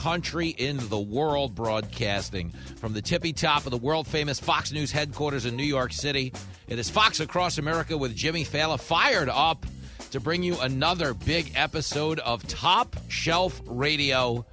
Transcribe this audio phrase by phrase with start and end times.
[0.00, 4.90] country in the world, broadcasting from the tippy top of the world famous Fox News
[4.90, 6.32] headquarters in New York City.
[6.68, 9.66] It is Fox Across America with Jimmy Failla, fired up
[10.12, 14.46] to bring you another big episode of Top Shelf Radio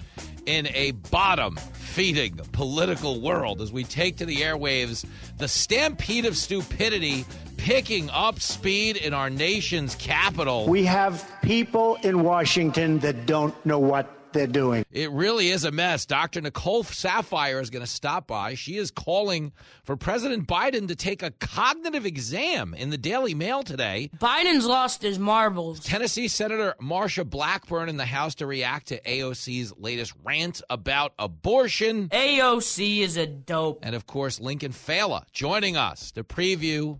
[0.45, 5.05] in a bottom feeding political world as we take to the airwaves
[5.37, 10.67] the stampede of stupidity picking up speed in our nation's capital.
[10.67, 14.85] We have people in Washington that don't know what they're doing.
[14.91, 16.05] It really is a mess.
[16.05, 16.41] Dr.
[16.41, 18.55] Nicole Saphier is going to stop by.
[18.55, 19.51] She is calling
[19.83, 24.09] for President Biden to take a cognitive exam in the Daily Mail today.
[24.17, 25.79] Biden's lost his marbles.
[25.79, 32.09] Tennessee Senator Marsha Blackburn in the House to react to AOC's latest rant about abortion.
[32.09, 33.79] AOC is a dope.
[33.83, 36.99] And of course, Lincoln Failla joining us to preview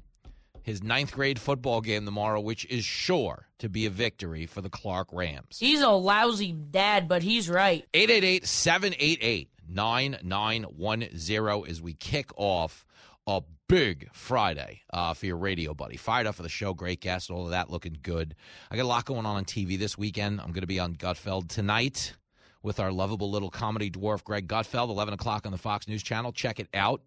[0.64, 4.70] his ninth grade football game tomorrow, which is sure to be a victory for the
[4.70, 5.58] Clark Rams.
[5.60, 7.86] He's a lousy dad, but he's right.
[7.94, 12.86] 888 788 9910 as we kick off
[13.26, 15.98] a big Friday uh, for your radio buddy.
[15.98, 18.36] Fired up for the show, great guest, all of that looking good.
[18.72, 20.40] I got a lot going on on TV this weekend.
[20.40, 22.14] I'm going to be on Gutfeld tonight
[22.64, 26.32] with our lovable little comedy dwarf, Greg Gutfeld, 11 o'clock on the Fox News Channel.
[26.32, 27.02] Check it out.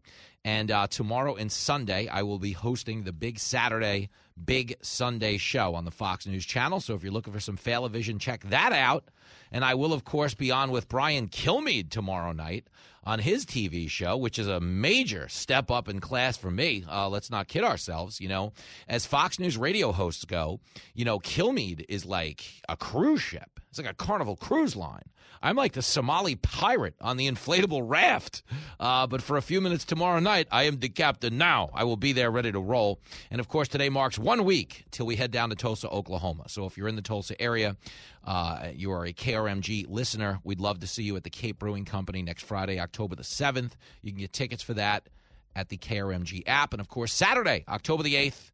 [0.44, 4.10] And uh, tomorrow and Sunday, I will be hosting the Big Saturday,
[4.44, 6.80] Big Sunday show on the Fox News Channel.
[6.80, 9.04] So if you're looking for some Vision, check that out.
[9.52, 12.66] And I will, of course, be on with Brian Kilmeade tomorrow night
[13.04, 16.84] on his TV show, which is a major step up in class for me.
[16.88, 18.20] Uh, let's not kid ourselves.
[18.20, 18.52] You know,
[18.88, 20.60] as Fox News radio hosts go,
[20.94, 23.60] you know, Kilmeade is like a cruise ship.
[23.70, 25.04] It's like a carnival cruise line.
[25.42, 28.42] I'm like the Somali pirate on the inflatable raft.
[28.80, 31.70] Uh, but for a few minutes tomorrow night, I am the captain now.
[31.72, 33.00] I will be there ready to roll.
[33.30, 36.44] And of course, today marks one week till we head down to Tulsa, Oklahoma.
[36.48, 37.76] So if you're in the Tulsa area,
[38.24, 41.84] uh, you are a KRMG listener, we'd love to see you at the Cape Brewing
[41.84, 43.72] Company next Friday, October the 7th.
[44.02, 45.08] You can get tickets for that
[45.54, 46.72] at the KRMG app.
[46.74, 48.50] And of course, Saturday, October the 8th,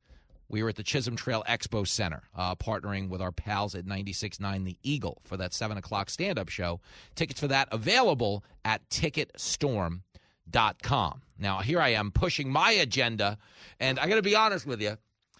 [0.48, 4.64] we were at the Chisholm Trail Expo Center, uh, partnering with our pals at 96.9
[4.64, 6.80] The Eagle for that 7 o'clock stand up show.
[7.14, 11.22] Tickets for that available at ticketstorm.com.
[11.38, 13.38] Now, here I am pushing my agenda,
[13.80, 14.96] and I got to be honest with you,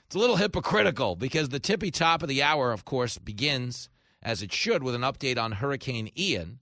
[0.07, 3.89] it's a little hypocritical because the tippy top of the hour, of course, begins
[4.23, 6.59] as it should with an update on Hurricane Ian.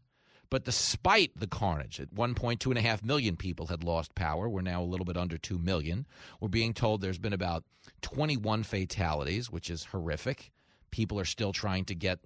[0.55, 4.15] But despite the carnage, at one point, two and a half million people had lost
[4.15, 4.49] power.
[4.49, 6.07] We're now a little bit under two million.
[6.41, 7.65] We're being told there's been about
[8.03, 10.53] 21 fatalities, which is horrific.
[10.93, 12.21] People are still trying to get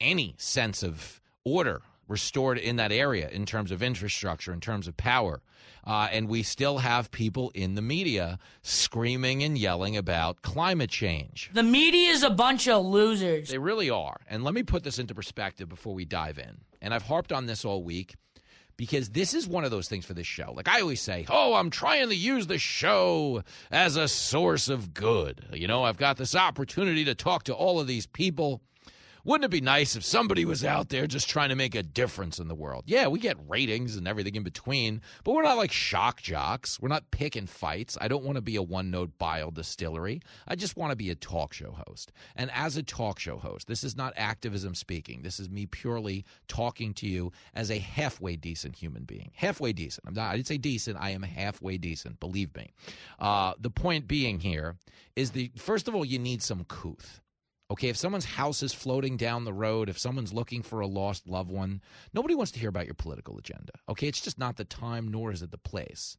[0.00, 4.96] any sense of order restored in that area in terms of infrastructure, in terms of
[4.96, 5.40] power.
[5.86, 11.48] Uh, and we still have people in the media screaming and yelling about climate change.
[11.54, 13.50] The media is a bunch of losers.
[13.50, 14.20] They really are.
[14.28, 16.62] And let me put this into perspective before we dive in.
[16.82, 18.16] And I've harped on this all week
[18.76, 20.52] because this is one of those things for this show.
[20.54, 24.92] Like I always say, oh, I'm trying to use the show as a source of
[24.92, 25.46] good.
[25.52, 28.60] You know, I've got this opportunity to talk to all of these people
[29.24, 32.38] wouldn't it be nice if somebody was out there just trying to make a difference
[32.40, 32.84] in the world?
[32.86, 36.80] Yeah, we get ratings and everything in between, but we're not like shock jocks.
[36.80, 37.96] We're not picking fights.
[38.00, 40.20] I don't want to be a one note bile distillery.
[40.48, 42.12] I just want to be a talk show host.
[42.34, 45.22] And as a talk show host, this is not activism speaking.
[45.22, 49.30] This is me purely talking to you as a halfway decent human being.
[49.34, 50.06] Halfway decent.
[50.06, 50.98] I'm not, I didn't say decent.
[51.00, 52.18] I am halfway decent.
[52.20, 52.72] Believe me.
[53.20, 54.76] Uh, the point being here
[55.16, 57.21] is the first of all, you need some couth.
[57.72, 61.26] Okay, if someone's house is floating down the road, if someone's looking for a lost
[61.26, 61.80] loved one,
[62.12, 63.72] nobody wants to hear about your political agenda.
[63.88, 66.18] Okay, it's just not the time, nor is it the place.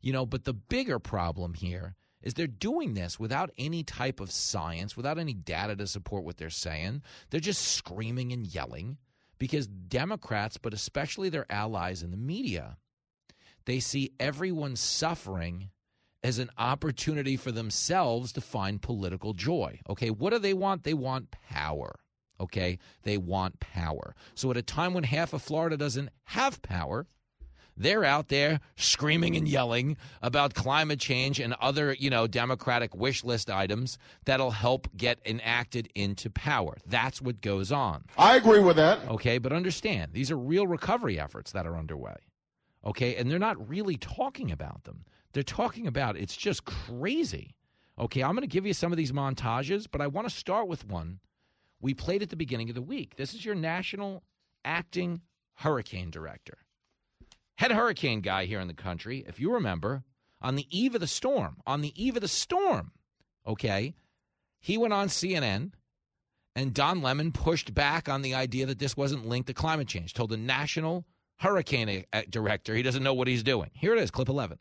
[0.00, 4.32] You know, but the bigger problem here is they're doing this without any type of
[4.32, 7.02] science, without any data to support what they're saying.
[7.30, 8.98] They're just screaming and yelling
[9.38, 12.76] because Democrats, but especially their allies in the media,
[13.66, 15.70] they see everyone suffering
[16.22, 19.80] as an opportunity for themselves to find political joy.
[19.88, 20.84] Okay, what do they want?
[20.84, 21.98] They want power.
[22.40, 24.14] Okay, they want power.
[24.34, 27.06] So at a time when half of Florida doesn't have power,
[27.76, 33.24] they're out there screaming and yelling about climate change and other, you know, Democratic wish
[33.24, 36.76] list items that'll help get enacted into power.
[36.86, 38.04] That's what goes on.
[38.18, 39.08] I agree with that.
[39.08, 42.16] Okay, but understand, these are real recovery efforts that are underway.
[42.84, 45.04] Okay, and they're not really talking about them.
[45.32, 47.54] They're talking about it's just crazy.
[47.98, 50.68] Okay, I'm going to give you some of these montages, but I want to start
[50.68, 51.20] with one
[51.80, 53.16] we played at the beginning of the week.
[53.16, 54.22] This is your national
[54.64, 55.20] acting
[55.54, 56.58] hurricane director,
[57.56, 59.24] head hurricane guy here in the country.
[59.26, 60.04] If you remember,
[60.40, 62.92] on the eve of the storm, on the eve of the storm,
[63.46, 63.94] okay,
[64.60, 65.72] he went on CNN
[66.54, 70.14] and Don Lemon pushed back on the idea that this wasn't linked to climate change,
[70.14, 71.04] told the national
[71.38, 73.70] hurricane uh, director he doesn't know what he's doing.
[73.74, 74.58] Here it is, clip 11.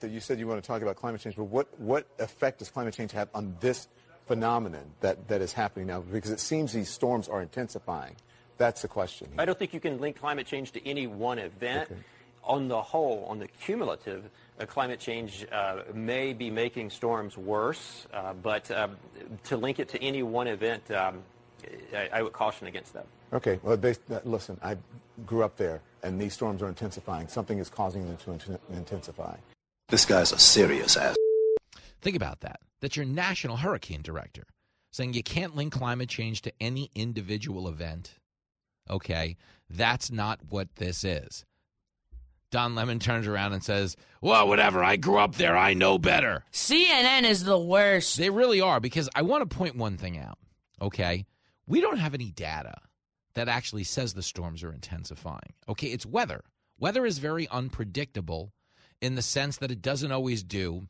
[0.00, 2.70] That you said you want to talk about climate change, but what, what effect does
[2.70, 3.88] climate change have on this
[4.26, 6.00] phenomenon that, that is happening now?
[6.00, 8.14] Because it seems these storms are intensifying.
[8.58, 9.28] That's the question.
[9.38, 11.90] I don't think you can link climate change to any one event.
[11.90, 12.00] Okay.
[12.44, 14.24] On the whole, on the cumulative,
[14.58, 18.88] uh, climate change uh, may be making storms worse, uh, but uh,
[19.44, 21.18] to link it to any one event, um,
[21.94, 23.04] I, I, would caution against that.
[23.34, 23.60] Okay.
[23.62, 24.78] Well, they, listen, I
[25.26, 27.28] grew up there, and these storms are intensifying.
[27.28, 29.36] Something is causing them to intensify.
[29.88, 31.16] This guy's a serious ass.
[32.02, 32.60] Think about that.
[32.80, 34.44] That's your national hurricane director
[34.90, 38.18] saying you can't link climate change to any individual event.
[38.90, 39.36] Okay,
[39.70, 41.44] that's not what this is.
[42.50, 44.82] Don Lemon turns around and says, Well, whatever.
[44.82, 45.56] I grew up there.
[45.56, 46.44] I know better.
[46.52, 48.16] CNN is the worst.
[48.16, 50.38] They really are because I want to point one thing out.
[50.80, 51.26] Okay.
[51.66, 52.74] We don't have any data
[53.34, 55.52] that actually says the storms are intensifying.
[55.68, 55.88] Okay.
[55.88, 56.42] It's weather.
[56.78, 58.52] Weather is very unpredictable
[59.00, 60.88] in the sense that it doesn't always do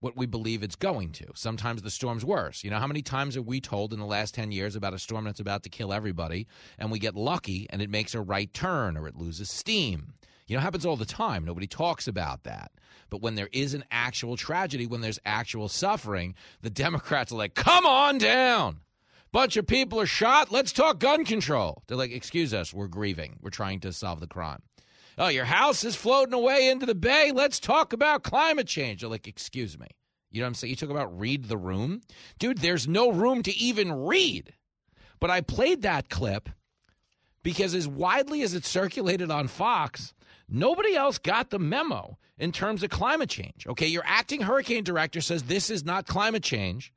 [0.00, 1.26] what we believe it's going to.
[1.34, 2.62] Sometimes the storm's worse.
[2.62, 4.98] You know, how many times are we told in the last 10 years about a
[4.98, 6.46] storm that's about to kill everybody,
[6.78, 10.14] and we get lucky and it makes a right turn or it loses steam?
[10.46, 11.44] You know, happens all the time.
[11.44, 12.70] Nobody talks about that.
[13.10, 17.54] But when there is an actual tragedy, when there's actual suffering, the Democrats are like,
[17.54, 18.80] come on down.
[19.30, 20.50] Bunch of people are shot.
[20.50, 21.82] Let's talk gun control.
[21.86, 23.38] They're like, excuse us, we're grieving.
[23.42, 24.62] We're trying to solve the crime.
[25.18, 27.32] Oh, your house is floating away into the bay.
[27.34, 29.02] Let's talk about climate change.
[29.02, 29.88] You're like, excuse me.
[30.30, 30.70] You know what I'm saying?
[30.70, 32.02] You talk about read the room.
[32.38, 34.54] Dude, there's no room to even read.
[35.20, 36.48] But I played that clip
[37.42, 40.14] because, as widely as it circulated on Fox,
[40.48, 43.66] nobody else got the memo in terms of climate change.
[43.66, 46.92] Okay, your acting hurricane director says this is not climate change.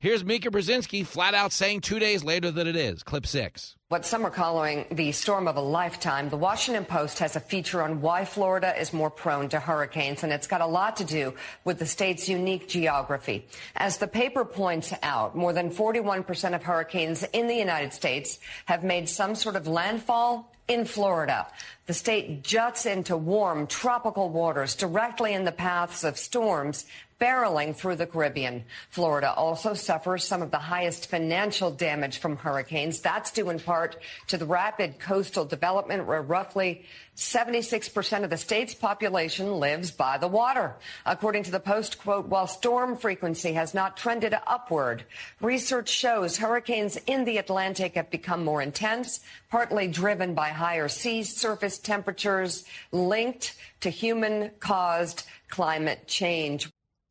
[0.00, 3.02] Here's Mika Brzezinski flat out saying two days later that it is.
[3.02, 3.76] Clip six.
[3.90, 6.28] What some are calling the storm of a lifetime.
[6.28, 10.32] The Washington Post has a feature on why Florida is more prone to hurricanes, and
[10.32, 11.34] it's got a lot to do
[11.64, 13.48] with the state's unique geography.
[13.74, 18.84] As the paper points out, more than 41% of hurricanes in the United States have
[18.84, 21.48] made some sort of landfall in Florida.
[21.86, 26.86] The state juts into warm tropical waters directly in the paths of storms
[27.20, 28.64] barreling through the Caribbean.
[28.88, 33.00] Florida also suffers some of the highest financial damage from hurricanes.
[33.00, 36.86] That's due in part to the rapid coastal development where roughly
[37.16, 40.76] 76% of the state's population lives by the water.
[41.04, 45.04] According to the Post, quote, while storm frequency has not trended upward,
[45.42, 49.20] research shows hurricanes in the Atlantic have become more intense,
[49.50, 56.70] partly driven by higher sea surface temperatures linked to human caused climate change.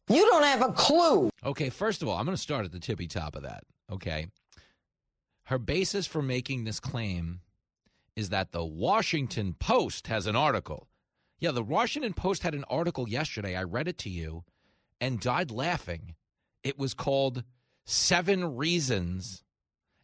[0.09, 1.29] You don't have a clue.
[1.45, 3.63] Okay, first of all, I'm going to start at the tippy top of that.
[3.91, 4.27] Okay.
[5.43, 7.41] Her basis for making this claim
[8.15, 10.87] is that the Washington Post has an article.
[11.39, 13.55] Yeah, the Washington Post had an article yesterday.
[13.55, 14.43] I read it to you
[14.99, 16.15] and died laughing.
[16.63, 17.43] It was called
[17.85, 19.43] Seven Reasons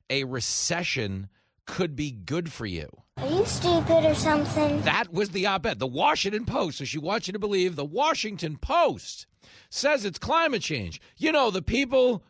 [0.09, 1.29] a Recession
[1.65, 2.89] Could Be Good for You.
[3.17, 4.81] Are you stupid or something?
[4.81, 5.79] That was the op ed.
[5.79, 6.79] The Washington Post.
[6.79, 9.25] So she wants you to believe the Washington Post
[9.69, 10.99] says it's climate change.
[11.17, 12.23] You know, the people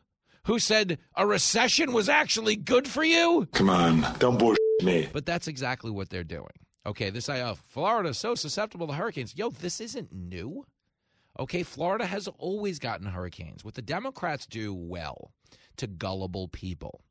[0.43, 3.47] who said a recession was actually good for you?
[3.51, 5.09] Come on, don't bullshit me.
[5.11, 6.45] But that's exactly what they're doing.
[6.85, 9.35] Okay, this I uh, Florida is so susceptible to hurricanes.
[9.35, 10.65] Yo, this isn't new.
[11.39, 13.65] Okay, Florida has always gotten hurricanes.
[13.65, 15.31] What the Democrats do well
[15.77, 17.01] to gullible people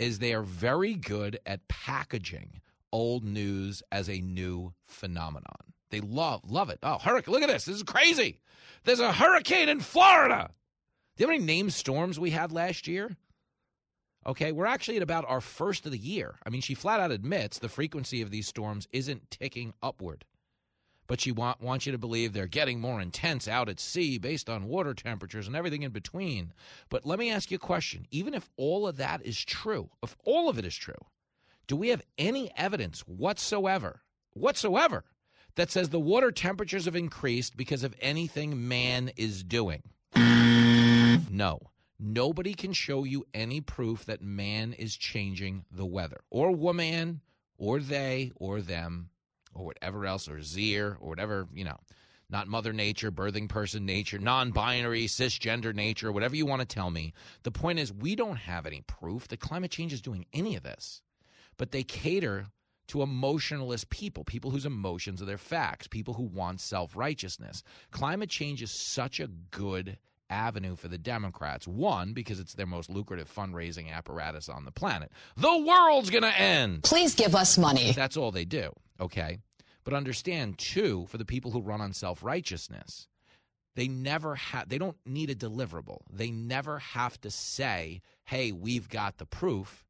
[0.00, 2.60] is they are very good at packaging
[2.94, 5.74] old news as a new phenomenon.
[5.90, 6.78] They love love it.
[6.82, 7.34] Oh, hurricane!
[7.34, 7.64] Look at this.
[7.64, 8.40] This is crazy.
[8.84, 10.50] There's a hurricane in Florida.
[11.16, 13.16] Do you have any named storms we had last year?
[14.26, 16.36] Okay, we're actually at about our first of the year.
[16.46, 20.24] I mean, she flat out admits the frequency of these storms isn't ticking upward.
[21.06, 24.48] But she want, wants you to believe they're getting more intense out at sea based
[24.48, 26.54] on water temperatures and everything in between.
[26.88, 28.06] But let me ask you a question.
[28.10, 30.94] Even if all of that is true, if all of it is true,
[31.66, 34.02] do we have any evidence whatsoever,
[34.32, 35.04] whatsoever,
[35.56, 39.82] that says the water temperatures have increased because of anything man is doing?
[41.30, 41.60] No.
[41.98, 47.20] Nobody can show you any proof that man is changing the weather, or woman,
[47.56, 49.10] or they, or them.
[49.54, 51.78] or whatever else, or Zier, or whatever, you know,
[52.30, 56.90] not Mother Nature, birthing person nature, non binary, cisgender nature, whatever you want to tell
[56.90, 57.12] me.
[57.44, 60.62] The point is, we don't have any proof that climate change is doing any of
[60.62, 61.02] this.
[61.56, 62.46] But they cater
[62.88, 67.62] to emotionalist people, people whose emotions are their facts, people who want self righteousness.
[67.90, 69.98] Climate change is such a good
[70.30, 71.66] avenue for the Democrats.
[71.66, 75.12] One, because it's their most lucrative fundraising apparatus on the planet.
[75.36, 76.82] The world's going to end.
[76.82, 77.92] Please give us money.
[77.92, 79.38] That's all they do, okay?
[79.84, 83.06] But understand, too, for the people who run on self righteousness,
[83.76, 86.00] they never have, they don't need a deliverable.
[86.10, 89.84] They never have to say, hey, we've got the proof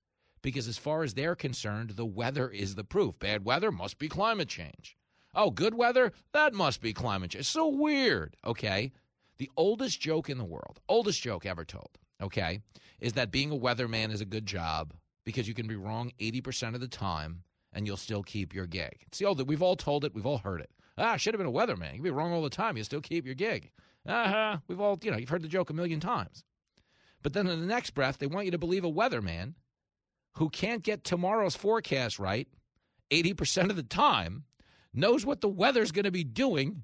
[0.44, 3.18] because as far as they're concerned, the weather is the proof.
[3.18, 4.96] Bad weather must be climate change.
[5.34, 6.12] Oh, good weather?
[6.32, 7.46] That must be climate change.
[7.46, 8.92] So weird, okay?
[9.38, 11.88] The oldest joke in the world, oldest joke ever told,
[12.22, 12.60] okay,
[13.00, 14.92] is that being a weatherman is a good job
[15.24, 19.02] because you can be wrong 80% of the time and you'll still keep your gig.
[19.06, 20.70] It's the we've all told it, we've all heard it.
[20.98, 21.88] Ah, should have been a weatherman.
[21.88, 23.72] You can be wrong all the time, you still keep your gig.
[24.06, 24.58] Uh-huh.
[24.68, 26.44] We've all, you know, you've heard the joke a million times.
[27.22, 29.54] But then in the next breath, they want you to believe a weatherman
[30.34, 32.48] who can't get tomorrow's forecast right
[33.10, 34.44] 80% of the time
[34.92, 36.82] knows what the weather's going to be doing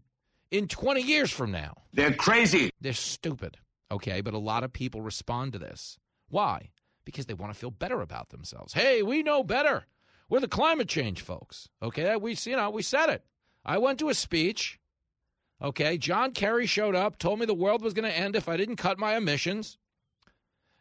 [0.51, 1.75] in 20 years from now.
[1.93, 2.71] They're crazy.
[2.81, 3.57] They're stupid.
[3.91, 5.99] Okay, but a lot of people respond to this.
[6.29, 6.71] Why?
[7.05, 8.73] Because they want to feel better about themselves.
[8.73, 9.87] Hey, we know better.
[10.29, 11.69] We're the climate change folks.
[11.83, 13.25] Okay, we you know, we said it.
[13.65, 14.79] I went to a speech.
[15.61, 18.57] Okay, John Kerry showed up, told me the world was going to end if I
[18.57, 19.77] didn't cut my emissions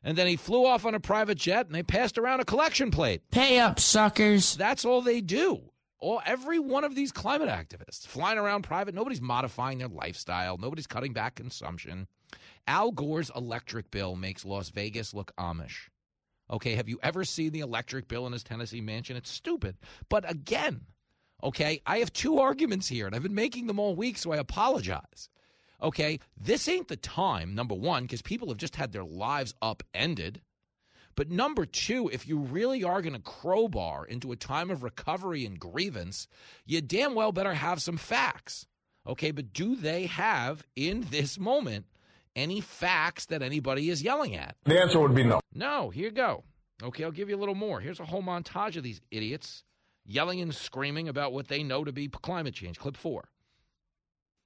[0.03, 2.91] and then he flew off on a private jet and they passed around a collection
[2.91, 3.21] plate.
[3.31, 4.55] Pay up, suckers.
[4.55, 5.61] That's all they do.
[5.99, 10.87] All every one of these climate activists flying around private, nobody's modifying their lifestyle, nobody's
[10.87, 12.07] cutting back consumption.
[12.67, 15.89] Al Gore's electric bill makes Las Vegas look Amish.
[16.51, 19.17] Okay, have you ever seen the electric bill in his Tennessee mansion?
[19.17, 19.77] It's stupid.
[20.07, 20.81] But again,
[21.43, 24.37] okay, I have two arguments here, and I've been making them all week, so I
[24.37, 25.29] apologize.
[25.81, 30.41] Okay, this ain't the time, number one, because people have just had their lives upended.
[31.15, 35.45] But number two, if you really are going to crowbar into a time of recovery
[35.45, 36.27] and grievance,
[36.65, 38.65] you damn well better have some facts.
[39.07, 41.85] Okay, but do they have in this moment
[42.35, 44.55] any facts that anybody is yelling at?
[44.65, 45.39] The answer would be no.
[45.53, 46.43] No, here you go.
[46.81, 47.79] Okay, I'll give you a little more.
[47.79, 49.63] Here's a whole montage of these idiots
[50.05, 52.79] yelling and screaming about what they know to be climate change.
[52.79, 53.29] Clip four.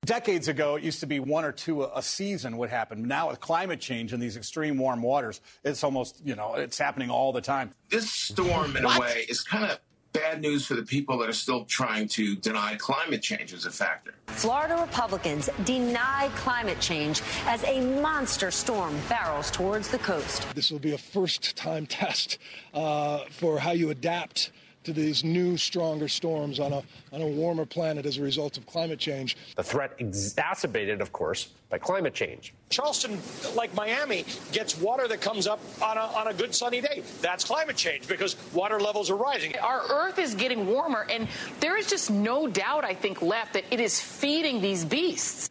[0.06, 3.08] Decades ago, it used to be one or two a season would happen.
[3.08, 7.10] Now, with climate change and these extreme warm waters, it's almost, you know, it's happening
[7.10, 7.72] all the time.
[7.90, 9.80] This storm, in a way, is kind of
[10.12, 13.72] bad news for the people that are still trying to deny climate change as a
[13.72, 14.14] factor.
[14.28, 20.46] Florida Republicans deny climate change as a monster storm barrels towards the coast.
[20.54, 22.38] This will be a first time test
[22.74, 24.52] uh, for how you adapt
[24.84, 28.66] to these new, stronger storms on a, on a warmer planet as a result of
[28.66, 29.38] climate change.
[29.56, 32.54] The threat exacerbated, of course, by climate change.
[32.70, 33.20] Charleston,
[33.56, 37.04] like Miami, gets water that comes up on a, on a good sunny day.
[37.22, 39.56] That's climate change because water levels are rising.
[39.58, 41.28] Our Earth is getting warmer, and
[41.60, 45.50] there is just no doubt, I think, left that it is feeding these beasts.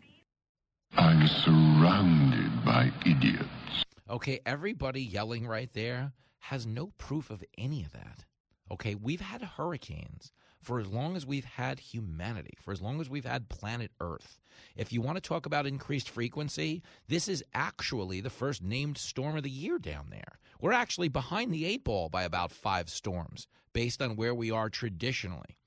[0.96, 3.48] I'm surrounded by idiots.
[4.10, 8.24] Okay, everybody yelling right there has no proof of any of that.
[8.72, 13.10] Okay, we've had hurricanes for as long as we've had humanity, for as long as
[13.10, 14.38] we've had planet Earth.
[14.76, 19.36] If you want to talk about increased frequency, this is actually the first named storm
[19.36, 20.38] of the year down there.
[20.58, 24.70] We're actually behind the eight ball by about five storms based on where we are
[24.70, 25.58] traditionally.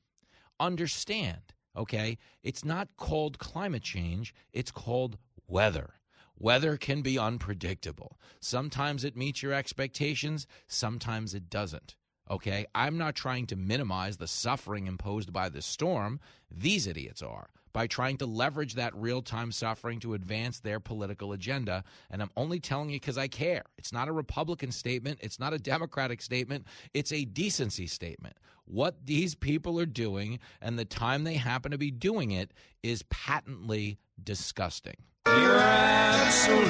[0.60, 2.18] Understand, okay?
[2.42, 5.94] It's not called climate change, it's called weather.
[6.40, 8.18] Weather can be unpredictable.
[8.40, 11.96] Sometimes it meets your expectations, sometimes it doesn't.
[12.30, 16.20] Okay, I'm not trying to minimize the suffering imposed by the storm.
[16.50, 21.34] These idiots are by trying to leverage that real time suffering to advance their political
[21.34, 21.84] agenda.
[22.10, 23.64] And I'm only telling you because I care.
[23.78, 28.38] It's not a Republican statement, it's not a Democratic statement, it's a decency statement.
[28.64, 33.04] What these people are doing and the time they happen to be doing it is
[33.10, 34.96] patently disgusting.
[35.28, 36.62] You're absolutely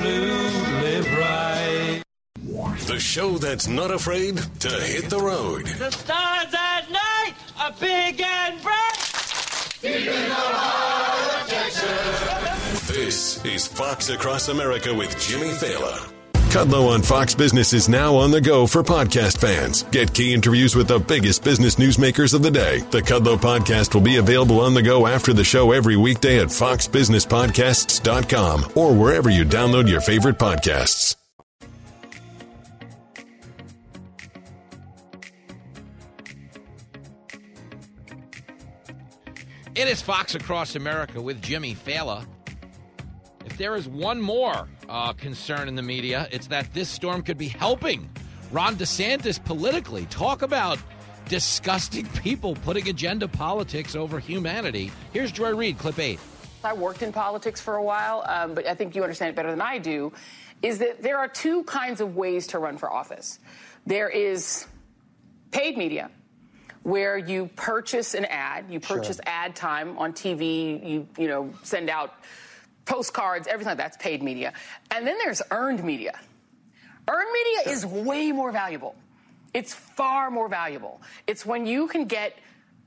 [1.11, 2.04] right.
[2.55, 5.65] The show that's not afraid to hit the road.
[5.65, 8.95] The stars at night are big and bright.
[12.87, 16.09] This is Fox Across America with Jimmy Failla.
[16.49, 19.83] Kudlow on Fox Business is now on the go for podcast fans.
[19.83, 22.79] Get key interviews with the biggest business newsmakers of the day.
[22.91, 26.47] The Kudlow podcast will be available on the go after the show every weekday at
[26.47, 31.17] foxbusinesspodcasts.com or wherever you download your favorite podcasts.
[39.75, 42.25] It is Fox Across America with Jimmy Failla.
[43.45, 47.37] If there is one more uh, concern in the media, it's that this storm could
[47.37, 48.09] be helping
[48.53, 50.05] Ron DeSantis politically.
[50.05, 50.79] Talk about
[51.27, 54.93] disgusting people putting agenda politics over humanity.
[55.11, 56.21] Here's Joy Reid, clip eight.
[56.63, 59.51] I worked in politics for a while, um, but I think you understand it better
[59.51, 60.13] than I do.
[60.61, 63.39] Is that there are two kinds of ways to run for office.
[63.85, 64.67] There is
[65.51, 66.09] paid media,
[66.85, 69.23] where you purchase an ad, you purchase sure.
[69.25, 72.13] ad time on TV, you you know send out
[72.85, 74.53] postcards, everything like that's paid media,
[74.91, 76.17] and then there's earned media.
[77.07, 77.73] Earned media sure.
[77.73, 78.95] is way more valuable.
[79.55, 81.01] It's far more valuable.
[81.25, 82.37] It's when you can get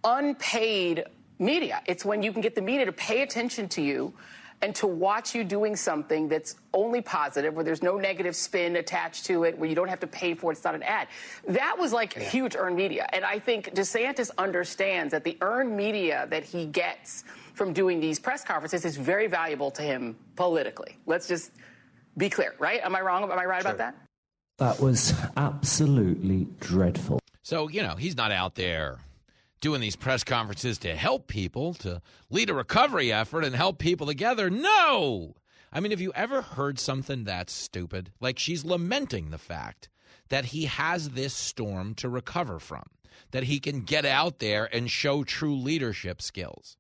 [0.05, 1.05] unpaid
[1.41, 1.83] media.
[1.87, 4.15] It's when you can get the media to pay attention to you
[4.61, 9.27] and to watch you doing something that's only positive, where there's no negative spin attached
[9.27, 11.09] to it, where you don't have to pay for it, it's not an ad.
[11.47, 12.25] That was like yeah.
[12.25, 13.09] huge earned media.
[13.13, 17.25] And I think DeSantis understands that the earned media that he gets
[17.55, 20.97] from doing these press conferences is very valuable to him politically.
[21.07, 21.53] Let's just
[22.17, 22.81] be clear, right?
[22.83, 23.23] Am I wrong?
[23.25, 23.73] Am I right sure.
[23.73, 23.95] about that?
[24.59, 27.21] That was absolutely dreadful.
[27.43, 28.99] So, you know, he's not out there
[29.61, 32.01] doing these press conferences to help people, to
[32.31, 34.51] lead a recovery effort and help people together.
[34.51, 35.35] No!
[35.73, 38.11] I mean, have you ever heard something that stupid?
[38.21, 39.89] Like she's lamenting the fact
[40.29, 42.85] that he has this storm to recover from,
[43.33, 46.77] that he can get out there and show true leadership skills.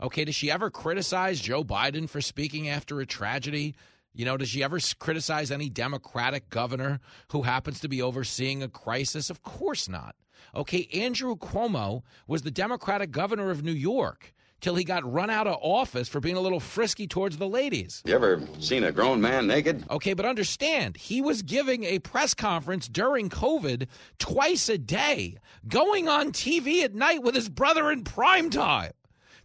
[0.00, 3.74] Okay, does she ever criticize Joe Biden for speaking after a tragedy?
[4.14, 7.00] You know, does she ever criticize any Democratic governor
[7.32, 9.30] who happens to be overseeing a crisis?
[9.30, 10.14] Of course not.
[10.54, 15.46] Okay, Andrew Cuomo was the Democratic governor of New York till he got run out
[15.46, 18.02] of office for being a little frisky towards the ladies.
[18.04, 19.84] You ever seen a grown man naked?
[19.90, 23.86] Okay, but understand, he was giving a press conference during COVID
[24.18, 25.36] twice a day,
[25.68, 28.92] going on TV at night with his brother in prime time.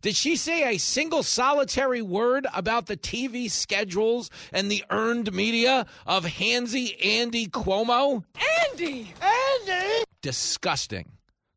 [0.01, 5.85] Did she say a single solitary word about the TV schedules and the earned media
[6.05, 8.25] of Hansy Andy Cuomo?
[8.70, 9.13] Andy!
[9.22, 10.03] Andy!
[10.24, 11.12] Disgusting.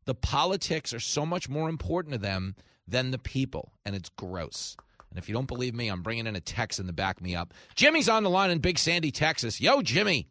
[0.05, 2.55] The politics are so much more important to them
[2.87, 4.77] than the people, and it's gross.
[5.09, 7.53] And if you don't believe me, I'm bringing in a Texan to back me up.
[7.75, 9.59] Jimmy's on the line in Big Sandy, Texas.
[9.59, 10.27] Yo, Jimmy.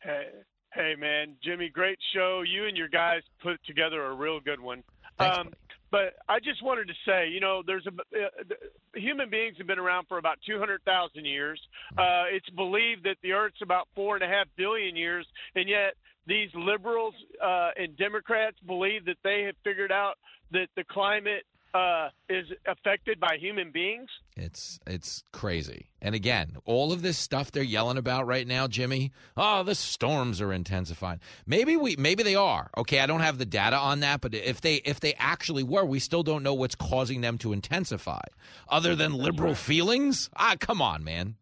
[0.00, 0.26] Hey,
[0.74, 2.42] hey, man, Jimmy, great show.
[2.46, 4.82] You and your guys put together a real good one.
[5.18, 5.52] Thanks, um,
[5.90, 8.54] but I just wanted to say, you know, there's a uh,
[8.94, 11.60] human beings have been around for about 200,000 years.
[11.96, 15.94] Uh, it's believed that the Earth's about four and a half billion years, and yet
[16.28, 20.14] these liberals uh, and Democrats believe that they have figured out
[20.52, 24.08] that the climate uh, is affected by human beings.
[24.36, 25.90] It's it's crazy.
[26.00, 29.12] And again, all of this stuff they're yelling about right now, Jimmy.
[29.36, 31.20] Oh, the storms are intensifying.
[31.46, 32.70] Maybe we maybe they are.
[32.76, 35.84] Okay, I don't have the data on that, but if they if they actually were,
[35.84, 38.22] we still don't know what's causing them to intensify.
[38.68, 40.30] Other than liberal feelings?
[40.36, 41.36] Ah, come on, man.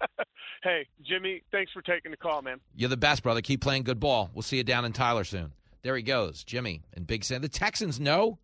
[0.62, 2.60] hey, Jimmy, thanks for taking the call, man.
[2.74, 3.40] You're the best, brother.
[3.40, 4.30] Keep playing good ball.
[4.34, 5.52] We'll see you down in Tyler soon.
[5.82, 7.42] There he goes, Jimmy and Big Sam.
[7.42, 8.38] The Texans know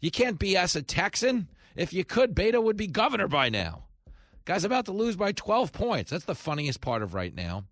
[0.00, 1.48] you can't BS a Texan.
[1.76, 3.84] If you could, Beto would be governor by now.
[4.44, 6.10] Guy's about to lose by 12 points.
[6.10, 7.64] That's the funniest part of right now.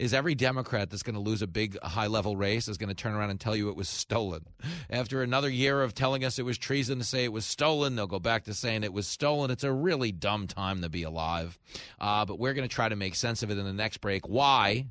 [0.00, 2.94] Is every Democrat that's going to lose a big high level race is going to
[2.94, 4.46] turn around and tell you it was stolen.
[4.88, 8.06] After another year of telling us it was treason to say it was stolen, they'll
[8.06, 9.50] go back to saying it was stolen.
[9.50, 11.58] It's a really dumb time to be alive.
[12.00, 14.26] Uh, but we're going to try to make sense of it in the next break.
[14.26, 14.86] Why?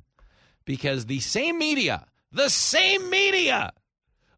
[0.65, 3.73] Because the same media, the same media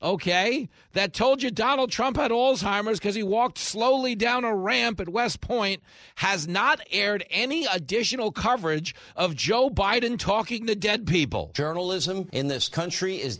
[0.02, 5.00] okay, that told you Donald Trump had Alzheimer's because he walked slowly down a ramp
[5.00, 5.82] at West Point
[6.16, 11.52] has not aired any additional coverage of Joe Biden talking to dead people.
[11.54, 13.40] Journalism in this country is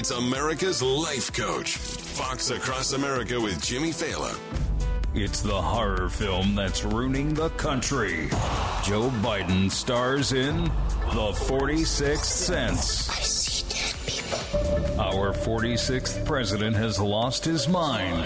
[0.00, 1.76] It's America's Life Coach.
[1.76, 4.34] Fox Across America with Jimmy Failla.
[5.12, 8.28] It's the horror film that's ruining the country.
[8.82, 13.10] Joe Biden stars in The 46th Sense.
[13.10, 14.98] I see dead people.
[14.98, 18.24] Our 46th president has lost his mind,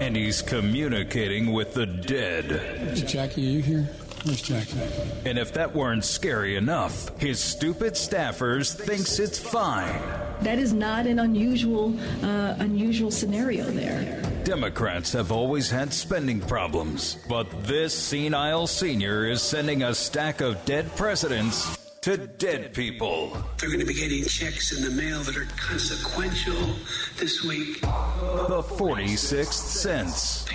[0.00, 2.94] and he's communicating with the dead.
[2.94, 3.88] Jackie, are you here?
[4.24, 4.78] Where's Jackie?
[5.24, 10.00] And if that weren't scary enough, his stupid staffers thinks it's fine.
[10.42, 14.20] That is not an unusual, uh, unusual scenario there.
[14.44, 20.64] Democrats have always had spending problems, but this senile senior is sending a stack of
[20.64, 23.36] dead presidents to dead people.
[23.58, 26.76] They're going to be getting checks in the mail that are consequential
[27.18, 27.80] this week.
[27.80, 30.46] The 46th Sense.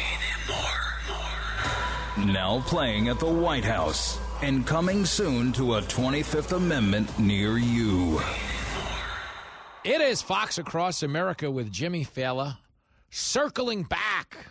[2.18, 8.20] Now playing at the White House and coming soon to a 25th Amendment near you.
[9.86, 12.58] It is Fox Across America with Jimmy Failla
[13.10, 14.46] circling back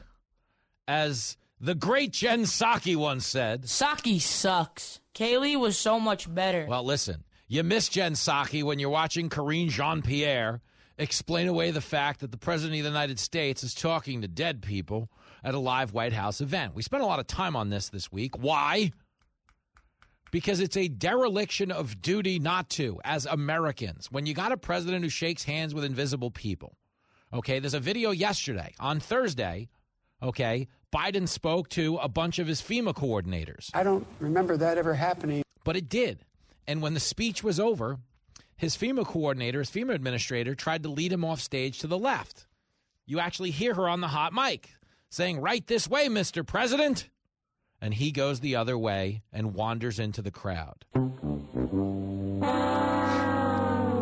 [0.89, 3.65] as the great Jen Psaki once said.
[3.65, 5.01] Psaki sucks.
[5.15, 6.65] Kayleigh was so much better.
[6.67, 10.63] Well, listen, you miss Jen Psaki when you're watching Karine Jean Pierre
[10.97, 14.63] explain away the fact that the President of the United States is talking to dead
[14.63, 15.11] people
[15.45, 16.75] at a live White House event.
[16.75, 18.39] We spent a lot of time on this this week.
[18.39, 18.93] Why?
[20.31, 24.09] Because it's a dereliction of duty not to, as Americans.
[24.11, 26.77] When you got a president who shakes hands with invisible people,
[27.33, 28.75] okay, there's a video yesterday.
[28.79, 29.69] On Thursday,
[30.23, 33.71] okay, Biden spoke to a bunch of his FEMA coordinators.
[33.75, 35.43] I don't remember that ever happening.
[35.65, 36.25] But it did.
[36.67, 37.99] And when the speech was over,
[38.57, 42.47] his FEMA coordinator, his FEMA administrator, tried to lead him off stage to the left.
[43.07, 44.71] You actually hear her on the hot mic
[45.11, 46.47] saying, Right this way, Mr.
[46.47, 47.09] President.
[47.83, 50.85] And he goes the other way and wanders into the crowd.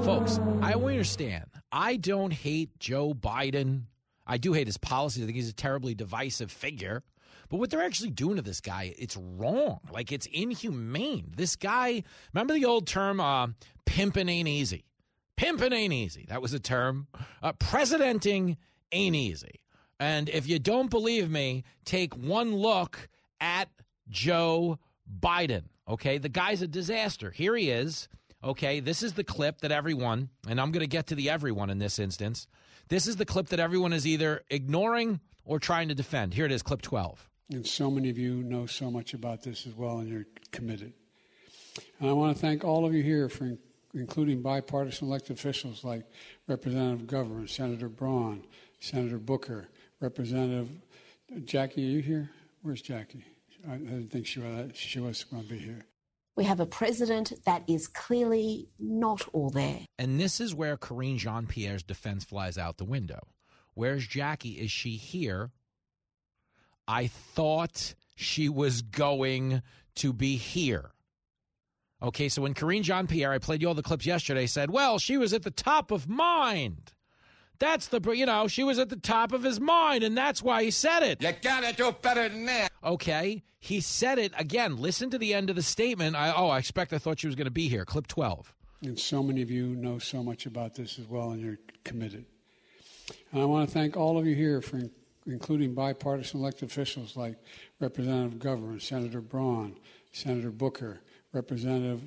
[0.05, 1.44] Folks, I understand.
[1.71, 3.83] I don't hate Joe Biden.
[4.27, 5.23] I do hate his policies.
[5.23, 7.05] I think he's a terribly divisive figure.
[7.49, 9.79] But what they're actually doing to this guy, it's wrong.
[9.92, 11.33] Like it's inhumane.
[11.37, 12.03] This guy,
[12.35, 13.49] remember the old term, uh,
[13.87, 14.85] pimping ain't easy.
[15.37, 16.27] Pimping ain't easy.
[16.29, 17.07] That was a term.
[17.40, 18.57] Uh, presidenting
[18.90, 19.61] ain't easy.
[20.01, 23.09] And if you don't believe me, take one look
[23.41, 23.69] at
[24.09, 24.79] Joe
[25.21, 25.65] Biden.
[25.89, 27.31] Okay, the guy's a disaster.
[27.31, 28.09] Here he is.
[28.45, 31.71] Okay, this is the clip that everyone, and I'm going to get to the everyone
[31.71, 32.47] in this instance.
[32.89, 36.35] This is the clip that everyone is either ignoring or trying to defend.
[36.35, 37.29] Here it is, clip 12.
[37.51, 40.93] And so many of you know so much about this as well, and you're committed.
[41.99, 43.57] And I want to thank all of you here for
[43.95, 46.05] including bipartisan elected officials like
[46.47, 48.45] Representative Governor, Senator Braun,
[48.79, 49.69] Senator Booker,
[50.01, 50.69] Representative
[51.45, 51.87] Jackie.
[51.87, 52.31] Are you here?
[52.63, 53.25] Where's Jackie?
[53.69, 55.85] I didn't think she was, she was going to be here.
[56.37, 59.81] We have a president that is clearly not all there.
[59.99, 63.27] And this is where Karine Jean Pierre's defense flies out the window.
[63.75, 64.53] Where's Jackie?
[64.53, 65.51] Is she here?
[66.87, 69.63] I thought she was going
[69.97, 70.93] to be here.
[72.01, 75.01] Okay, so when Karine Jean Pierre, I played you all the clips yesterday, said, well,
[75.01, 76.93] she was at the top of mind.
[77.59, 80.62] That's the, you know, she was at the top of his mind, and that's why
[80.62, 81.23] he said it.
[81.23, 82.71] You gotta do better than that.
[82.85, 84.77] Okay, he said it again.
[84.77, 86.14] Listen to the end of the statement.
[86.14, 87.85] I, oh, I expect I thought she was going to be here.
[87.85, 88.55] Clip 12.
[88.83, 92.25] And so many of you know so much about this as well, and you're committed.
[93.33, 94.81] And I want to thank all of you here for
[95.27, 97.37] including bipartisan elected officials like
[97.81, 99.77] Representative Governor, Senator Braun,
[100.12, 101.01] Senator Booker,
[101.33, 102.03] Representative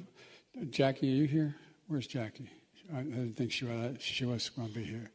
[0.70, 1.12] Jackie.
[1.12, 1.56] Are you here?
[1.88, 2.50] Where's Jackie?
[2.94, 5.12] I didn't think she was, she was going to be here.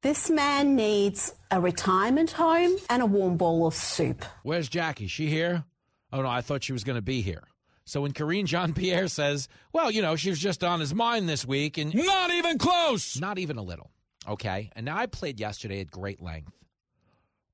[0.00, 4.24] This man needs a retirement home and a warm bowl of soup.
[4.44, 5.08] Where's Jackie?
[5.08, 5.64] She here?
[6.12, 7.42] Oh no, I thought she was going to be here.
[7.84, 11.28] So when Karine Jean Pierre says, "Well, you know, she was just on his mind
[11.28, 13.90] this week," and not even close, not even a little.
[14.28, 16.52] Okay, and now I played yesterday at great length.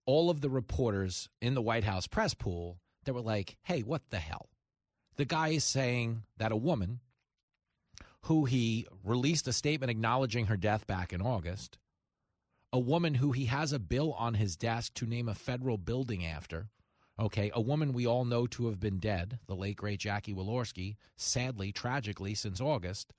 [0.05, 4.11] All of the reporters in the White House press pool that were like, "Hey, what
[4.11, 4.51] the hell?"
[5.17, 7.01] The guy is saying that a woman
[8.25, 11.79] who he released a statement acknowledging her death back in August
[12.75, 16.27] a woman who he has a bill on his desk to name a federal building
[16.27, 16.67] after.
[17.21, 20.97] Okay, a woman we all know to have been dead, the late great Jackie Walorski,
[21.17, 23.13] sadly, tragically, since August.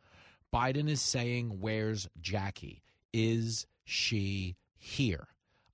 [0.53, 2.81] Biden is saying, Where's Jackie?
[3.13, 5.29] Is she here?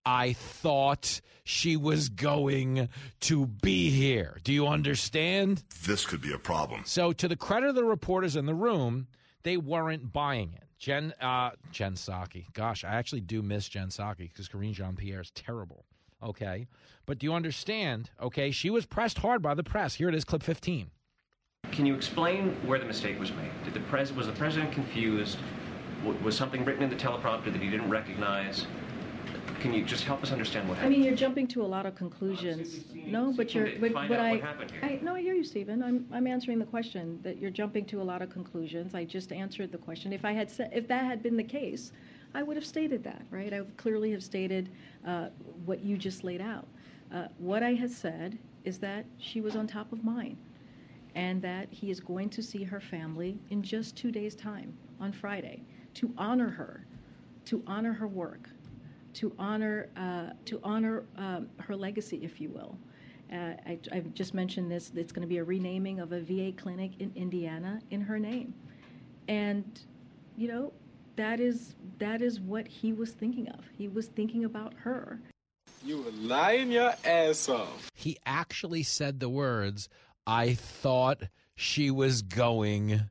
[0.05, 2.87] I thought she was going
[3.21, 4.37] to be here.
[4.43, 5.63] Do you understand?
[5.87, 6.83] This could be a problem.
[6.85, 9.07] So, to the credit of the reporters in the room,
[9.41, 10.67] they weren't buying it.
[10.81, 12.51] Jen uh, Jen Psaki.
[12.53, 15.85] Gosh, I actually do miss Jen Psaki because Karine Jean Pierre is terrible.
[16.23, 16.67] Okay,
[17.05, 18.09] but do you understand?
[18.19, 19.93] Okay, she was pressed hard by the press.
[19.95, 20.89] Here it is, clip 15.
[21.71, 23.51] Can you explain where the mistake was made?
[23.63, 25.37] Did the pres was the president confused?
[26.03, 28.65] W- was something written in the teleprompter that he didn't recognize?
[29.61, 30.95] Can you just help us understand what happened?
[30.95, 32.85] I mean, you're jumping to a lot of conclusions.
[32.93, 33.69] No, but you're.
[33.79, 34.81] But, but I, what happened here.
[34.83, 34.99] I.
[35.03, 35.83] No, I hear you, Stephen.
[35.83, 36.07] I'm.
[36.11, 37.19] I'm answering the question.
[37.23, 38.95] That you're jumping to a lot of conclusions.
[38.95, 40.13] I just answered the question.
[40.13, 41.91] If I had said, if that had been the case,
[42.33, 43.53] I would have stated that, right?
[43.53, 44.69] I would clearly have stated
[45.07, 45.29] uh,
[45.65, 46.67] what you just laid out.
[47.13, 50.37] Uh, what I had said is that she was on top of mind.
[51.15, 55.11] and that he is going to see her family in just two days' time on
[55.11, 55.63] Friday
[55.95, 56.85] to honor her,
[57.45, 58.49] to honor her work,
[59.13, 62.77] to honor uh, to honor um, her legacy, if you will.
[63.31, 64.91] Uh, I, I've just mentioned this.
[64.95, 68.53] It's going to be a renaming of a VA clinic in Indiana in her name,
[69.27, 69.63] and
[70.35, 70.73] you know
[71.15, 73.65] that is that is what he was thinking of.
[73.77, 75.19] He was thinking about her.
[75.83, 77.89] You were lying your ass off.
[77.95, 79.89] He actually said the words,
[80.27, 81.23] I thought
[81.55, 83.01] she was going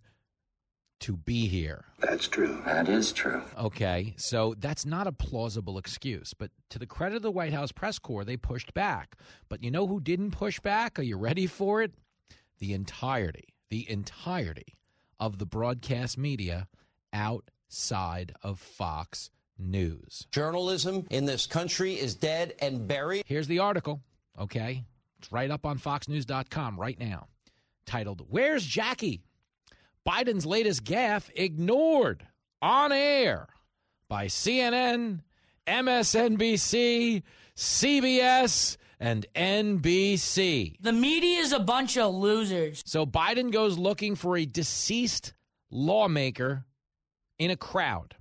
[1.00, 1.84] to be here.
[1.98, 2.62] That's true.
[2.64, 3.42] That is true.
[3.58, 6.34] Okay, so that's not a plausible excuse.
[6.34, 9.16] But to the credit of the White House press corps, they pushed back.
[9.48, 10.98] But you know who didn't push back?
[10.98, 11.92] Are you ready for it?
[12.58, 14.76] The entirety, the entirety
[15.18, 16.68] of the broadcast media
[17.12, 20.26] outside of Fox News.
[20.30, 23.24] Journalism in this country is dead and buried.
[23.26, 24.00] Here's the article,
[24.38, 24.84] okay?
[25.18, 27.28] It's right up on foxnews.com right now,
[27.86, 29.22] titled, Where's Jackie?
[30.11, 32.27] Biden's latest gaffe ignored
[32.61, 33.46] on air
[34.09, 35.20] by CNN,
[35.68, 37.23] MSNBC,
[37.57, 40.75] CBS, and NBC.
[40.81, 42.83] The media is a bunch of losers.
[42.85, 45.33] So Biden goes looking for a deceased
[45.70, 46.64] lawmaker
[47.38, 48.16] in a crowd.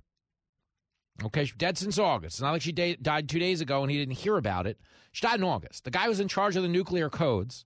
[1.24, 2.36] Okay, she's dead since August.
[2.36, 4.78] It's not like she da- died two days ago and he didn't hear about it.
[5.10, 5.82] She died in August.
[5.82, 7.64] The guy was in charge of the nuclear codes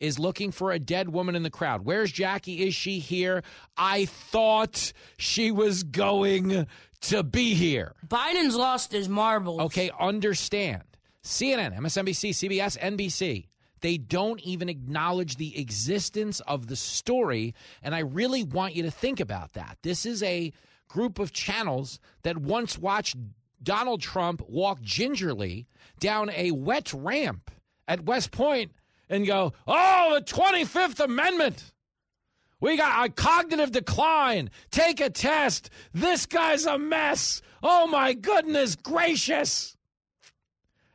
[0.00, 1.84] is looking for a dead woman in the crowd.
[1.84, 2.66] Where's Jackie?
[2.66, 3.42] Is she here?
[3.76, 6.66] I thought she was going
[7.02, 7.94] to be here.
[8.06, 9.60] Biden's lost his marbles.
[9.60, 10.82] Okay, understand.
[11.22, 13.48] CNN, MSNBC, CBS, NBC.
[13.80, 17.54] They don't even acknowledge the existence of the story.
[17.82, 19.78] And I really want you to think about that.
[19.82, 20.52] This is a
[20.88, 23.16] group of channels that once watched
[23.62, 25.66] Donald Trump walk gingerly
[25.98, 27.50] down a wet ramp
[27.88, 28.72] at West Point
[29.08, 31.72] and go, oh, the 25th Amendment.
[32.60, 34.50] We got a cognitive decline.
[34.70, 35.70] Take a test.
[35.92, 37.42] This guy's a mess.
[37.62, 39.76] Oh, my goodness gracious.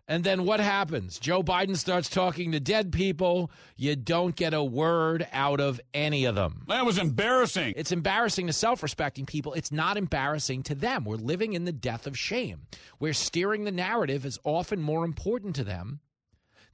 [0.08, 1.20] And then what happens?
[1.20, 3.50] Joe Biden starts talking to dead people.
[3.78, 6.66] You don't get a word out of any of them.
[6.68, 7.76] That was embarrassing.
[7.78, 9.54] It's embarrassing to self respecting people.
[9.54, 11.06] It's not embarrassing to them.
[11.06, 12.64] We're living in the death of shame,
[12.98, 16.02] where steering the narrative is often more important to them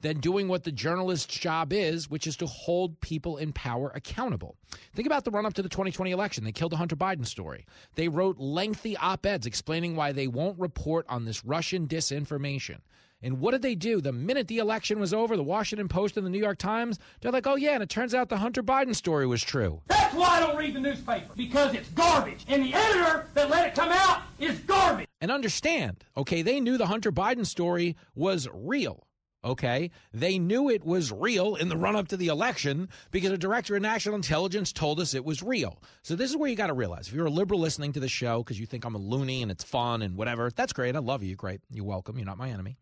[0.01, 4.55] than doing what the journalist's job is, which is to hold people in power accountable.
[4.93, 6.43] Think about the run up to the 2020 election.
[6.43, 7.65] They killed the Hunter Biden story.
[7.95, 12.77] They wrote lengthy op eds explaining why they won't report on this Russian disinformation.
[13.21, 13.99] And what did they do?
[13.99, 17.31] The minute the election was over, the Washington Post and the New York Times, they're
[17.31, 19.81] like, oh, yeah, and it turns out the Hunter Biden story was true.
[19.87, 22.45] That's why I don't read the newspaper, because it's garbage.
[22.47, 25.07] And the editor that let it come out is garbage.
[25.19, 29.06] And understand, okay, they knew the Hunter Biden story was real.
[29.43, 29.91] Okay.
[30.13, 33.75] They knew it was real in the run up to the election because a director
[33.75, 35.81] of national intelligence told us it was real.
[36.01, 38.09] So, this is where you got to realize if you're a liberal listening to the
[38.09, 40.95] show because you think I'm a loony and it's fun and whatever, that's great.
[40.95, 41.35] I love you.
[41.35, 41.61] Great.
[41.71, 42.17] You're welcome.
[42.17, 42.77] You're not my enemy.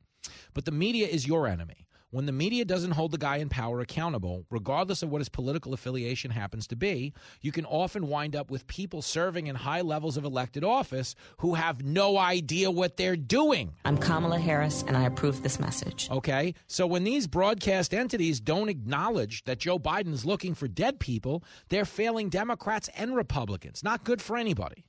[0.54, 1.86] But the media is your enemy.
[2.15, 5.73] When the media doesn't hold the guy in power accountable, regardless of what his political
[5.73, 10.15] affiliation happens to be, you can often wind up with people serving in high levels
[10.15, 13.73] of elected office who have no idea what they're doing.
[13.84, 16.08] I'm Kamala Harris, and I approve this message.
[16.10, 16.54] Okay?
[16.67, 21.43] So when these broadcast entities don't acknowledge that Joe Biden is looking for dead people,
[21.67, 23.84] they're failing Democrats and Republicans.
[23.84, 24.86] Not good for anybody.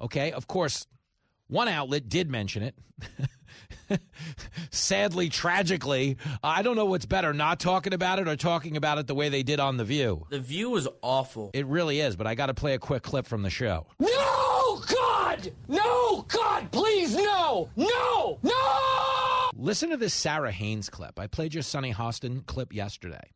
[0.00, 0.32] Okay?
[0.32, 0.88] Of course,
[1.46, 2.74] one outlet did mention it.
[4.70, 9.06] Sadly, tragically, I don't know what's better, not talking about it or talking about it
[9.06, 10.26] the way they did on The View.
[10.30, 11.50] The View is awful.
[11.54, 13.86] It really is, but I got to play a quick clip from the show.
[13.98, 15.52] No, God!
[15.68, 17.70] No, God, please, no!
[17.76, 18.38] No!
[18.42, 19.50] No!
[19.56, 21.18] Listen to this Sara Haines clip.
[21.18, 23.30] I played your Sunny Hostin clip yesterday.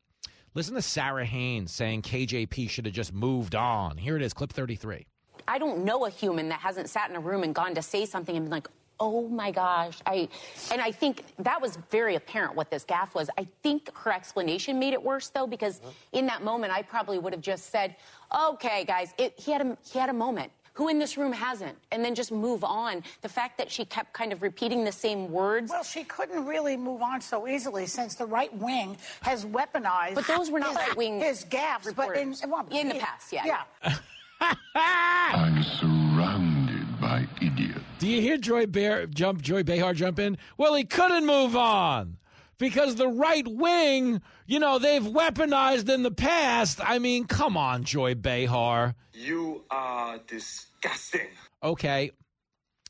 [0.55, 3.96] Listen to Sara Haines saying KJP should have just moved on.
[3.96, 5.07] Here it is, clip 33.
[5.48, 8.07] I don't know a human that hasn't sat in a room and gone to say
[8.07, 8.68] something and been like,
[9.00, 9.98] oh my gosh.
[10.07, 10.28] I
[10.70, 13.28] and I think that was very apparent what this gaffe was.
[13.38, 15.90] I think her explanation made it worse though, because uh-huh.
[16.12, 17.96] in that moment I probably would have just said,
[18.37, 20.52] Okay, guys, it, he had a he had a moment.
[20.74, 21.76] Who in this room hasn't?
[21.90, 23.02] And then just move on.
[23.20, 25.70] The fact that she kept kind of repeating the same words.
[25.70, 30.14] Well, she couldn't really move on so easily since the right wing has weaponized.
[30.14, 31.94] But those were not his, right wing his gaffes.
[31.94, 33.44] But in, well, in the past, yeah.
[33.85, 33.96] Yeah.
[34.74, 37.62] I'm surrounded by idiots.
[38.03, 40.37] Do you hear Joy Bear jump Joy Behar jump in?
[40.59, 42.17] Well, he couldn't move on.
[42.59, 46.81] Because the right wing, you know, they've weaponized in the past.
[46.83, 48.97] I mean, come on, Joy Behar.
[49.12, 51.29] You are disgusting.
[51.62, 52.11] Okay.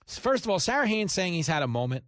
[0.06, 2.04] First of all, Sara Haines saying he's had a moment.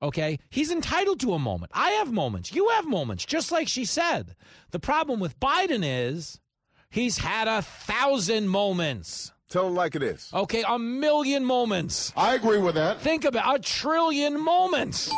[0.00, 0.38] Okay?
[0.48, 1.72] He's entitled to a moment.
[1.74, 2.54] I have moments.
[2.54, 4.34] You have moments, just like she said.
[4.70, 6.40] The problem with Biden is
[6.88, 9.32] he's had a thousand moments.
[9.48, 10.28] Tell him like it is.
[10.34, 12.12] Okay, a million moments.
[12.16, 13.00] I agree with that.
[13.00, 15.10] Think about a trillion moments.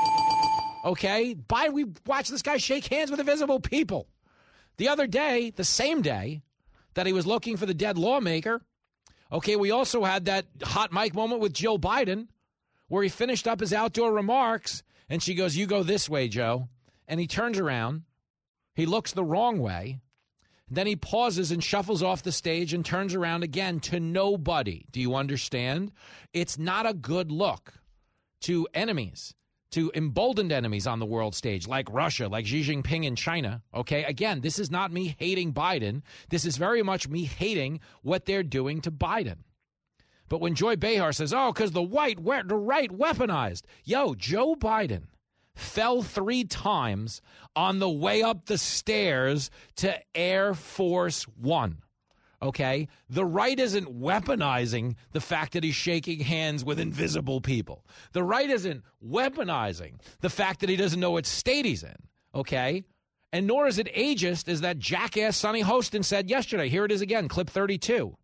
[0.84, 1.34] Okay?
[1.34, 4.06] Biden, we watched this guy shake hands with invisible people.
[4.76, 6.42] The other day, the same day
[6.94, 8.60] that he was looking for the dead lawmaker,
[9.32, 12.28] okay, we also had that hot mic moment with Jill Biden
[12.88, 16.68] where he finished up his outdoor remarks and she goes, You go this way, Joe.
[17.06, 18.02] And he turns around,
[18.74, 20.00] he looks the wrong way.
[20.70, 24.84] Then he pauses and shuffles off the stage and turns around again to nobody.
[24.90, 25.92] Do you understand?
[26.32, 27.74] It's not a good look
[28.42, 29.34] to enemies,
[29.72, 33.62] to emboldened enemies on the world stage, like Russia, like Xi Jinping in China.
[33.74, 36.02] Okay, again, this is not me hating Biden.
[36.28, 39.38] This is very much me hating what they're doing to Biden.
[40.28, 45.04] But when Joy Behar says, "Oh, because the white, the right weaponized," yo, Joe Biden
[45.58, 47.20] fell three times
[47.56, 51.78] on the way up the stairs to Air Force One.
[52.40, 52.88] Okay?
[53.10, 57.84] The right isn't weaponizing the fact that he's shaking hands with invisible people.
[58.12, 61.96] The right isn't weaponizing the fact that he doesn't know what state he's in.
[62.34, 62.84] Okay?
[63.32, 66.68] And nor is it ageist, as that jackass Sunny Hostin said yesterday.
[66.68, 68.16] Here it is again, clip 32.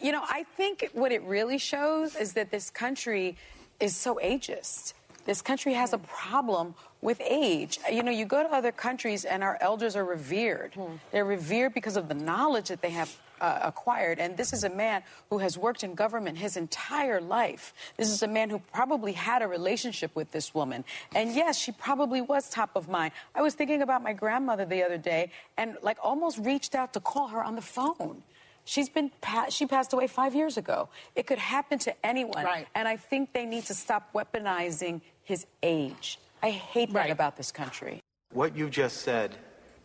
[0.00, 3.36] You know, I think what it really shows is that this country
[3.78, 4.94] is so ageist.
[5.28, 7.78] This country has a problem with age.
[7.92, 10.72] You know, you go to other countries and our elders are revered.
[10.72, 10.94] Hmm.
[11.12, 14.20] They're revered because of the knowledge that they have uh, acquired.
[14.20, 17.74] And this is a man who has worked in government his entire life.
[17.98, 20.82] This is a man who probably had a relationship with this woman.
[21.14, 23.12] And yes, she probably was top of mind.
[23.34, 27.00] I was thinking about my grandmother the other day and like almost reached out to
[27.00, 28.22] call her on the phone.
[28.68, 29.10] She's been
[29.48, 30.90] she passed away five years ago.
[31.16, 32.68] It could happen to anyone, right.
[32.74, 36.18] and I think they need to stop weaponizing his age.
[36.42, 38.00] I hate that about this country.
[38.32, 39.36] What you just said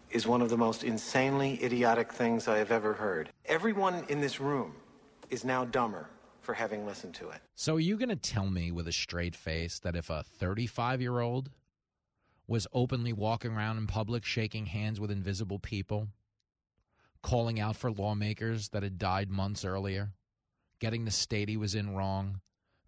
[0.10, 3.30] is one of the most insanely idiotic things I have ever heard.
[3.46, 4.74] Everyone in this room
[5.30, 6.08] is now dumber
[6.40, 7.42] for having listened to it.
[7.56, 11.02] So, are you going to tell me with a straight face that if a 35
[11.02, 11.50] year old
[12.48, 16.08] was openly walking around in public shaking hands with invisible people,
[17.22, 20.12] calling out for lawmakers that had died months earlier,
[20.80, 22.40] getting the state he was in wrong,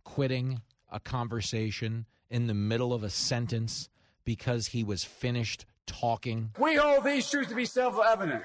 [0.05, 3.89] quitting a conversation in the middle of a sentence
[4.23, 6.51] because he was finished talking?
[6.59, 8.43] We hold these truths to be self-evident.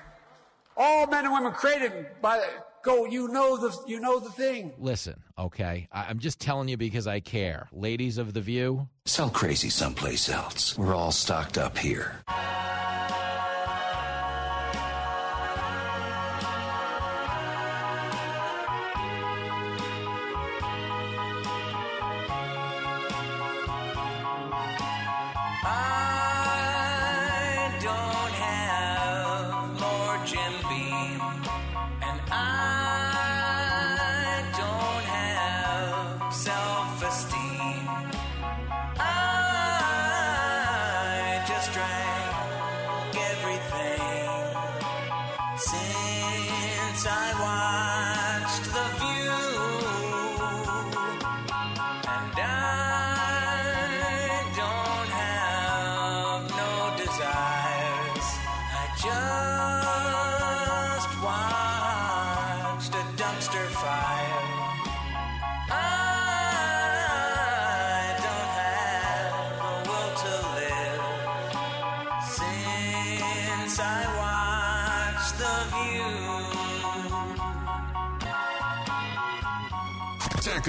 [0.77, 2.47] All men and women created by the
[2.83, 3.05] go.
[3.05, 4.73] You know the you know the thing.
[4.79, 5.89] Listen, okay?
[5.93, 7.69] I- I'm just telling you because I care.
[7.73, 10.79] Ladies of The View, Sell crazy someplace else.
[10.79, 12.23] We're all stocked up here.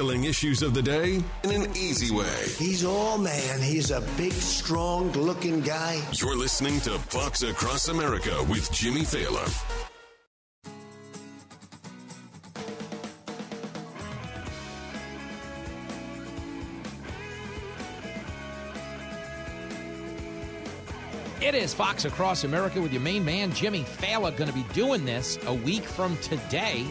[0.02, 2.26] Tackling issues of the day in an easy way.
[2.58, 3.62] He's all man.
[3.62, 6.02] He's a big, strong looking guy.
[6.14, 9.48] You're listening to Fox Across America with Jimmy Failla.
[21.44, 25.06] It is Fox Across America with your main man, Jimmy Failla, going to be doing
[25.06, 26.88] this a week from today,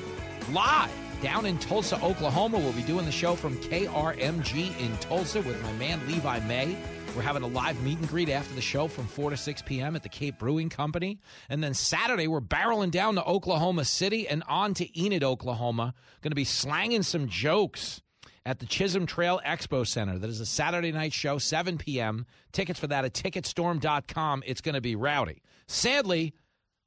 [0.52, 2.58] live down in Tulsa, Oklahoma.
[2.58, 6.76] We'll be doing the show from KRMG in Tulsa with my man, Levi May.
[7.16, 9.96] We're having a live meet and greet after the show from 4 to 6 p.m.
[9.96, 11.18] at the Cape Brewing Company.
[11.48, 15.94] And then Saturday, we're barreling down to Oklahoma City and on to Enid, Oklahoma.
[16.22, 18.00] Going to be slanging some jokes
[18.46, 20.18] at the Chisholm Trail Expo Center.
[20.18, 22.26] That is a Saturday night show, 7 p.m.
[22.52, 24.44] Tickets for that at ticketstorm.com.
[24.46, 25.42] It's going to be rowdy.
[25.66, 26.34] Sadly,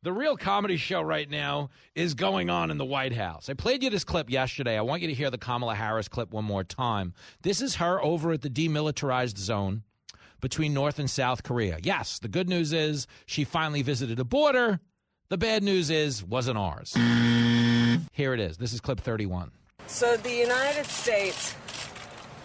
[0.04, 3.50] the real comedy show right now is going on in the White House.
[3.50, 4.78] I played you this clip yesterday.
[4.78, 7.14] I want you to hear the Kamala Harris clip one more time.
[7.42, 9.84] This is her over at the demilitarized zone.
[10.42, 11.80] between North and South Korea.
[11.82, 14.82] Yes, the good news is she finally visited a border.
[15.30, 16.94] The bad news is wasn't ours.
[18.12, 18.58] Here it is.
[18.58, 19.52] This is clip 31.
[19.88, 21.56] So the United States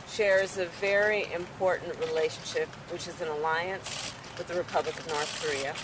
[0.08, 5.74] shares a very important relationship, which is an alliance with the Republic of North Korea.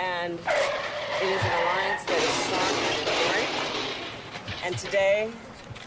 [0.00, 3.48] And it is an alliance that is strong and enduring.
[4.64, 5.30] And today,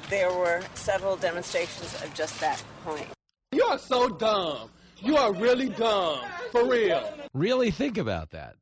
[0.09, 3.07] there were several demonstrations of just that point.
[3.51, 4.69] You are so dumb.
[4.99, 6.19] You are really dumb.
[6.51, 7.11] For real.
[7.33, 8.55] Really think about that.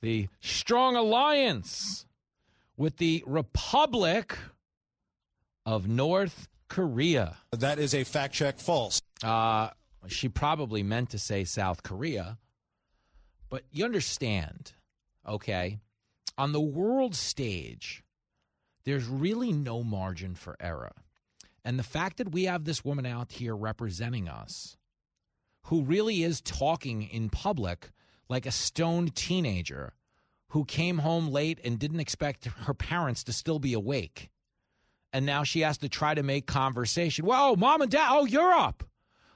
[0.00, 2.06] The strong alliance
[2.76, 4.36] with the Republic
[5.66, 7.36] of North Korea.
[7.52, 9.00] That is a fact check false.
[9.22, 9.68] Uh,
[10.08, 12.38] she probably meant to say South Korea,
[13.54, 14.72] but you understand,
[15.24, 15.78] okay?
[16.36, 18.02] On the world stage,
[18.84, 20.90] there's really no margin for error.
[21.64, 24.76] And the fact that we have this woman out here representing us
[25.66, 27.92] who really is talking in public
[28.28, 29.92] like a stoned teenager
[30.48, 34.30] who came home late and didn't expect her parents to still be awake.
[35.12, 37.24] And now she has to try to make conversation.
[37.24, 38.82] Whoa, mom and dad, oh, you're up.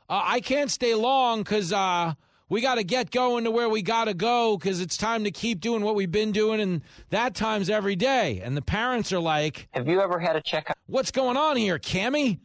[0.09, 2.15] Uh, I can't stay long because uh,
[2.49, 5.31] we got to get going to where we got to go because it's time to
[5.31, 8.41] keep doing what we've been doing, and that time's every day.
[8.43, 10.77] And the parents are like, Have you ever had a checkup?
[10.87, 12.39] What's going on here, Cammy?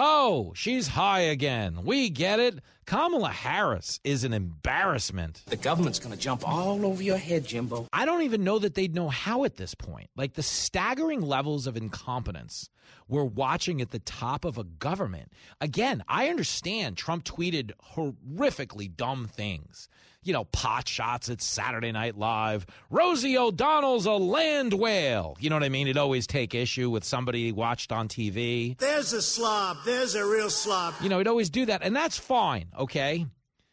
[0.00, 1.80] Oh, she's high again.
[1.82, 2.60] We get it.
[2.86, 5.42] Kamala Harris is an embarrassment.
[5.46, 7.88] The government's going to jump all over your head, Jimbo.
[7.92, 10.08] I don't even know that they'd know how at this point.
[10.14, 12.70] Like the staggering levels of incompetence
[13.08, 15.32] we're watching at the top of a government.
[15.60, 19.88] Again, I understand Trump tweeted horrifically dumb things.
[20.28, 22.66] You know, pot shots at Saturday Night Live.
[22.90, 25.38] Rosie O'Donnell's a land whale.
[25.40, 25.86] You know what I mean?
[25.86, 28.76] He'd always take issue with somebody he watched on TV.
[28.76, 29.78] There's a slob.
[29.86, 30.96] There's a real slob.
[31.00, 31.80] You know, he'd always do that.
[31.82, 33.24] And that's fine, okay?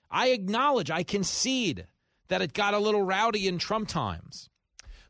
[0.09, 1.87] I acknowledge, I concede
[2.29, 4.49] that it got a little rowdy in Trump times.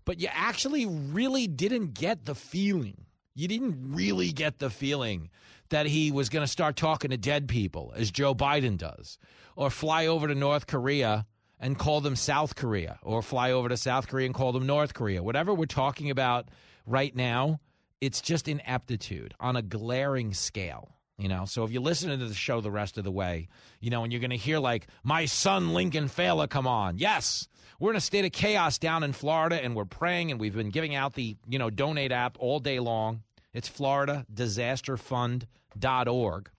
[0.03, 3.05] But you actually really didn't get the feeling.
[3.35, 5.29] You didn't really get the feeling
[5.69, 9.19] that he was going to start talking to dead people, as Joe Biden does,
[9.55, 11.27] or fly over to North Korea
[11.59, 14.93] and call them South Korea, or fly over to South Korea and call them North
[14.93, 15.23] Korea.
[15.23, 16.49] Whatever we're talking about
[16.85, 17.59] right now,
[18.01, 20.91] it's just ineptitude on a glaring scale.
[21.17, 23.47] You know, so if you listen to the show the rest of the way,
[23.79, 26.97] you know, and you're going to hear like my son Lincoln Failla come on.
[26.97, 27.47] Yes,
[27.79, 30.71] we're in a state of chaos down in Florida, and we're praying, and we've been
[30.71, 33.23] giving out the you know donate app all day long.
[33.53, 36.49] It's Florida Disaster Fund.org.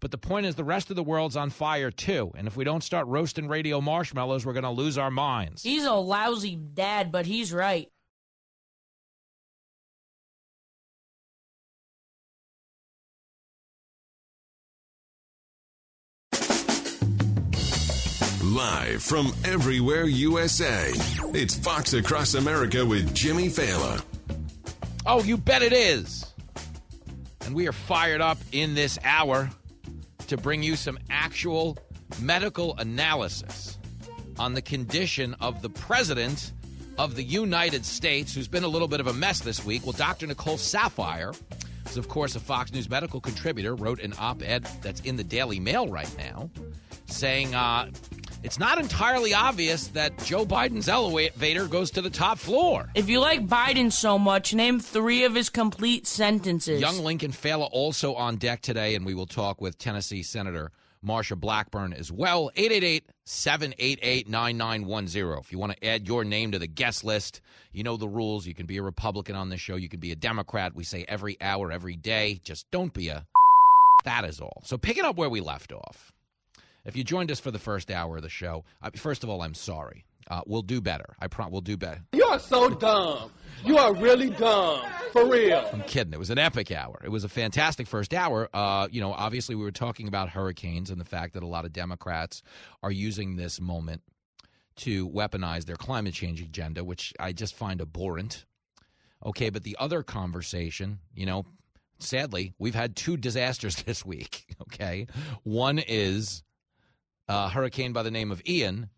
[0.00, 2.32] But the point is, the rest of the world's on fire too.
[2.36, 5.62] And if we don't start roasting radio marshmallows, we're going to lose our minds.
[5.62, 7.90] He's a lousy dad, but he's right.
[18.56, 20.90] Live from everywhere USA,
[21.34, 24.02] it's Fox Across America with Jimmy Failla.
[25.04, 26.24] Oh, you bet it is.
[27.44, 29.50] And we are fired up in this hour
[30.28, 31.78] to bring you some actual
[32.20, 33.78] medical analysis
[34.38, 36.52] on the condition of the president
[36.98, 39.84] of the United States, who's been a little bit of a mess this week.
[39.84, 40.26] Well, Dr.
[40.26, 41.38] Nicole Saphier,
[41.84, 45.24] who's of course a Fox News medical contributor, wrote an op ed that's in the
[45.24, 46.50] Daily Mail right now
[47.06, 47.90] saying uh,
[48.42, 52.88] it's not entirely obvious that Joe Biden's elevator goes to the top floor.
[52.94, 56.80] If you like Biden so much, name three of his complete sentences.
[56.80, 60.70] Young Lincoln Failla also on deck today, and we will talk with Tennessee Senator
[61.04, 62.50] Marsha Blackburn as well.
[62.56, 65.38] 888 788 9910.
[65.38, 67.40] If you want to add your name to the guest list,
[67.72, 68.46] you know the rules.
[68.46, 70.74] You can be a Republican on this show, you can be a Democrat.
[70.74, 72.40] We say every hour, every day.
[72.44, 73.26] Just don't be a.
[74.04, 74.62] That is all.
[74.64, 76.12] So, picking up where we left off.
[76.86, 79.42] If you joined us for the first hour of the show, uh, first of all,
[79.42, 80.04] I'm sorry.
[80.28, 81.16] Uh, we'll do better.
[81.20, 81.52] I promise.
[81.52, 82.00] We'll do better.
[82.12, 83.30] You are so dumb.
[83.64, 84.84] You are really dumb.
[85.12, 85.68] For real.
[85.72, 86.12] I'm kidding.
[86.12, 87.00] It was an epic hour.
[87.04, 88.48] It was a fantastic first hour.
[88.52, 91.64] Uh, you know, obviously, we were talking about hurricanes and the fact that a lot
[91.64, 92.42] of Democrats
[92.82, 94.02] are using this moment
[94.76, 98.44] to weaponize their climate change agenda, which I just find abhorrent.
[99.24, 101.46] Okay, but the other conversation, you know,
[101.98, 104.44] sadly, we've had two disasters this week.
[104.62, 105.06] Okay.
[105.44, 106.42] One is
[107.28, 108.90] a hurricane by the name of Ian.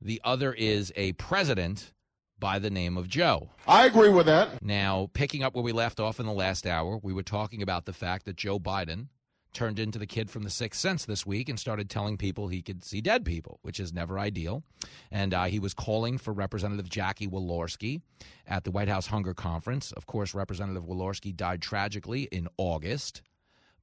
[0.00, 1.92] The other is a president
[2.38, 3.50] by the name of Joe.
[3.68, 4.62] I agree with that.
[4.62, 7.84] Now, picking up where we left off in the last hour, we were talking about
[7.84, 9.08] the fact that Joe Biden
[9.52, 12.62] turned into the kid from the Sixth Sense this week and started telling people he
[12.62, 14.62] could see dead people, which is never ideal.
[15.10, 18.00] And uh, he was calling for Representative Jackie Walorski
[18.46, 19.92] at the White House Hunger Conference.
[19.92, 23.22] Of course, Representative Walorski died tragically in August.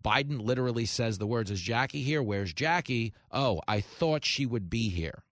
[0.04, 2.22] Biden literally says the words, Is Jackie here?
[2.24, 3.14] Where's Jackie?
[3.32, 5.24] Oh, I thought she would be here.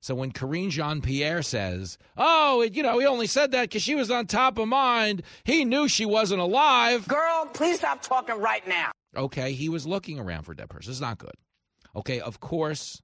[0.00, 3.82] So when Karine Jean Pierre says, Oh, it, you know, he only said that because
[3.82, 7.08] she was on top of mind, he knew she wasn't alive.
[7.08, 8.92] Girl, please stop talking right now.
[9.16, 10.90] Okay, he was looking around for a dead person.
[10.90, 11.34] It's not good.
[11.96, 13.02] Okay, of course,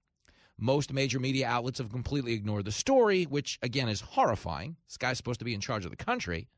[0.59, 4.77] most major media outlets have completely ignored the story, which again is horrifying.
[4.87, 6.49] This guy's supposed to be in charge of the country.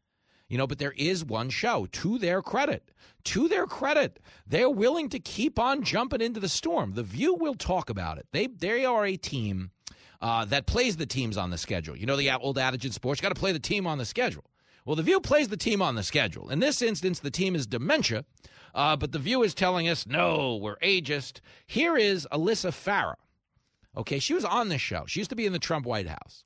[0.48, 2.92] You know, but there is one show, to their credit,
[3.24, 6.92] to their credit, they're willing to keep on jumping into the storm.
[6.92, 8.26] The View will talk about it.
[8.32, 9.70] They they are a team
[10.20, 11.96] uh, that plays the teams on the schedule.
[11.96, 14.04] You know the old adage in sports, you got to play the team on the
[14.04, 14.44] schedule.
[14.84, 16.48] Well, the View plays the team on the schedule.
[16.48, 18.24] In this instance, the team is dementia,
[18.72, 21.40] uh, but the View is telling us, no, we're ageist.
[21.66, 23.16] Here is Alyssa Farah.
[23.96, 25.04] Okay, she was on this show.
[25.08, 26.44] She used to be in the Trump White House,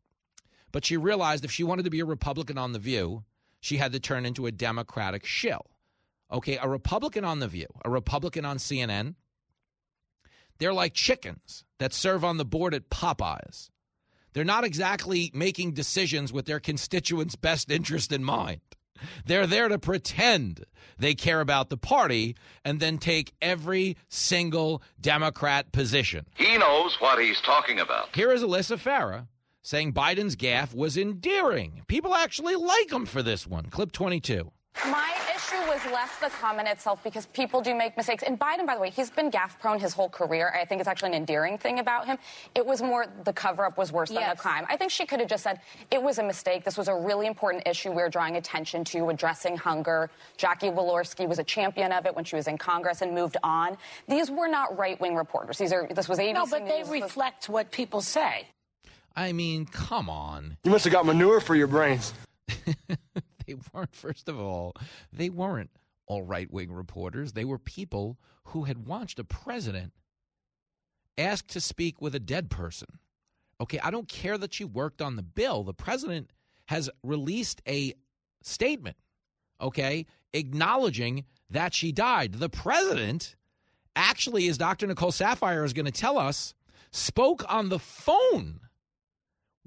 [0.72, 3.24] but she realized if she wanted to be a Republican on the View,
[3.60, 5.66] she had to turn into a Democratic shill.
[6.32, 9.14] Okay, a Republican on The View, a Republican on CNN,
[10.58, 13.70] they're like chickens that serve on the board at Popeyes.
[14.32, 18.60] They're not exactly making decisions with their constituents' best interest in mind.
[19.24, 20.64] They're there to pretend
[20.98, 26.26] they care about the party and then take every single Democrat position.
[26.36, 28.14] He knows what he's talking about.
[28.14, 29.26] Here is Alyssa Farah
[29.62, 31.82] saying Biden's gaffe was endearing.
[31.86, 33.66] People actually like him for this one.
[33.66, 34.50] Clip 22.
[34.86, 38.22] My issue was less the comment itself because people do make mistakes.
[38.22, 40.54] And Biden, by the way, he's been gaffe prone his whole career.
[40.58, 42.16] I think it's actually an endearing thing about him.
[42.54, 44.64] It was more the cover up was worse than the crime.
[44.68, 46.64] I think she could have just said it was a mistake.
[46.64, 50.08] This was a really important issue we are drawing attention to, addressing hunger.
[50.38, 53.76] Jackie Walorski was a champion of it when she was in Congress and moved on.
[54.08, 55.58] These were not right wing reporters.
[55.58, 56.88] These are this was ABC No, but they News.
[56.88, 58.46] This was- reflect what people say.
[59.16, 60.56] I mean, come on.
[60.64, 62.12] You must have got manure for your brains.
[63.46, 64.74] they weren't, first of all,
[65.12, 65.70] they weren't
[66.06, 67.32] all right wing reporters.
[67.32, 69.92] They were people who had watched a president
[71.18, 72.88] ask to speak with a dead person.
[73.60, 75.64] Okay, I don't care that she worked on the bill.
[75.64, 76.30] The president
[76.66, 77.94] has released a
[78.42, 78.96] statement,
[79.60, 82.34] okay, acknowledging that she died.
[82.34, 83.36] The president
[83.94, 84.86] actually, as Dr.
[84.86, 86.54] Nicole Saphier is going to tell us,
[86.90, 88.60] spoke on the phone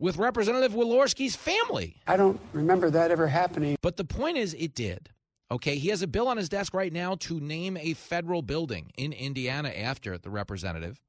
[0.03, 1.95] with Representative Walorski's family.
[2.05, 3.77] I don't remember that ever happening.
[3.81, 5.09] But the point is, it did.
[5.49, 8.91] Okay, he has a bill on his desk right now to name a federal building
[8.97, 10.99] in Indiana after the representative,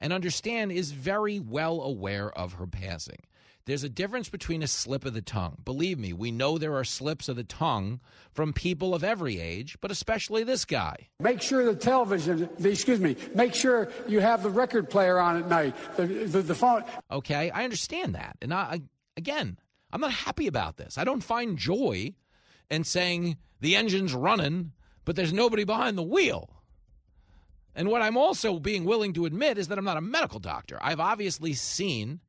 [0.00, 3.18] and understand is very well aware of her passing.
[3.68, 5.58] There's a difference between a slip of the tongue.
[5.62, 8.00] Believe me, we know there are slips of the tongue
[8.32, 11.08] from people of every age, but especially this guy.
[11.20, 15.36] Make sure the television, the, excuse me, make sure you have the record player on
[15.36, 16.82] at night, the, the, the phone.
[17.10, 18.38] Okay, I understand that.
[18.40, 18.82] And I, I-
[19.18, 19.58] again,
[19.92, 20.96] I'm not happy about this.
[20.96, 22.14] I don't find joy
[22.70, 24.72] in saying the engine's running,
[25.04, 26.62] but there's nobody behind the wheel.
[27.74, 30.78] And what I'm also being willing to admit is that I'm not a medical doctor.
[30.80, 32.20] I've obviously seen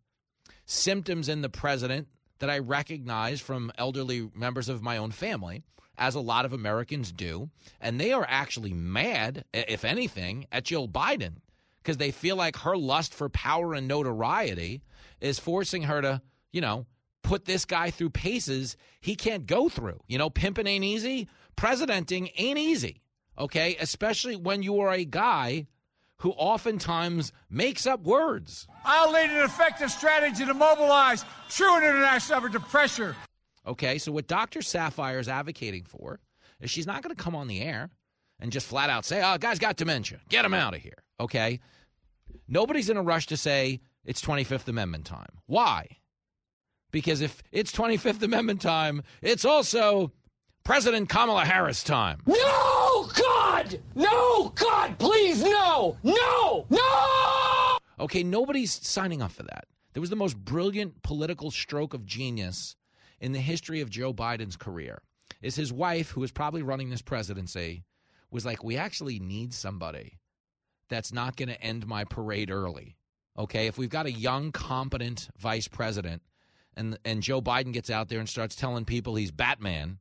[0.69, 2.07] symptoms in the president
[2.37, 5.63] that I recognize from elderly members of my own family,
[5.97, 7.49] as a lot of Americans do.
[7.81, 11.37] And they are actually mad, if anything, at Jill Biden
[11.81, 14.81] because they feel like her lust for power and notoriety
[15.19, 16.85] is forcing her to, you know,
[17.23, 19.99] put this guy through paces he can't go through.
[20.07, 23.01] You know, pimping ain't easy, presidenting ain't easy.
[23.37, 25.67] Okay, especially when you are a guy
[26.19, 28.67] who oftentimes makes up words.
[28.85, 33.15] I'll lead an effective strategy to mobilize true international effort to pressure.
[33.65, 34.59] Okay, so what Dr.
[34.59, 36.19] Saphier is advocating for
[36.59, 37.89] is she's not going to come on the air
[38.39, 40.19] and just flat out say, oh, guy's got dementia.
[40.29, 40.97] Get him out of here.
[41.19, 41.59] Okay?
[42.47, 45.29] Nobody's in a rush to say it's 25th Amendment time.
[45.45, 45.87] Why?
[46.91, 50.11] Because if it's 25th Amendment time, it's also
[50.63, 52.21] President Kamala Harris time.
[52.25, 52.35] No,
[53.59, 53.79] God!
[53.93, 55.97] No, God, please, no!
[56.01, 56.65] No!
[56.69, 57.77] No!
[57.99, 59.65] Okay, nobody's signing up for that.
[59.93, 62.77] There was the most brilliant political stroke of genius
[63.19, 65.01] in the history of Joe Biden's career.
[65.41, 67.83] Is his wife, who is probably running this presidency,
[68.31, 70.19] was like, "We actually need somebody
[70.87, 72.95] that's not going to end my parade early."
[73.37, 76.21] Okay, if we've got a young, competent vice president,
[76.77, 79.99] and and Joe Biden gets out there and starts telling people he's Batman,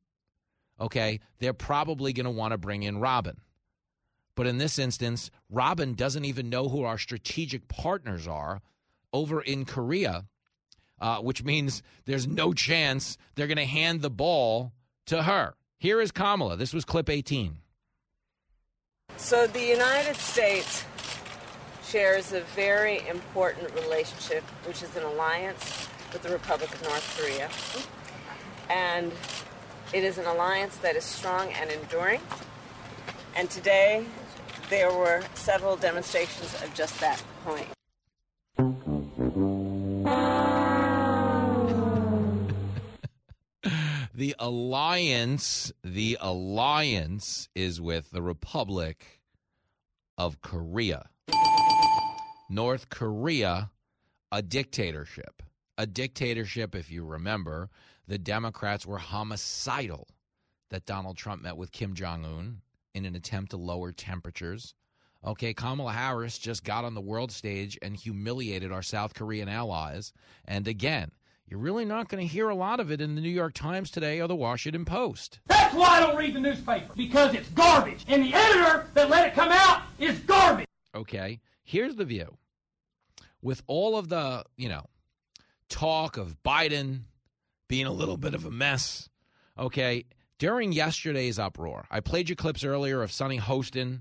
[0.80, 3.40] okay, they're probably going to want to bring in Robin.
[4.38, 8.60] But in this instance, Robin doesn't even know who our strategic partners are
[9.12, 10.26] over in Korea,
[11.00, 14.70] uh, which means there's no chance they're going to hand the ball
[15.06, 15.54] to her.
[15.80, 16.56] Here is Kamala.
[16.56, 17.56] This was clip 18.
[19.16, 20.84] So the United States
[21.84, 27.50] shares a very important relationship, which is an alliance with the Republic of North Korea.
[28.70, 29.10] And
[29.92, 32.20] it is an alliance that is strong and enduring.
[33.38, 34.04] And today,
[34.68, 37.68] there were several demonstrations of just that point.
[44.18, 49.20] The alliance, the alliance is with the Republic
[50.16, 51.08] of Korea.
[52.50, 53.70] North Korea,
[54.32, 55.40] a dictatorship.
[55.76, 57.70] A dictatorship, if you remember,
[58.08, 60.08] the Democrats were homicidal
[60.70, 62.60] that Donald Trump met with Kim Jong un
[62.98, 64.74] in an attempt to lower temperatures.
[65.24, 70.12] Okay, Kamala Harris just got on the world stage and humiliated our South Korean allies.
[70.44, 71.10] And again,
[71.46, 73.90] you're really not going to hear a lot of it in the New York Times
[73.90, 75.40] today or the Washington Post.
[75.46, 78.04] That's why I don't read the newspaper, because it's garbage.
[78.06, 80.66] And the editor that let it come out is garbage.
[80.94, 82.36] Okay, here's the view.
[83.40, 84.84] With all of the, you know,
[85.68, 87.02] talk of Biden
[87.66, 89.08] being a little bit of a mess,
[89.58, 90.04] okay,
[90.38, 94.00] during yesterday's uproar, I played you clips earlier of Sunny Hostin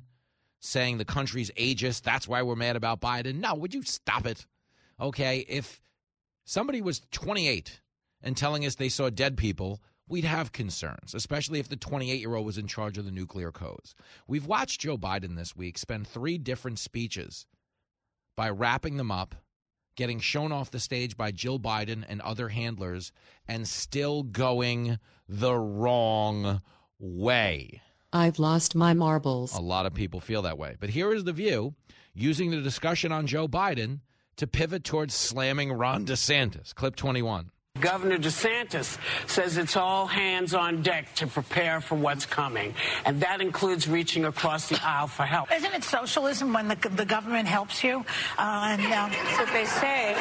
[0.60, 2.02] saying the country's ageist.
[2.04, 3.36] That's why we're mad about Biden.
[3.36, 4.46] No, would you stop it?
[5.00, 5.82] Okay, if
[6.46, 7.82] somebody was 28
[8.22, 12.36] and telling us they saw dead people, we'd have concerns, especially if the 28 year
[12.36, 13.94] old was in charge of the nuclear codes.
[14.28, 17.46] We've watched Joe Biden this week spend three different speeches
[18.36, 19.36] by wrapping them up,
[19.98, 23.12] getting shown off the stage by Jill Biden and other handlers,
[23.50, 26.62] and still going the wrong
[27.00, 27.82] way.
[28.14, 29.54] I've lost my marbles.
[29.54, 30.78] A lot of people feel that way.
[30.80, 31.76] But here is the view
[32.14, 34.00] using the discussion on Joe Biden
[34.38, 36.74] to pivot towards slamming Ron DeSantis.
[36.74, 37.52] Clip 21.
[37.82, 38.98] Governor DeSantis
[39.28, 42.74] says it's all hands on deck to prepare for what's coming,
[43.06, 45.52] and that includes reaching across the aisle for help.
[45.54, 48.06] Isn't it socialism when the, the government helps you?
[48.38, 50.16] Uh, and um, That's what they say,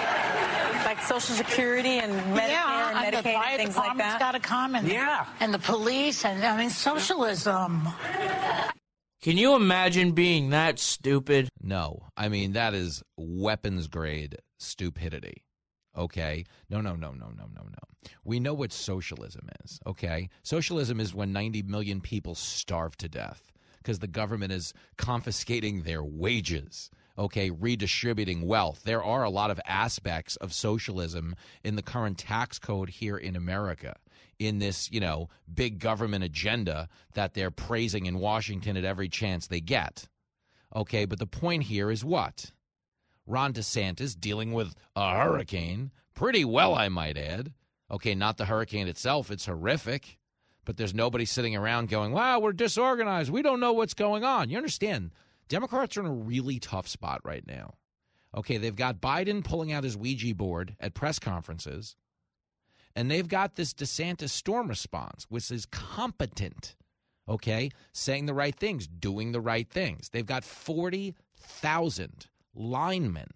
[0.85, 4.19] like Social Security and Medicare yeah, and the Medicaid fire and things like that.
[4.21, 5.27] got to come, and Yeah.
[5.41, 7.89] and the police, and I mean socialism.
[9.23, 11.49] Can you imagine being that stupid?
[11.61, 15.43] No, I mean, that is weapons grade stupidity.
[15.97, 16.45] Okay?
[16.69, 18.11] No, no, no, no, no, no, no.
[18.25, 19.81] We know what socialism is.
[19.87, 20.29] Okay?
[20.43, 26.03] Socialism is when 90 million people starve to death because the government is confiscating their
[26.03, 26.91] wages.
[27.19, 28.83] Okay, redistributing wealth.
[28.85, 31.35] There are a lot of aspects of socialism
[31.65, 33.97] in the current tax code here in America
[34.39, 39.47] in this, you know, big government agenda that they're praising in Washington at every chance
[39.47, 40.09] they get.
[40.75, 42.53] Okay, but the point here is what?
[43.27, 47.53] Ron DeSantis dealing with a hurricane, pretty well, I might add.
[47.91, 50.19] Okay, not the hurricane itself, it's horrific,
[50.65, 53.31] but there's nobody sitting around going, wow, we're disorganized.
[53.31, 54.51] We don't know what's going on.
[54.51, 55.13] You understand?
[55.49, 57.75] Democrats are in a really tough spot right now.
[58.37, 61.97] Okay, they've got Biden pulling out his Ouija board at press conferences,
[62.95, 66.75] and they've got this DeSantis storm response, which is competent,
[67.29, 70.09] okay, saying the right things, doing the right things.
[70.11, 72.27] They've got 40,000
[72.57, 73.29] linemen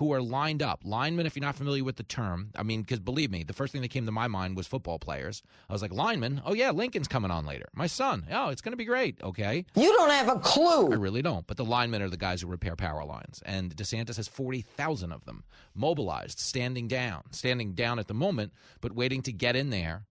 [0.00, 0.80] who are lined up.
[0.82, 3.70] Linemen, if you're not familiar with the term, I mean, because believe me, the first
[3.70, 5.42] thing that came to my mind was football players.
[5.68, 6.40] I was like, linemen?
[6.46, 7.66] Oh, yeah, Lincoln's coming on later.
[7.74, 8.26] My son.
[8.32, 9.22] Oh, it's going to be great.
[9.22, 9.66] Okay.
[9.74, 10.90] You don't have a clue.
[10.90, 11.46] I really don't.
[11.46, 13.42] But the linemen are the guys who repair power lines.
[13.44, 15.44] And DeSantis has 40,000 of them
[15.74, 20.06] mobilized, standing down, standing down at the moment, but waiting to get in there.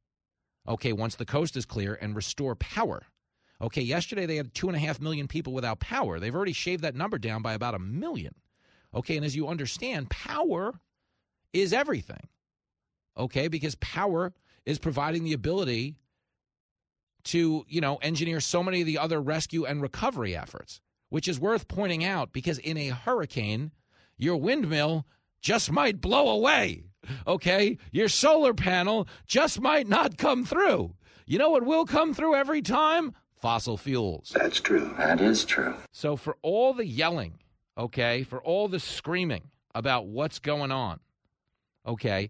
[0.67, 3.07] Okay, once the coast is clear and restore power.
[3.61, 6.19] Okay, yesterday they had two and a half million people without power.
[6.19, 8.33] They've already shaved that number down by about a million.
[8.93, 10.79] Okay, and as you understand, power
[11.53, 12.27] is everything.
[13.17, 14.33] Okay, because power
[14.65, 15.95] is providing the ability
[17.25, 20.79] to, you know, engineer so many of the other rescue and recovery efforts,
[21.09, 23.71] which is worth pointing out because in a hurricane,
[24.17, 25.05] your windmill
[25.41, 26.83] just might blow away.
[27.27, 30.95] Okay, your solar panel just might not come through.
[31.25, 33.13] You know what will come through every time?
[33.39, 34.33] Fossil fuels.
[34.35, 34.93] That's true.
[34.97, 35.75] That is true.
[35.91, 37.39] So, for all the yelling,
[37.77, 40.99] okay, for all the screaming about what's going on,
[41.87, 42.29] okay,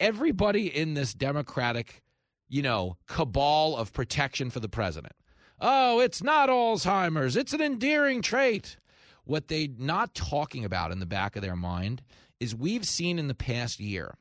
[0.00, 2.02] everybody in this Democratic,
[2.48, 5.14] you know, cabal of protection for the president.
[5.60, 8.76] Oh, it's not Alzheimer's, it's an endearing trait.
[9.24, 12.02] What they're not talking about in the back of their mind
[12.38, 14.14] is we've seen in the past year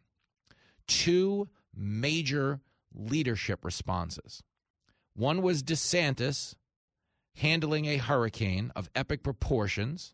[0.87, 2.59] two major
[2.93, 4.41] leadership responses.
[5.15, 6.55] One was DeSantis
[7.35, 10.13] handling a hurricane of epic proportions,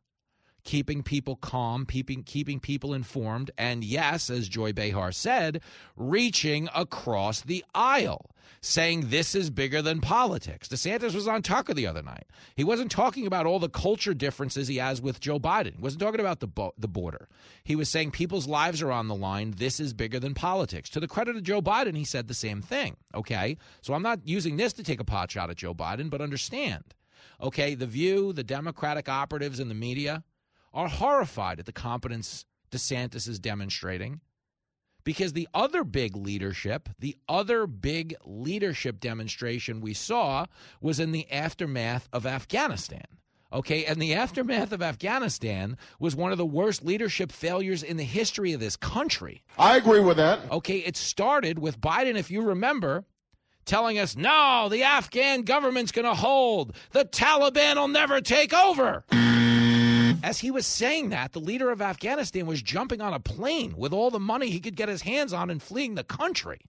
[0.63, 5.61] keeping people calm, keeping, keeping people informed, and yes, as Joy Behar said,
[5.95, 8.31] reaching across the aisle,
[8.61, 10.67] saying this is bigger than politics.
[10.67, 12.25] DeSantis was on Tucker the other night.
[12.55, 15.75] He wasn't talking about all the culture differences he has with Joe Biden.
[15.75, 17.27] He wasn't talking about the, bo- the border.
[17.63, 19.55] He was saying people's lives are on the line.
[19.57, 20.89] This is bigger than politics.
[20.91, 22.97] To the credit of Joe Biden, he said the same thing.
[23.15, 23.57] Okay?
[23.81, 26.93] So I'm not using this to take a pot shot at Joe Biden, but understand
[27.41, 30.23] Okay, The View, the Democratic operatives, and the media
[30.73, 34.21] are horrified at the competence DeSantis is demonstrating
[35.03, 40.45] because the other big leadership, the other big leadership demonstration we saw
[40.79, 43.05] was in the aftermath of Afghanistan.
[43.53, 48.03] Okay, and the aftermath of Afghanistan was one of the worst leadership failures in the
[48.03, 49.43] history of this country.
[49.57, 50.39] I agree with that.
[50.49, 53.03] Okay, it started with Biden, if you remember,
[53.65, 56.73] telling us, no, the Afghan government's going to hold.
[56.91, 59.03] The Taliban will never take over.
[60.21, 60.29] Mm-hmm.
[60.29, 63.91] As he was saying that, the leader of Afghanistan was jumping on a plane with
[63.93, 66.61] all the money he could get his hands on and fleeing the country.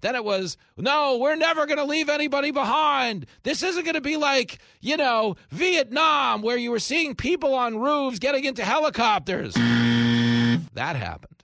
[0.00, 3.26] Then it was, no, we're never going to leave anybody behind.
[3.42, 7.78] This isn't going to be like, you know, Vietnam, where you were seeing people on
[7.78, 9.54] roofs getting into helicopters.
[9.54, 11.42] that happened.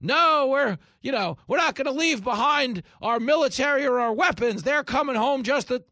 [0.00, 4.62] No, we're, you know, we're not going to leave behind our military or our weapons.
[4.62, 5.82] They're coming home just to.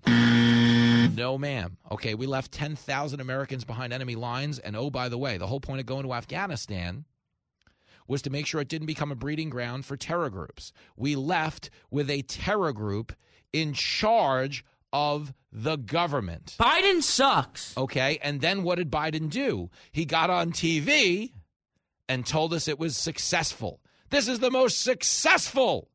[1.16, 1.78] No, ma'am.
[1.90, 4.58] Okay, we left 10,000 Americans behind enemy lines.
[4.58, 7.06] And oh, by the way, the whole point of going to Afghanistan
[8.06, 10.72] was to make sure it didn't become a breeding ground for terror groups.
[10.94, 13.14] We left with a terror group
[13.52, 16.54] in charge of the government.
[16.60, 17.76] Biden sucks.
[17.76, 19.70] Okay, and then what did Biden do?
[19.92, 21.32] He got on TV
[22.08, 23.80] and told us it was successful.
[24.10, 25.88] This is the most successful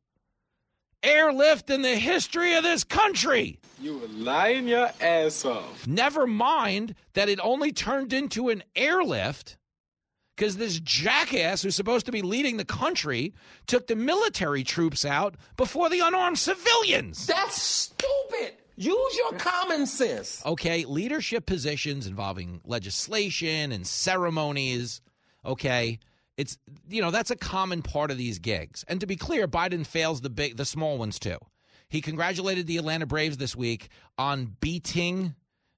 [1.02, 3.58] airlift in the history of this country.
[3.80, 5.86] You were lying your ass off.
[5.86, 9.56] Never mind that it only turned into an airlift
[10.36, 13.34] because this jackass who's supposed to be leading the country
[13.66, 17.26] took the military troops out before the unarmed civilians.
[17.26, 18.54] That's stupid.
[18.76, 20.42] Use your common sense.
[20.46, 25.00] Okay, leadership positions involving legislation and ceremonies.
[25.44, 25.98] Okay,
[26.36, 26.58] it's
[26.88, 28.84] you know that's a common part of these gigs.
[28.88, 31.38] And to be clear, Biden fails the big, the small ones too.
[31.88, 35.34] He congratulated the Atlanta Braves this week on beating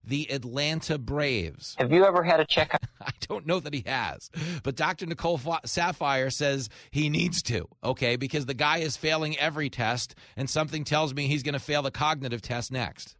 [0.06, 1.74] the Atlanta Braves.
[1.78, 2.86] Have you ever had a checkup?
[3.00, 4.30] I don't know that he has,
[4.62, 5.06] but Dr.
[5.06, 10.48] Nicole Saphier says he needs to, okay, because the guy is failing every test, and
[10.48, 13.16] something tells me he's going to fail the cognitive test next.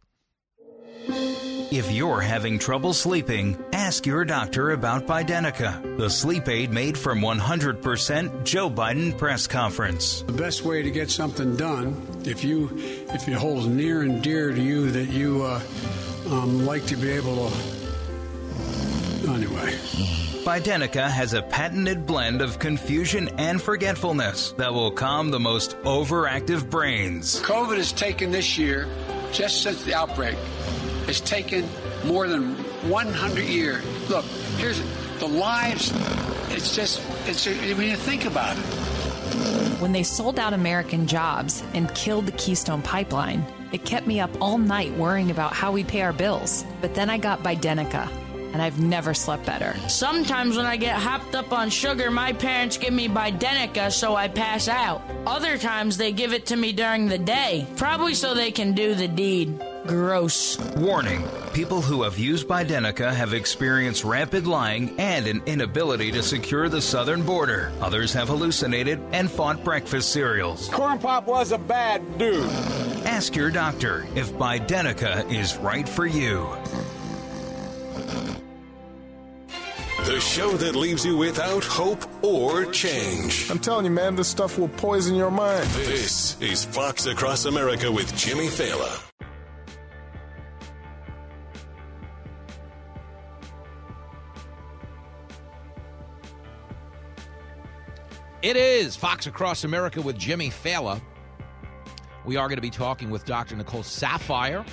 [1.71, 7.19] If you're having trouble sleeping, ask your doctor about Bidenica, the sleep aid made from
[7.19, 10.21] 100% Joe Biden press conference.
[10.21, 14.53] The best way to get something done, if you if it holds near and dear
[14.53, 15.61] to you that you uh,
[16.27, 17.55] um, like to be able to.
[19.27, 19.75] Anyway.
[20.45, 26.69] Bidenica has a patented blend of confusion and forgetfulness that will calm the most overactive
[26.69, 27.41] brains.
[27.41, 28.87] COVID has taken this year,
[29.31, 30.37] just since the outbreak,
[31.05, 31.67] has taken
[32.05, 32.55] more than
[32.89, 33.83] 100 years.
[34.09, 34.25] Look,
[34.57, 34.81] here's
[35.19, 35.91] the lives.
[36.49, 38.61] It's just, it's, I mean, you think about it.
[39.81, 44.29] When they sold out American jobs and killed the Keystone Pipeline, it kept me up
[44.39, 46.65] all night worrying about how we pay our bills.
[46.81, 48.09] But then I got Bidenica,
[48.53, 49.75] and I've never slept better.
[49.89, 54.29] Sometimes when I get hopped up on sugar, my parents give me Bidenica so I
[54.29, 55.01] pass out.
[55.27, 58.95] Other times they give it to me during the day, probably so they can do
[58.95, 59.61] the deed.
[59.87, 60.57] Gross.
[60.75, 66.67] Warning people who have used Bidenica have experienced rapid lying and an inability to secure
[66.67, 67.71] the southern border.
[67.81, 70.67] Others have hallucinated and fought breakfast cereals.
[70.69, 72.49] Corn Pop was a bad dude.
[73.05, 76.45] Ask your doctor if Bidenica is right for you.
[80.05, 83.49] The show that leaves you without hope or change.
[83.49, 85.67] I'm telling you, man, this stuff will poison your mind.
[85.69, 89.14] This is Fox Across America with Jimmy Failla.
[98.45, 101.01] It is Fox Across America with Jimmy Failla.
[102.25, 103.55] We are going to be talking with Dr.
[103.55, 104.63] Nicole Saphier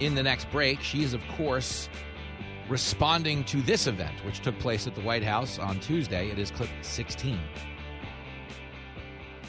[0.00, 0.80] in the next break.
[0.80, 1.88] She is, of course,
[2.68, 6.30] responding to this event, which took place at the White House on Tuesday.
[6.30, 7.38] It is clip 16.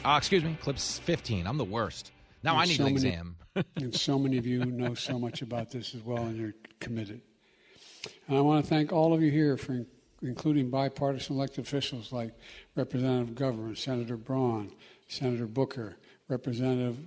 [0.04, 1.44] Uh, excuse me, clip 15.
[1.44, 2.12] I'm the worst.
[2.44, 3.36] Now And I need so an many- exam.
[3.74, 7.20] and so many of you know so much about this as well, and you're committed.
[8.28, 9.84] And I want to thank all of you here for
[10.22, 12.32] including bipartisan elected officials like
[12.74, 14.72] Representative Governor, Senator Braun,
[15.08, 15.96] Senator Booker,
[16.28, 16.98] Representative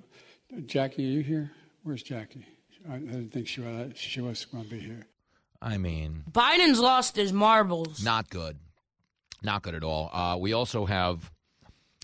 [0.65, 1.07] Jackie.
[1.07, 1.51] Are you here?
[1.83, 2.45] Where's Jackie?
[2.89, 5.05] I, I didn't think she was, she was going to be here.
[5.61, 8.03] I mean, Biden's lost his marbles.
[8.03, 8.57] not good.
[9.41, 10.09] Not good at all.
[10.13, 11.31] Uh, we also have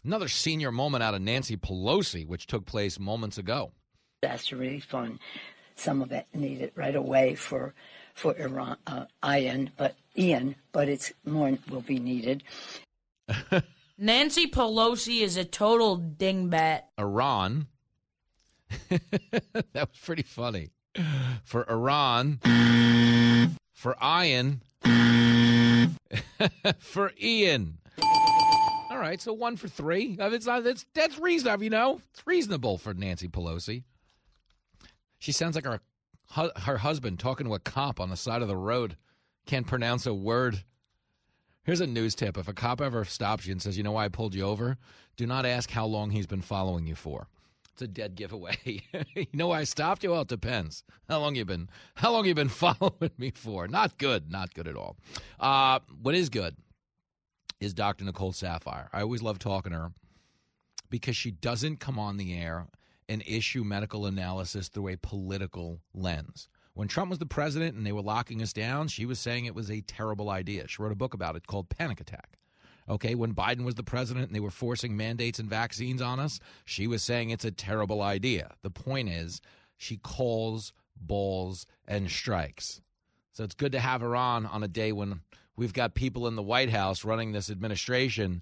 [0.04, 3.72] another senior moment out of Nancy Pelosi, which took place moments ago.
[4.22, 5.20] That's really fun.
[5.76, 7.74] Some of it needed right away for
[8.14, 12.44] for Iran, uh, Ian, but Ian, but it's more will be needed.
[13.98, 16.82] Nancy Pelosi is a total dingbat.
[16.98, 17.68] Iran.
[18.90, 20.72] that was pretty funny.
[21.44, 22.40] for Iran,
[23.74, 24.62] for Ian,
[26.80, 27.78] for Ian.
[28.90, 30.18] All right, so one for three.
[30.20, 32.02] Uh, it's not, uh, that's that's reasonable, you know.
[32.14, 33.84] It's reasonable for Nancy Pelosi.
[35.20, 35.82] She sounds like her
[36.58, 38.98] her husband talking to a cop on the side of the road.
[39.46, 40.64] Can't pronounce a word.
[41.64, 44.06] Here's a news tip: If a cop ever stops you and says, "You know why
[44.06, 44.78] I pulled you over?"
[45.16, 47.28] Do not ask how long he's been following you for.
[47.74, 48.58] It's a dead giveaway.
[49.16, 50.12] you know why I stopped you?
[50.12, 50.84] Well, it depends.
[51.08, 51.70] How long you been?
[51.96, 53.68] How long you been following me for?
[53.68, 54.32] Not good.
[54.32, 54.98] Not good at all.
[55.40, 56.56] Uh, what is good
[57.60, 58.04] is Dr.
[58.06, 58.88] Nicole Saphier.
[58.92, 59.92] I always love talking to her
[60.90, 62.68] because she doesn't come on the air
[63.08, 66.50] and issue medical analysis through a political lens.
[66.74, 69.56] When Trump was the president and they were locking us down, she was saying it
[69.56, 70.68] was a terrible idea.
[70.68, 72.38] She wrote a book about it called Panic Attack.
[72.90, 76.40] Okay, when Biden was the president and they were forcing mandates and vaccines on us,
[76.66, 78.52] she was saying it's a terrible idea.
[78.64, 79.42] The point is,
[79.78, 82.82] she calls balls and strikes.
[83.34, 85.22] So it's good to have her on on a day when
[85.56, 88.42] we've got people in the White House running this administration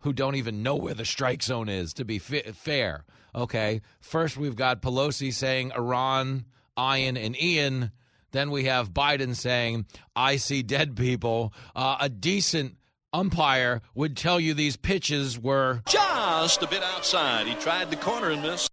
[0.00, 3.04] who don't even know where the strike zone is, to be fa- fair.
[3.34, 6.46] Okay, first we've got Pelosi saying Iran,
[6.80, 7.90] Ian, and Ian.
[8.32, 11.52] Then we have Biden saying, I see dead people.
[11.74, 12.76] Uh, a decent
[13.12, 17.46] umpire would tell you these pitches were Just a bit outside.
[17.46, 18.70] He tried the corner and missed.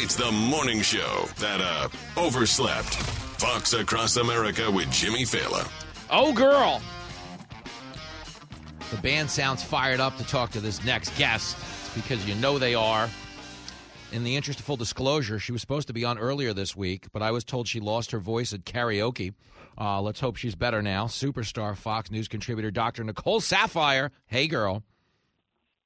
[0.00, 2.94] It's the morning show that uh overslept.
[3.38, 5.68] Fox Across America with Jimmy Failla.
[6.10, 6.80] Oh, girl.
[8.90, 11.56] The band sounds fired up to talk to this next guest.
[11.80, 13.10] It's because you know they are.
[14.12, 17.08] In the interest of full disclosure, she was supposed to be on earlier this week,
[17.12, 19.34] but I was told she lost her voice at karaoke.
[19.78, 21.04] Uh, let's hope she's better now.
[21.04, 23.04] Superstar Fox News contributor Dr.
[23.04, 24.10] Nicole Saphier.
[24.26, 24.82] Hey, girl.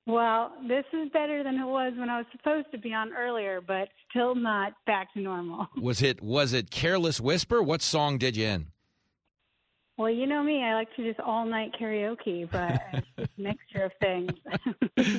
[0.07, 3.61] Well, this is better than it was when I was supposed to be on earlier,
[3.61, 5.67] but still not back to normal.
[5.81, 7.63] Was it was it Careless Whisper?
[7.63, 8.72] What song did you in?
[10.03, 12.83] Well, you know me, I like to just all night karaoke, but
[13.17, 14.33] it's a mixture of things.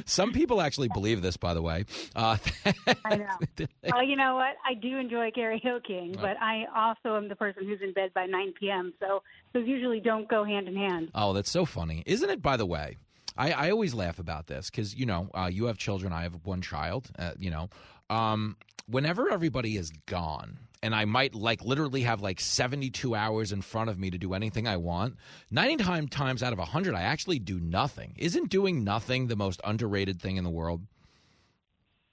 [0.06, 1.86] Some people actually believe this, by the way.
[2.14, 2.36] Uh,
[3.06, 3.68] I know.
[3.94, 4.58] Well, you know what?
[4.68, 8.56] I do enjoy karaokeing, but I also am the person who's in bed by 9
[8.60, 9.24] p.m., so
[9.54, 11.12] those usually don't go hand in hand.
[11.16, 12.42] Oh, that's so funny, isn't it?
[12.42, 12.98] By the way,
[13.38, 16.12] I, I always laugh about this because you know uh, you have children.
[16.12, 17.10] I have one child.
[17.18, 17.70] Uh, you know,
[18.10, 18.58] um,
[18.88, 23.62] whenever everybody is gone, and I might like literally have like seventy two hours in
[23.62, 25.16] front of me to do anything I want.
[25.50, 28.14] Ninety times out of hundred, I actually do nothing.
[28.18, 30.82] Isn't doing nothing the most underrated thing in the world?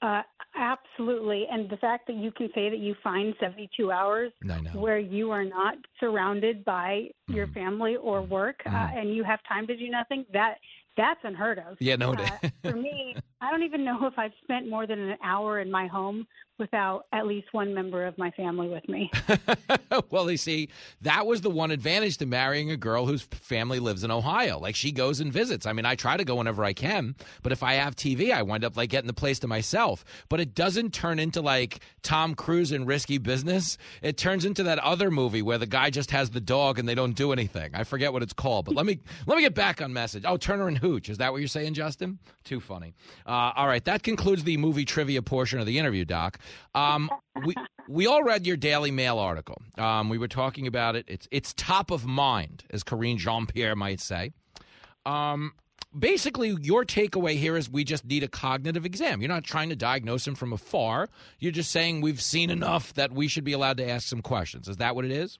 [0.02, 0.22] Uh,
[0.56, 1.46] absolutely.
[1.50, 4.32] And the fact that you can say that you find 72 hours
[4.72, 9.66] where you are not surrounded by your family or work uh, and you have time
[9.66, 10.54] to do nothing, that
[10.96, 11.76] that's unheard of.
[11.80, 12.14] Yeah, no.
[12.14, 12.28] Uh,
[12.62, 15.86] for me, I don't even know if I've spent more than an hour in my
[15.86, 16.26] home
[16.60, 19.10] without at least one member of my family with me.
[20.10, 20.68] well, you see,
[21.00, 24.58] that was the one advantage to marrying a girl whose family lives in Ohio.
[24.58, 25.66] Like she goes and visits.
[25.66, 28.42] I mean, I try to go whenever I can, but if I have TV, I
[28.42, 30.04] wind up like getting the place to myself.
[30.28, 33.78] But it doesn't turn into like Tom Cruise in Risky Business.
[34.02, 36.94] It turns into that other movie where the guy just has the dog and they
[36.94, 37.74] don't do anything.
[37.74, 40.24] I forget what it's called, but let me let me get back on message.
[40.26, 41.08] Oh, Turner and Hooch.
[41.08, 42.18] Is that what you're saying, Justin?
[42.44, 42.94] Too funny.
[43.30, 46.40] Uh, all right, that concludes the movie trivia portion of the interview, Doc.
[46.74, 47.08] Um,
[47.46, 47.54] we
[47.88, 49.62] we all read your Daily Mail article.
[49.78, 51.04] Um, we were talking about it.
[51.06, 54.32] It's it's top of mind, as Karine Jean Pierre might say.
[55.06, 55.52] Um,
[55.96, 59.20] basically, your takeaway here is we just need a cognitive exam.
[59.20, 61.08] You're not trying to diagnose him from afar.
[61.38, 64.66] You're just saying we've seen enough that we should be allowed to ask some questions.
[64.66, 65.38] Is that what it is?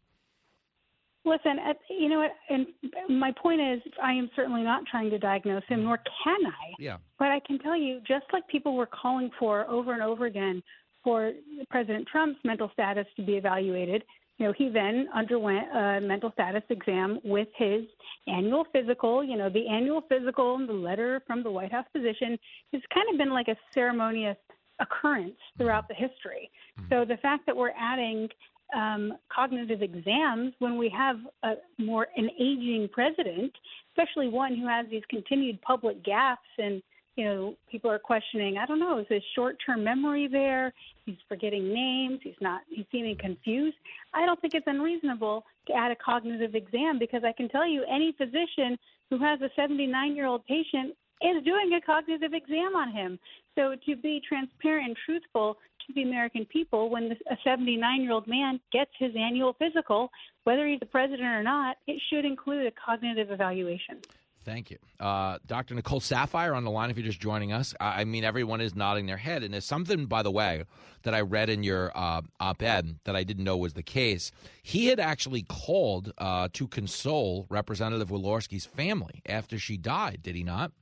[1.31, 2.33] Listen, uh, you know what?
[2.49, 2.66] And
[3.09, 6.74] my point is, I am certainly not trying to diagnose him, nor can I.
[6.81, 6.97] Yeah.
[7.20, 10.61] But I can tell you, just like people were calling for over and over again
[11.05, 11.33] for
[11.70, 14.03] President Trump's mental status to be evaluated,
[14.39, 17.83] you know, he then underwent a mental status exam with his
[18.26, 19.22] annual physical.
[19.22, 22.39] You know, the annual physical and the letter from the White House physician
[22.72, 24.37] has kind of been like a ceremonious
[24.81, 26.51] occurrence throughout the history.
[26.89, 28.28] So the fact that we're adding
[28.74, 33.52] um, cognitive exams when we have a more an aging president,
[33.90, 36.82] especially one who has these continued public gaffes and
[37.16, 38.56] you know people are questioning.
[38.58, 40.72] I don't know, is his short-term memory there?
[41.06, 42.20] He's forgetting names.
[42.22, 42.62] He's not.
[42.68, 43.76] He's seeming confused.
[44.14, 47.84] I don't think it's unreasonable to add a cognitive exam because I can tell you
[47.90, 48.78] any physician
[49.10, 53.18] who has a 79-year-old patient is doing a cognitive exam on him.
[53.56, 55.56] So to be transparent and truthful,
[55.86, 60.10] to the American people when a 79 year old man gets his annual physical,
[60.44, 63.98] whether he's the president or not, it should include a cognitive evaluation.
[64.42, 64.78] Thank you.
[64.98, 65.74] Uh, Dr.
[65.74, 67.74] Nicole Saphier on the line if you're just joining us.
[67.78, 69.42] I mean, everyone is nodding their head.
[69.42, 70.64] And there's something, by the way,
[71.02, 74.32] that I read in your uh, op ed that I didn't know was the case.
[74.62, 80.42] He had actually called uh, to console Representative Walorski's family after she died, did he
[80.42, 80.72] not?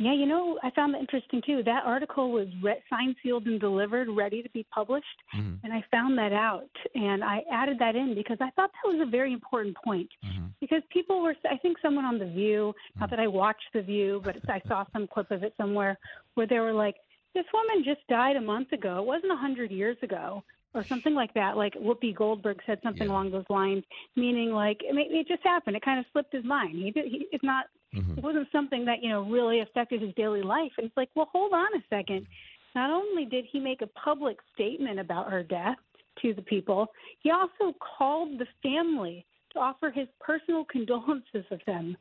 [0.00, 1.62] Yeah, you know, I found that interesting too.
[1.62, 5.04] That article was re- signed, sealed, and delivered, ready to be published.
[5.36, 5.56] Mm-hmm.
[5.62, 9.06] And I found that out and I added that in because I thought that was
[9.06, 10.08] a very important point.
[10.24, 10.46] Mm-hmm.
[10.58, 13.00] Because people were, I think someone on The View, mm-hmm.
[13.00, 15.98] not that I watched The View, but I saw some clip of it somewhere
[16.32, 16.96] where they were like,
[17.34, 19.00] this woman just died a month ago.
[19.00, 20.42] It wasn't a 100 years ago
[20.74, 21.58] or something like that.
[21.58, 23.12] Like Whoopi Goldberg said something yeah.
[23.12, 23.84] along those lines,
[24.16, 25.76] meaning like it, it just happened.
[25.76, 26.76] It kind of slipped his mind.
[26.76, 27.66] He, he it's not.
[27.94, 28.18] Mm-hmm.
[28.18, 30.72] It wasn't something that you know really affected his daily life.
[30.78, 32.26] And it's like, well, hold on a second.
[32.74, 35.78] Not only did he make a public statement about her death
[36.22, 36.86] to the people,
[37.20, 41.96] he also called the family to offer his personal condolences with them.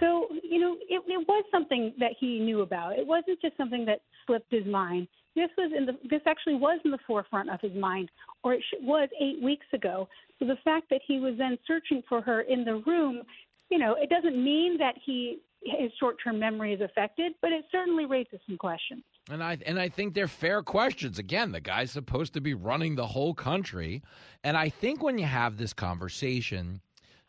[0.00, 2.98] So, you know, it, it was something that he knew about.
[2.98, 5.06] It wasn't just something that slipped his mind
[5.38, 8.10] this was in the this actually was in the forefront of his mind,
[8.42, 10.08] or it was eight weeks ago.
[10.38, 13.22] So the fact that he was then searching for her in the room,
[13.70, 18.06] you know, it doesn't mean that he his short-term memory is affected, but it certainly
[18.06, 19.02] raises some questions.
[19.30, 21.18] And I and I think they're fair questions.
[21.18, 24.02] Again, the guy's supposed to be running the whole country,
[24.44, 26.80] and I think when you have this conversation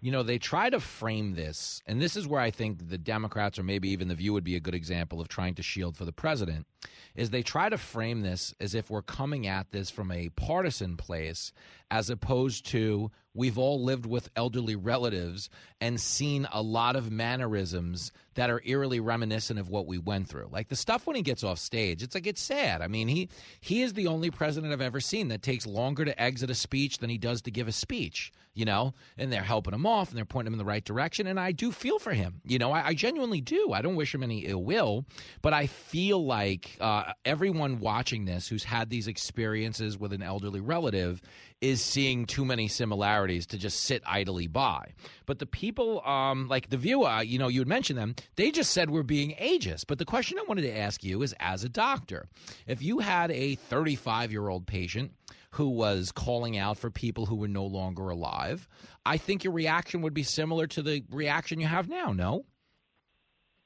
[0.01, 3.59] you know, they try to frame this, and this is where I think the Democrats
[3.59, 6.05] or maybe even the View would be a good example of trying to shield for
[6.05, 6.67] the president,
[7.15, 10.95] is they try to frame this as if we're coming at this from a partisan
[10.95, 11.51] place
[11.91, 18.11] as opposed to we've all lived with elderly relatives and seen a lot of mannerisms
[18.35, 20.47] that are eerily reminiscent of what we went through.
[20.51, 22.81] Like the stuff when he gets off stage, it's like it's sad.
[22.81, 23.29] I mean, he
[23.61, 26.97] he is the only president I've ever seen that takes longer to exit a speech
[26.97, 28.31] than he does to give a speech.
[28.55, 31.27] You know, and they're helping him off and they're pointing him in the right direction.
[31.27, 32.41] And I do feel for him.
[32.43, 33.71] You know, I, I genuinely do.
[33.71, 35.05] I don't wish him any ill will,
[35.41, 40.59] but I feel like uh, everyone watching this who's had these experiences with an elderly
[40.59, 41.21] relative
[41.61, 44.93] is seeing too many similarities to just sit idly by.
[45.25, 48.71] But the people, um, like the viewer, you know, you had mentioned them, they just
[48.71, 49.85] said we're being ageist.
[49.87, 52.27] But the question I wanted to ask you is as a doctor,
[52.65, 55.11] if you had a 35 year old patient
[55.51, 58.67] who was calling out for people who were no longer alive,
[59.05, 62.45] I think your reaction would be similar to the reaction you have now, no?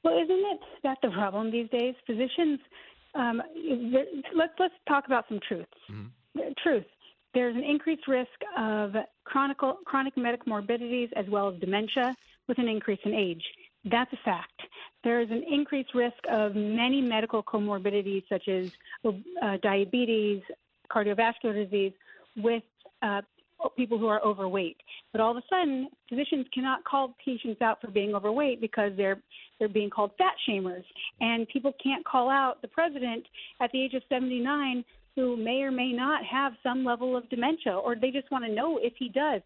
[0.02, 1.94] Well, isn't it that the problem these days?
[2.06, 2.58] Physicians,
[3.14, 3.40] um,
[4.34, 5.70] let's let's talk about some truths.
[5.90, 6.40] Mm-hmm.
[6.62, 6.84] Truth
[7.34, 12.16] there's an increased risk of chronic, chronic medical morbidities as well as dementia
[12.48, 13.42] with an increase in age.
[13.84, 14.62] That's a fact.
[15.02, 18.72] There is an increased risk of many medical comorbidities such as
[19.04, 20.42] uh, diabetes,
[20.90, 21.92] cardiovascular disease
[22.36, 22.62] with
[23.02, 23.20] uh,
[23.76, 24.76] people who are overweight.
[25.12, 29.20] But all of a sudden, physicians cannot call patients out for being overweight because they're
[29.58, 30.84] they're being called fat shamers,
[31.20, 33.24] and people can't call out the president
[33.60, 34.84] at the age of 79
[35.16, 38.52] who may or may not have some level of dementia, or they just want to
[38.52, 39.40] know if he does.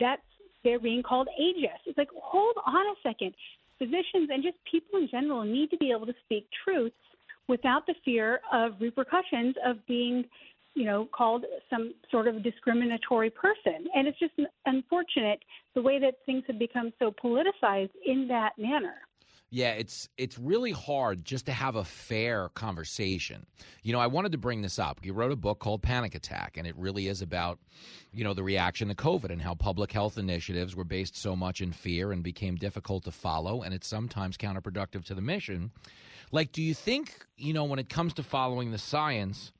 [0.00, 0.22] That's
[0.64, 1.86] they're being called ageist.
[1.86, 3.34] It's like, hold on a second.
[3.78, 6.94] Physicians and just people in general need to be able to speak truths
[7.48, 10.24] without the fear of repercussions of being,
[10.74, 13.86] you know, called some sort of discriminatory person.
[13.94, 14.34] And it's just
[14.66, 15.40] unfortunate
[15.74, 18.94] the way that things have become so politicized in that manner.
[19.54, 23.44] Yeah, it's it's really hard just to have a fair conversation.
[23.82, 25.04] You know, I wanted to bring this up.
[25.04, 27.58] You wrote a book called Panic Attack, and it really is about,
[28.14, 31.60] you know, the reaction to COVID and how public health initiatives were based so much
[31.60, 35.70] in fear and became difficult to follow, and it's sometimes counterproductive to the mission.
[36.30, 39.52] Like, do you think, you know, when it comes to following the science,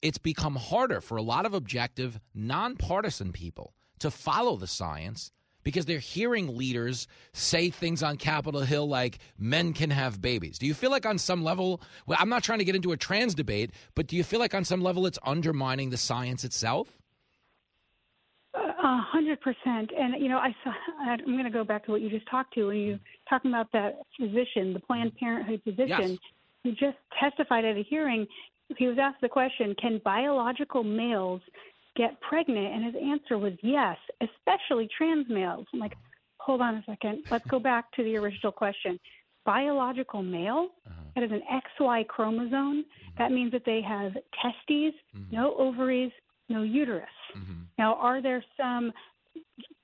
[0.00, 5.30] it's become harder for a lot of objective, nonpartisan people to follow the science
[5.66, 10.60] because they're hearing leaders say things on Capitol Hill like men can have babies.
[10.60, 12.96] Do you feel like on some level, well, I'm not trying to get into a
[12.96, 16.96] trans debate, but do you feel like on some level it's undermining the science itself?
[18.54, 18.62] A
[19.10, 20.72] hundred percent, and you know, I saw.
[21.00, 23.28] I'm going to go back to what you just talked to when you mm-hmm.
[23.28, 25.24] talking about that physician, the Planned mm-hmm.
[25.24, 26.18] Parenthood physician, yes.
[26.62, 28.24] who just testified at a hearing.
[28.78, 31.40] He was asked the question: Can biological males
[31.96, 32.66] get pregnant?
[32.66, 35.66] And his answer was yes, especially trans males.
[35.72, 35.96] I'm like,
[36.38, 37.24] hold on a second.
[37.30, 38.98] Let's go back to the original question.
[39.44, 41.02] Biological male, uh-huh.
[41.14, 41.42] that is an
[41.80, 42.84] XY chromosome.
[42.84, 43.18] Mm-hmm.
[43.18, 45.34] That means that they have testes, mm-hmm.
[45.34, 46.12] no ovaries,
[46.48, 47.08] no uterus.
[47.36, 47.62] Mm-hmm.
[47.78, 48.92] Now, are there some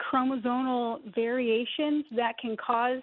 [0.00, 3.02] chromosomal variations that can cause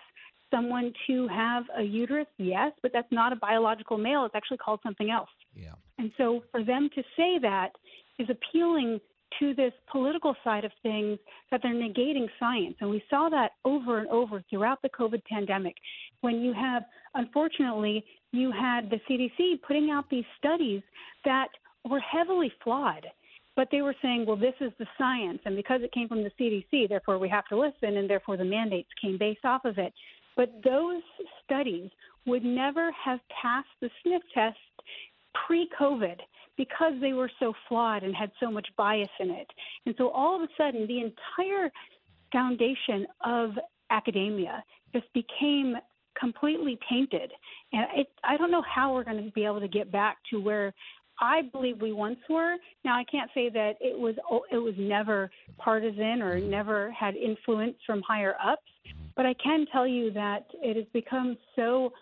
[0.52, 2.28] someone to have a uterus?
[2.38, 4.26] Yes, but that's not a biological male.
[4.26, 5.30] It's actually called something else.
[5.56, 5.74] Yeah.
[5.98, 7.72] And so for them to say that
[8.20, 9.00] is appealing
[9.40, 11.18] to this political side of things
[11.52, 12.76] that they're negating science.
[12.82, 15.76] And we saw that over and over throughout the COVID pandemic.
[16.22, 20.82] When you have, unfortunately, you had the CDC putting out these studies
[21.26, 21.48] that
[21.90, 23.06] were heavily flawed.
[23.56, 26.32] But they were saying, well, this is the science, and because it came from the
[26.40, 29.92] CDC, therefore we have to listen, and therefore the mandates came based off of it.
[30.38, 31.02] But those
[31.44, 31.90] studies
[32.26, 34.58] would never have passed the sniff test
[35.46, 36.16] pre COVID
[36.60, 39.48] because they were so flawed and had so much bias in it.
[39.86, 41.72] And so all of a sudden, the entire
[42.34, 43.52] foundation of
[43.90, 44.62] academia
[44.94, 45.78] just became
[46.20, 47.32] completely tainted.
[47.72, 50.42] And it, I don't know how we're going to be able to get back to
[50.42, 50.74] where
[51.22, 52.58] I believe we once were.
[52.84, 54.16] Now I can't say that it was
[54.52, 58.72] it was never partisan or never had influence from higher ups,
[59.16, 61.94] but I can tell you that it has become so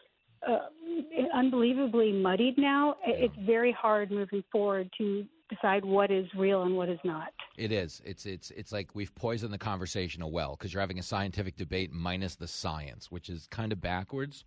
[0.47, 0.59] uh,
[1.33, 2.95] unbelievably muddied now.
[3.05, 7.29] It's very hard moving forward to decide what is real and what is not.
[7.57, 8.01] It is.
[8.05, 11.55] It's it's it's like we've poisoned the conversation a well because you're having a scientific
[11.55, 14.45] debate minus the science, which is kind of backwards.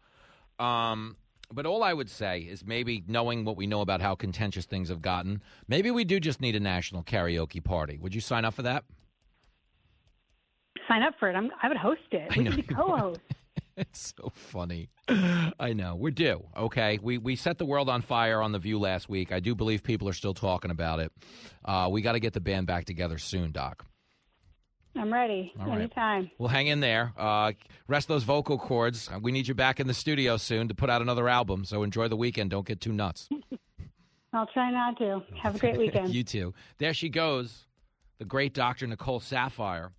[0.59, 1.17] Um,
[1.53, 4.89] but all I would say is maybe knowing what we know about how contentious things
[4.89, 7.99] have gotten, maybe we do just need a national karaoke party.
[7.99, 8.85] Would you sign up for that?
[10.87, 11.35] Sign up for it.
[11.35, 12.37] I'm, I would host it.
[12.37, 13.23] We could be co-hosts.
[13.89, 14.91] it's so funny.
[15.09, 15.97] I know.
[15.97, 16.45] We're due.
[16.57, 16.99] Okay.
[17.03, 19.33] We we set the world on fire on the View last week.
[19.33, 21.13] I do believe people are still talking about it.
[21.65, 23.85] Uh, we got to get the band back together soon, Doc.
[24.97, 25.53] I'm ready.
[25.59, 25.79] All right.
[25.81, 26.31] Anytime.
[26.39, 27.13] Well, hang in there.
[27.17, 27.53] Uh,
[27.89, 29.09] rest those vocal cords.
[29.23, 31.65] We need you back in the studio soon to put out another album.
[31.65, 32.51] So enjoy the weekend.
[32.51, 33.29] Don't get too nuts.
[34.33, 35.23] I'll try not to.
[35.43, 36.13] Have a great weekend.
[36.15, 36.55] you too.
[36.79, 37.67] There she goes,
[38.19, 38.87] the great Dr.
[38.87, 39.91] Nicole Saphier,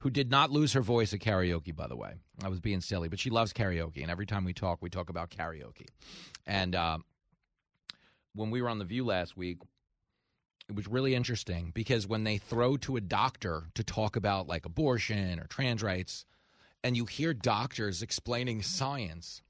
[0.00, 2.14] who did not lose her voice at karaoke, by the way.
[2.42, 4.02] I was being silly, but she loves karaoke.
[4.02, 5.86] And every time we talk, we talk about karaoke.
[6.46, 6.98] And uh,
[8.34, 9.58] when we were on The View last week,
[10.68, 14.66] it was really interesting because when they throw to a doctor to talk about like
[14.66, 16.24] abortion or trans rights,
[16.84, 19.42] and you hear doctors explaining science,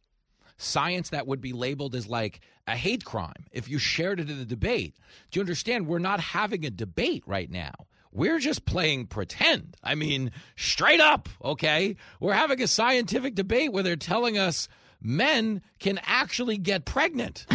[0.57, 4.39] science that would be labeled as like a hate crime if you shared it in
[4.39, 4.97] the debate.
[5.31, 5.87] Do you understand?
[5.87, 7.75] We're not having a debate right now.
[8.19, 9.77] We're just playing pretend.
[9.85, 11.95] I mean, straight up, okay?
[12.19, 14.67] We're having a scientific debate where they're telling us
[15.01, 17.47] men can actually get pregnant.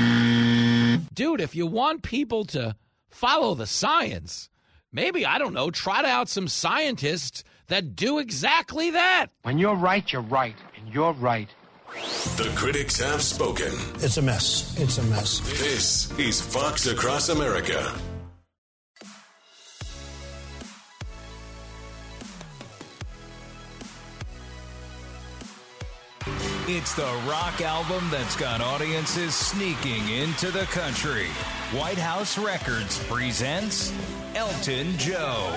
[1.14, 2.78] Dude, if you want people to
[3.10, 4.50] follow the science.
[4.94, 9.28] Maybe, I don't know, trot out some scientists that do exactly that.
[9.42, 11.50] When you're right, you're right, and you're right.
[12.38, 13.74] The critics have spoken.
[13.96, 14.80] It's a mess.
[14.80, 15.42] It's a mess.
[15.60, 17.94] This is Fox Across America.
[26.66, 31.28] It's the rock album that's got audiences sneaking into the country.
[31.74, 33.92] White House Records presents
[34.34, 35.52] Elton Joe.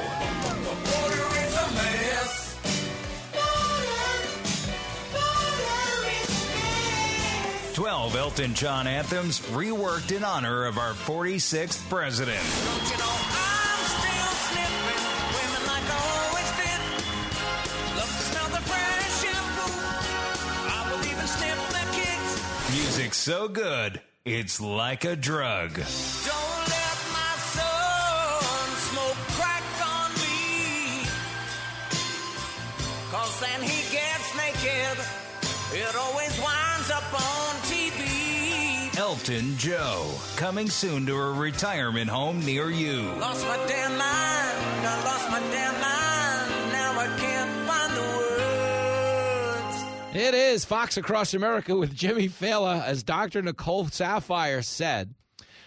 [7.72, 12.42] Twelve Elton John anthems reworked in honor of our 46th president.
[23.12, 25.74] So good, it's like a drug.
[25.74, 31.06] Don't let my son smoke crack on me.
[33.10, 34.98] Cause then he gets naked.
[35.72, 38.96] It always winds up on TV.
[38.98, 43.02] Elton Joe, coming soon to a retirement home near you.
[43.20, 44.06] Lost my damn mind.
[44.86, 46.05] I lost my damn mind.
[50.16, 53.42] It is Fox Across America with Jimmy Failla, as Dr.
[53.42, 55.14] Nicole Saphier said.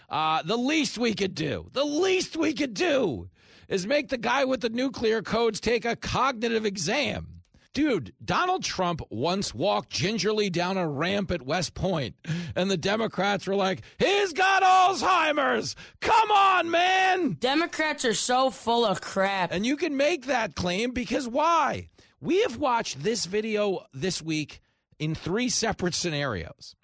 [0.10, 3.30] Uh, the least we could do, the least we could do
[3.68, 7.42] is make the guy with the nuclear codes take a cognitive exam.
[7.76, 12.16] Dude, Donald Trump once walked gingerly down a ramp at West Point,
[12.56, 15.76] and the Democrats were like, he's got Alzheimer's.
[16.02, 17.34] Come on, man.
[17.40, 19.52] Democrats are so full of crap.
[19.52, 21.90] And you can make that claim because why?
[22.22, 24.62] We have watched this video this week
[24.98, 26.76] in three separate scenarios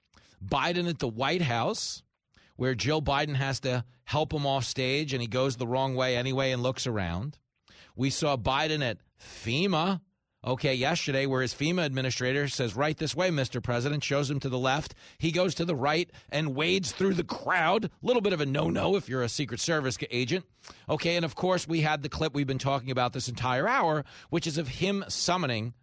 [0.44, 2.04] Biden at the White House,
[2.56, 6.16] where Jill Biden has to help him off stage and he goes the wrong way
[6.16, 7.38] anyway and looks around.
[7.98, 10.00] We saw Biden at FEMA,
[10.46, 13.62] okay, yesterday, where his FEMA administrator says, right this way, Mr.
[13.62, 14.94] President, shows him to the left.
[15.18, 17.86] He goes to the right and wades through the crowd.
[17.86, 20.46] A little bit of a no no if you're a Secret Service agent.
[20.90, 24.06] Okay, and of course, we had the clip we've been talking about this entire hour,
[24.30, 25.74] which is of him summoning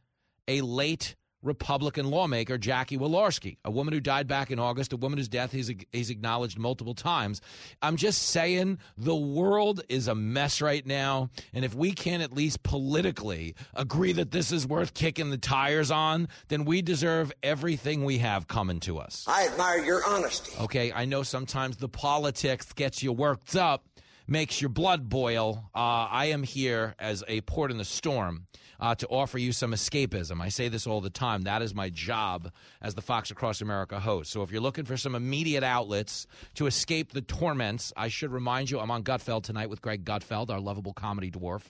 [0.49, 5.19] a late Republican lawmaker Jackie Walorski, a woman who died back in August, a woman
[5.19, 7.41] whose death he's, he's acknowledged multiple times.
[7.81, 11.31] I'm just saying the world is a mess right now.
[11.53, 15.91] And if we can't at least politically agree that this is worth kicking the tires
[15.91, 19.25] on, then we deserve everything we have coming to us.
[19.27, 20.53] I admire your honesty.
[20.61, 23.85] Okay, I know sometimes the politics gets you worked up,
[24.29, 25.69] makes your blood boil.
[25.75, 28.47] Uh, I am here as a port in the storm
[28.83, 30.43] uh, to offer you some escapism.
[30.43, 31.43] I say this all the time.
[31.43, 32.51] That is my job
[32.83, 34.33] as the Fox Across America host.
[34.33, 36.27] So if you're looking for some immediate outlets
[36.57, 40.51] to escape the torments, I should remind you I'm on Gutfeld tonight with Greg Gutfeld,
[40.51, 41.63] our lovable comedy dwarf.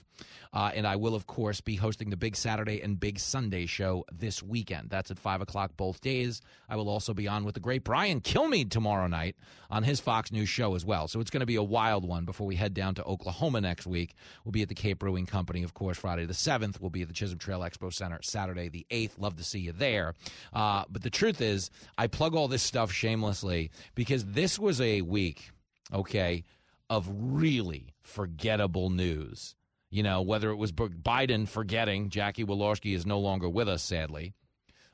[0.53, 4.05] Uh, and I will, of course, be hosting the Big Saturday and Big Sunday show
[4.11, 4.89] this weekend.
[4.89, 6.41] That's at 5 o'clock both days.
[6.69, 9.35] I will also be on with the great Brian Kilmeade tomorrow night
[9.69, 11.07] on his Fox News show as well.
[11.07, 13.87] So it's going to be a wild one before we head down to Oklahoma next
[13.87, 14.13] week.
[14.43, 16.79] We'll be at the Cape Brewing Company, of course, Friday the 7th.
[16.79, 19.11] We'll be at the Chisholm Trail Expo Center Saturday the 8th.
[19.19, 20.15] Love to see you there.
[20.51, 25.01] Uh, but the truth is, I plug all this stuff shamelessly because this was a
[25.01, 25.51] week,
[25.93, 26.43] okay,
[26.89, 29.55] of really forgettable news.
[29.89, 34.33] You know, whether it was Biden forgetting Jackie Walorski is no longer with us, sadly,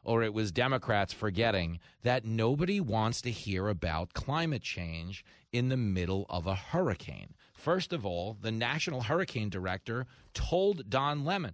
[0.03, 5.77] or it was Democrats forgetting that nobody wants to hear about climate change in the
[5.77, 7.33] middle of a hurricane.
[7.53, 11.53] First of all, the National Hurricane Director told Don Lemon,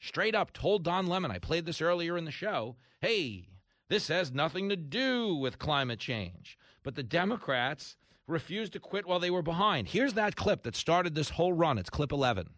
[0.00, 3.48] straight up told Don Lemon, I played this earlier in the show, hey,
[3.88, 6.58] this has nothing to do with climate change.
[6.82, 7.96] But the Democrats
[8.26, 9.88] refused to quit while they were behind.
[9.88, 11.78] Here's that clip that started this whole run.
[11.78, 12.48] It's clip 11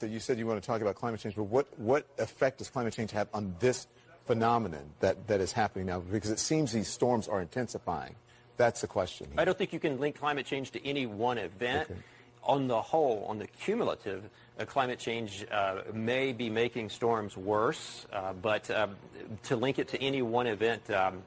[0.00, 2.68] that you said you want to talk about climate change, but what, what effect does
[2.68, 3.86] climate change have on this
[4.24, 6.00] phenomenon that, that is happening now?
[6.00, 8.16] Because it seems these storms are intensifying.
[8.56, 9.28] That's the question.
[9.30, 9.40] Here.
[9.40, 11.90] I don't think you can link climate change to any one event.
[11.90, 12.00] Okay.
[12.42, 14.30] On the whole, on the cumulative,
[14.66, 18.96] climate change uh, may be making storms worse, uh, but um,
[19.44, 21.22] to link it to any one event, um,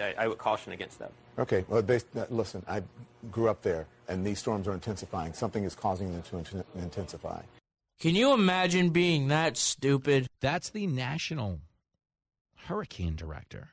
[0.00, 1.12] I, I, would caution against that.
[1.38, 1.64] Okay.
[1.68, 2.82] Well, based, uh, listen, I
[3.30, 5.32] grew up there, and these storms are intensifying.
[5.32, 7.42] Something is causing them to int- intensify.
[7.98, 10.28] Can you imagine being that stupid?
[10.40, 11.60] That's the national
[12.66, 13.70] hurricane director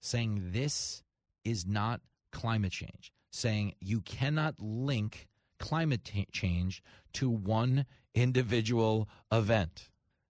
[0.00, 1.02] saying this
[1.44, 2.00] is not
[2.30, 5.28] climate change, saying you cannot link
[5.58, 6.82] climate t- change
[7.14, 7.84] to one
[8.20, 9.88] individual event.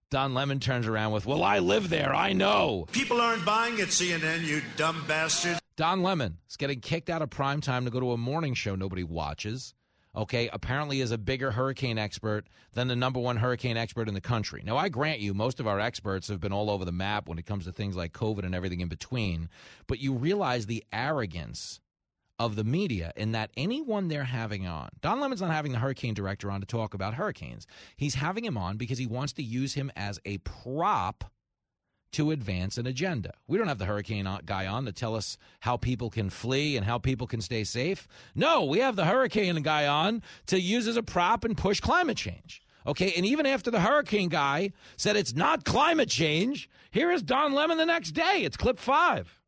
[0.09, 2.13] Don Lemon turns around with, Well, I live there.
[2.13, 2.87] I know.
[2.91, 5.59] People aren't buying it, CNN, you dumb bastard.
[5.75, 8.75] Don Lemon is getting kicked out of prime time to go to a morning show
[8.75, 9.73] nobody watches
[10.15, 14.21] okay, apparently is a bigger hurricane expert than the number one hurricane expert in the
[14.21, 14.61] country.
[14.65, 17.37] Now, I grant you, most of our experts have been all over the map when
[17.37, 19.49] it comes to things like COVID and everything in between,
[19.87, 21.79] but you realize the arrogance
[22.39, 26.13] of the media in that anyone they're having on, Don Lemon's not having the hurricane
[26.13, 27.67] director on to talk about hurricanes.
[27.97, 31.25] He's having him on because he wants to use him as a prop
[32.11, 33.33] to advance an agenda.
[33.47, 36.85] We don't have the hurricane guy on to tell us how people can flee and
[36.85, 38.07] how people can stay safe.
[38.33, 42.17] No, we have the hurricane guy on to use as a prop and push climate
[42.17, 42.61] change.
[42.87, 47.53] Okay, and even after the hurricane guy said it's not climate change, here is Don
[47.53, 48.41] Lemon the next day.
[48.43, 49.38] It's clip five.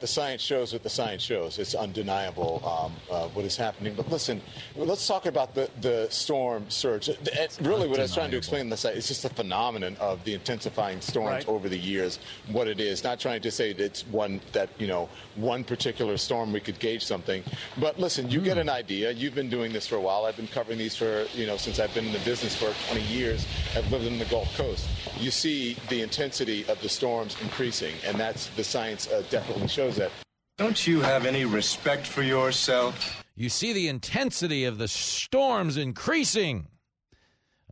[0.00, 1.60] The science shows what the science shows.
[1.60, 3.94] It's undeniable um, uh, what is happening.
[3.94, 4.42] But listen,
[4.74, 7.08] let's talk about the, the storm surge.
[7.08, 10.34] It's really, what I was trying to explain this is just a phenomenon of the
[10.34, 11.48] intensifying storms right.
[11.48, 12.18] over the years.
[12.50, 16.16] What it is, not trying to say that it's one that you know one particular
[16.16, 17.44] storm we could gauge something.
[17.78, 18.44] But listen, you mm.
[18.44, 18.62] get hmm.
[18.62, 19.12] an idea.
[19.12, 20.24] You've been doing this for a while.
[20.24, 23.06] I've been covering these for you know since I've been in the business for 20
[23.06, 23.46] years.
[23.76, 24.88] I've lived in the Gulf Coast.
[25.20, 29.83] You see the intensity of the storms increasing, and that's the science uh, definitely shows
[29.84, 30.10] shows that.
[30.56, 33.24] Don't you have any respect for yourself?
[33.34, 36.68] You see the intensity of the storms increasing.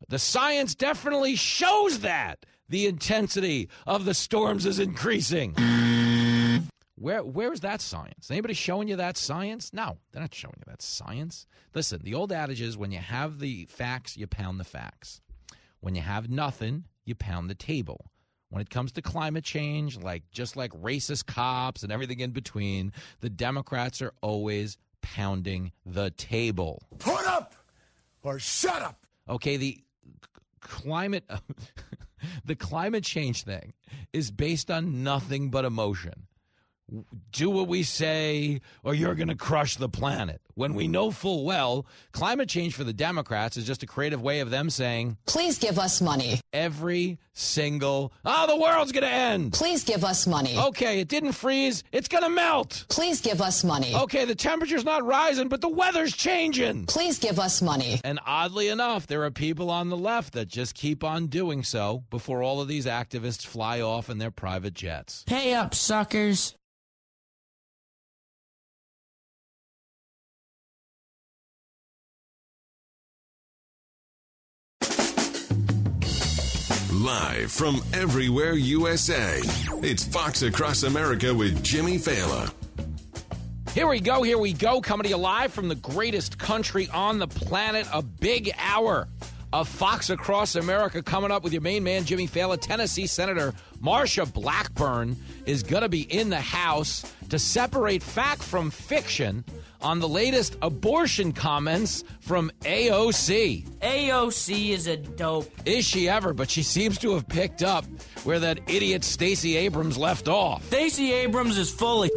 [0.09, 5.55] The science definitely shows that the intensity of the storms is increasing.
[6.97, 8.31] Where where's that science?
[8.31, 9.73] Anybody showing you that science?
[9.73, 11.47] No, they're not showing you that science.
[11.75, 15.21] Listen, the old adage is when you have the facts, you pound the facts.
[15.81, 18.07] When you have nothing, you pound the table
[18.53, 22.93] when it comes to climate change, like just like racist cops and everything in between,
[23.21, 26.83] the Democrats are always pounding the table.
[26.99, 27.55] Put up
[28.23, 29.07] or shut up.
[29.27, 29.83] Okay, the
[30.61, 31.25] climate
[32.45, 33.73] the climate change thing
[34.13, 36.27] is based on nothing but emotion.
[37.31, 40.41] Do what we say or you're going to crush the planet.
[40.55, 44.41] When we know full well climate change for the Democrats is just a creative way
[44.41, 46.41] of them saying, Please give us money.
[46.53, 49.55] every single, oh, the world's going to end.
[49.55, 50.59] Please give us money.
[50.59, 51.83] Okay, it didn't freeze.
[51.93, 52.85] It's going to melt.
[52.91, 53.95] Please give us money.
[53.95, 56.85] Okay, the temperature's not rising, but the weather's changing.
[56.85, 57.99] Please give us money.
[58.05, 62.05] And oddly enough, there are people on the left that just keep on doing so
[62.11, 65.25] before all of these activists fly off in their private jets.
[65.27, 66.55] Pay up, suckers.
[77.03, 79.41] Live from everywhere USA,
[79.83, 82.55] it's Fox Across America with Jimmy Failla.
[83.75, 87.19] Here we go, here we go, coming to you live from the greatest country on
[87.19, 87.89] the planet.
[87.93, 89.09] A big hour
[89.53, 92.57] of Fox Across America coming up with your main man, Jimmy Failla.
[92.57, 93.53] Tennessee Senator
[93.83, 99.45] Marsha Blackburn is going to be in the House to separate fact from fiction
[99.83, 103.67] on the latest abortion comments from AOC.
[103.81, 105.51] AOC is a dope.
[105.67, 106.33] Is she ever?
[106.33, 107.85] But she seems to have picked up
[108.25, 110.65] where that idiot Stacey Abrams left off.
[110.67, 112.11] Stacey Abrams is fully.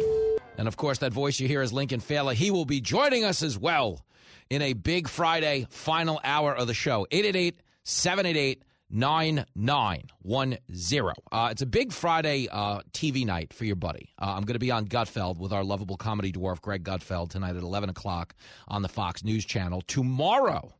[0.58, 2.34] And of course, that voice you hear is Lincoln Failla.
[2.34, 4.04] He will be joining us as well
[4.48, 7.06] in a big Friday final hour of the show.
[7.10, 11.14] 888 788 9910.
[11.32, 14.12] Uh, it's a big Friday uh, TV night for your buddy.
[14.20, 17.56] Uh, I'm going to be on Gutfeld with our lovable comedy dwarf, Greg Gutfeld, tonight
[17.56, 18.34] at 11 o'clock
[18.68, 19.82] on the Fox News Channel.
[19.82, 20.74] Tomorrow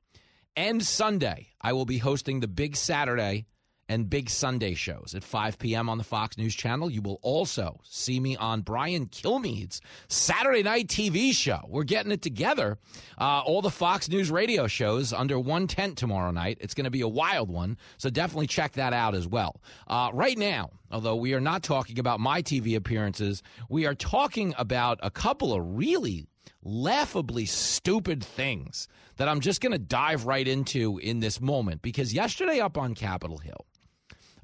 [0.57, 3.47] and Sunday, I will be hosting the Big Saturday
[3.89, 5.89] and Big Sunday shows at 5 p.m.
[5.89, 6.91] on the Fox News Channel.
[6.91, 11.61] You will also see me on Brian Kilmeade's Saturday night TV show.
[11.69, 12.79] We're getting it together.
[13.19, 16.59] Uh, all the Fox News radio shows under one tent tomorrow night.
[16.61, 19.61] It's going to be a wild one, so definitely check that out as well.
[19.87, 24.55] Uh, right now, although we are not talking about my TV appearances, we are talking
[24.59, 26.27] about a couple of really
[26.63, 32.13] laughably stupid things that I'm just going to dive right into in this moment because
[32.13, 33.67] yesterday up on Capitol Hill,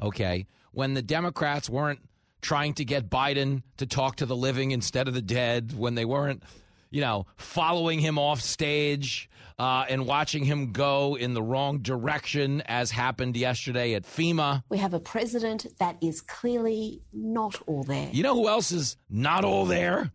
[0.02, 2.00] okay, when the Democrats weren't
[2.40, 6.04] trying to get Biden to talk to the living instead of the dead, when they
[6.04, 6.42] weren't,
[6.90, 12.62] you know, following him off stage uh, and watching him go in the wrong direction,
[12.62, 14.64] as happened yesterday at FEMA.
[14.68, 18.08] We have a president that is clearly not all there.
[18.12, 20.10] You know who else is not all there?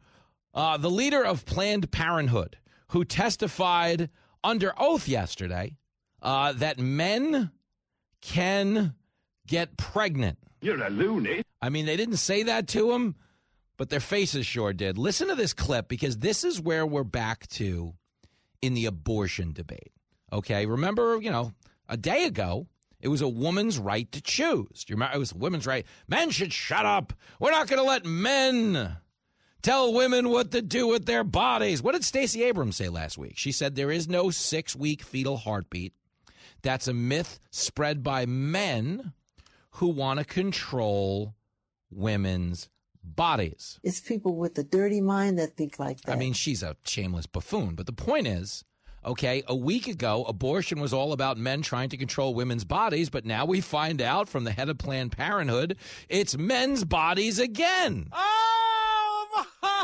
[0.54, 2.58] Uh, the leader of Planned Parenthood,
[2.90, 4.10] who testified
[4.44, 5.78] under oath yesterday
[6.22, 7.52] uh, that men
[8.22, 8.96] can
[9.48, 10.38] get pregnant.
[10.62, 11.44] You're a loony.
[11.62, 13.16] I mean, they didn't say that to him,
[13.78, 14.98] but their faces sure did.
[14.98, 17.94] Listen to this clip because this is where we're back to
[18.62, 19.92] in the abortion debate.
[20.32, 21.54] Okay, remember, you know,
[21.88, 22.68] a day ago,
[23.00, 24.84] it was a woman's right to choose.
[24.84, 25.16] Do you remember?
[25.16, 25.86] It was a woman's right.
[26.08, 27.14] Men should shut up.
[27.40, 28.98] We're not going to let men
[29.62, 31.82] tell women what to do with their bodies.
[31.82, 33.38] What did Stacey Abrams say last week?
[33.38, 35.94] She said there is no six week fetal heartbeat.
[36.64, 39.14] That's a myth spread by men
[39.72, 41.36] who want to control
[41.90, 42.70] women's
[43.04, 43.80] bodies.
[43.84, 46.12] It's people with a dirty mind that think like that.
[46.12, 47.76] I mean, she's a shameless buffoon.
[47.76, 48.64] But the point is,
[49.06, 53.10] okay, a week ago, abortion was all about men trying to control women's bodies.
[53.10, 55.78] But now we find out from the head of Planned Parenthood,
[56.10, 58.10] it's men's bodies again.
[58.12, 59.77] Oh, wow!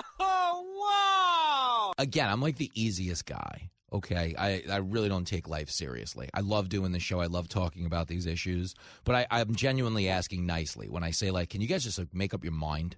[1.98, 3.70] Again, I'm like the easiest guy.
[3.92, 6.28] Okay, I, I really don't take life seriously.
[6.34, 7.20] I love doing the show.
[7.20, 11.30] I love talking about these issues, but I, I'm genuinely asking nicely when I say
[11.30, 12.96] like, can you guys just like make up your mind?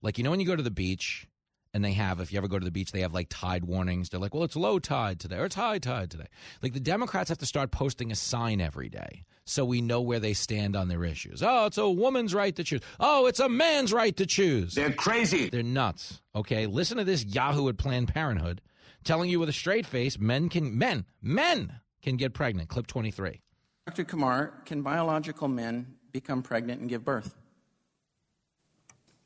[0.00, 1.26] Like you know when you go to the beach
[1.74, 4.10] and they have, if you ever go to the beach, they have like tide warnings.
[4.10, 6.26] They're like, well, it's low tide today or it's high tide today.
[6.62, 10.20] Like the Democrats have to start posting a sign every day so we know where
[10.20, 11.42] they stand on their issues.
[11.42, 12.80] Oh, it's a woman's right to choose.
[13.00, 14.74] Oh, it's a man's right to choose.
[14.74, 15.48] They're crazy.
[15.48, 16.20] They're nuts.
[16.34, 18.60] Okay, listen to this Yahoo at Planned Parenthood
[19.04, 22.68] telling you with a straight face, men can men men can get pregnant.
[22.68, 23.40] Clip twenty three.
[23.86, 24.04] Dr.
[24.04, 27.34] Kumar, can biological men become pregnant and give birth?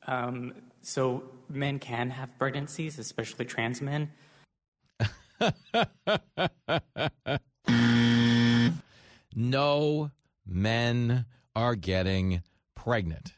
[0.06, 4.10] Um, so men can have pregnancies, especially trans men.
[9.35, 10.10] no
[10.47, 12.43] men are getting
[12.74, 13.35] pregnant.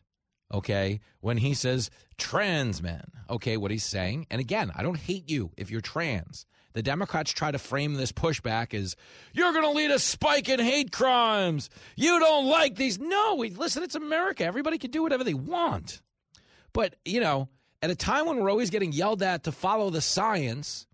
[0.53, 1.01] Okay.
[1.21, 5.51] When he says trans men, okay, what he's saying, and again, I don't hate you
[5.57, 6.47] if you're trans.
[6.75, 8.95] The Democrats try to frame this pushback as
[9.33, 11.71] you're going to lead a spike in hate crimes.
[11.97, 12.99] You don't like these.
[12.99, 14.45] No, we, listen, it's America.
[14.45, 16.03] Everybody can do whatever they want.
[16.73, 17.49] But, you know,
[17.83, 20.87] at a time when we're always getting yelled at to follow the science,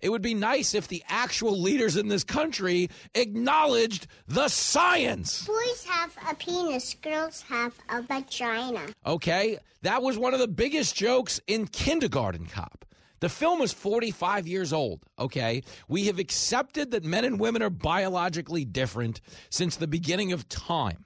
[0.00, 5.44] It would be nice if the actual leaders in this country acknowledged the science.
[5.44, 8.86] Boys have a penis, girls have a vagina.
[9.04, 9.58] Okay?
[9.82, 12.84] That was one of the biggest jokes in Kindergarten Cop.
[13.20, 15.64] The film is 45 years old, okay?
[15.88, 21.04] We have accepted that men and women are biologically different since the beginning of time.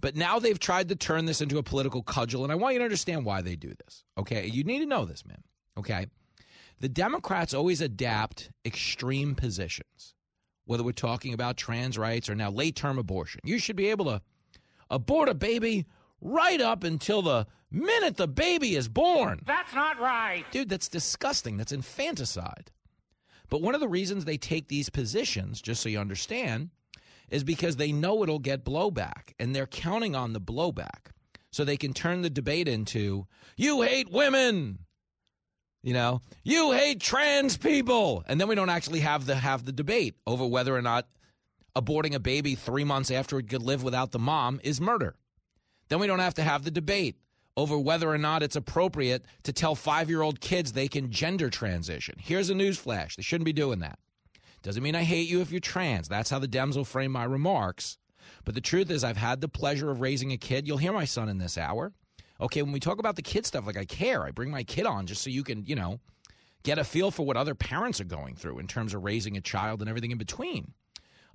[0.00, 2.78] But now they've tried to turn this into a political cudgel, and I want you
[2.80, 4.46] to understand why they do this, okay?
[4.46, 5.42] You need to know this, man,
[5.76, 6.06] okay?
[6.80, 10.14] The Democrats always adapt extreme positions,
[10.66, 13.40] whether we're talking about trans rights or now late term abortion.
[13.44, 14.22] You should be able to
[14.88, 15.86] abort a baby
[16.20, 19.42] right up until the minute the baby is born.
[19.46, 20.44] That's not right.
[20.52, 21.56] Dude, that's disgusting.
[21.56, 22.70] That's infanticide.
[23.50, 26.70] But one of the reasons they take these positions, just so you understand,
[27.30, 31.12] is because they know it'll get blowback and they're counting on the blowback
[31.50, 33.26] so they can turn the debate into
[33.56, 34.80] you hate women!
[35.82, 36.20] You know?
[36.42, 38.24] You hate trans people!
[38.26, 41.06] And then we don't actually have the have the debate over whether or not
[41.76, 45.16] aborting a baby 3 months after it could live without the mom is murder.
[45.88, 47.16] Then we don't have to have the debate
[47.56, 52.16] over whether or not it's appropriate to tell 5-year-old kids they can gender transition.
[52.18, 53.98] Here's a news flash they shouldn't be doing that
[54.62, 56.08] doesn't mean I hate you if you're trans.
[56.08, 57.98] That's how the Dems will frame my remarks.
[58.44, 60.66] But the truth is, I've had the pleasure of raising a kid.
[60.66, 61.92] You'll hear my son in this hour.
[62.40, 64.24] Okay, when we talk about the kid stuff, like I care.
[64.24, 66.00] I bring my kid on just so you can, you know,
[66.62, 69.40] get a feel for what other parents are going through in terms of raising a
[69.40, 70.72] child and everything in between.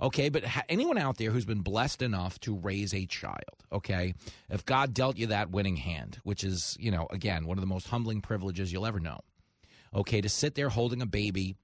[0.01, 4.13] Okay, but ha- anyone out there who's been blessed enough to raise a child, okay,
[4.49, 7.67] if God dealt you that winning hand, which is, you know, again, one of the
[7.67, 9.19] most humbling privileges you'll ever know,
[9.93, 11.55] okay, to sit there holding a baby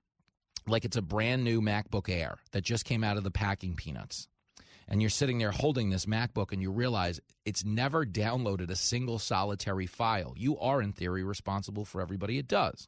[0.68, 4.28] like it's a brand new MacBook Air that just came out of the packing peanuts.
[4.88, 9.20] And you're sitting there holding this MacBook and you realize it's never downloaded a single
[9.20, 10.34] solitary file.
[10.36, 12.88] You are, in theory, responsible for everybody it does.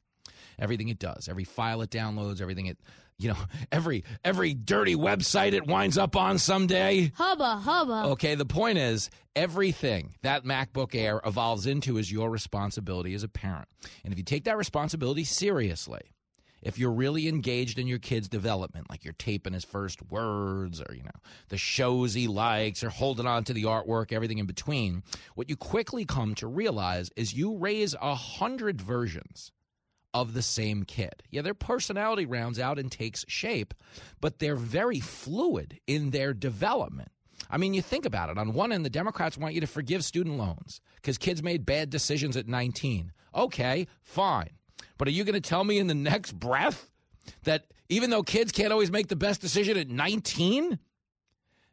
[0.58, 2.80] Everything it does, every file it downloads, everything it,
[3.18, 3.38] you know,
[3.72, 7.12] every every dirty website it winds up on someday.
[7.16, 8.10] Hubba, hubba.
[8.12, 13.28] Okay, the point is everything that MacBook Air evolves into is your responsibility as a
[13.28, 13.68] parent.
[14.04, 16.02] And if you take that responsibility seriously,
[16.62, 20.94] if you're really engaged in your kid's development, like you're taping his first words or,
[20.94, 21.10] you know,
[21.50, 25.04] the shows he likes or holding on to the artwork, everything in between,
[25.36, 29.52] what you quickly come to realize is you raise a hundred versions
[30.14, 31.24] of the same kid.
[31.30, 33.74] Yeah, their personality rounds out and takes shape,
[34.20, 37.12] but they're very fluid in their development.
[37.50, 38.38] I mean, you think about it.
[38.38, 41.90] On one end, the Democrats want you to forgive student loans because kids made bad
[41.90, 43.12] decisions at 19.
[43.34, 44.52] Okay, fine.
[45.02, 46.88] But are you going to tell me in the next breath
[47.46, 50.78] that even though kids can't always make the best decision at 19,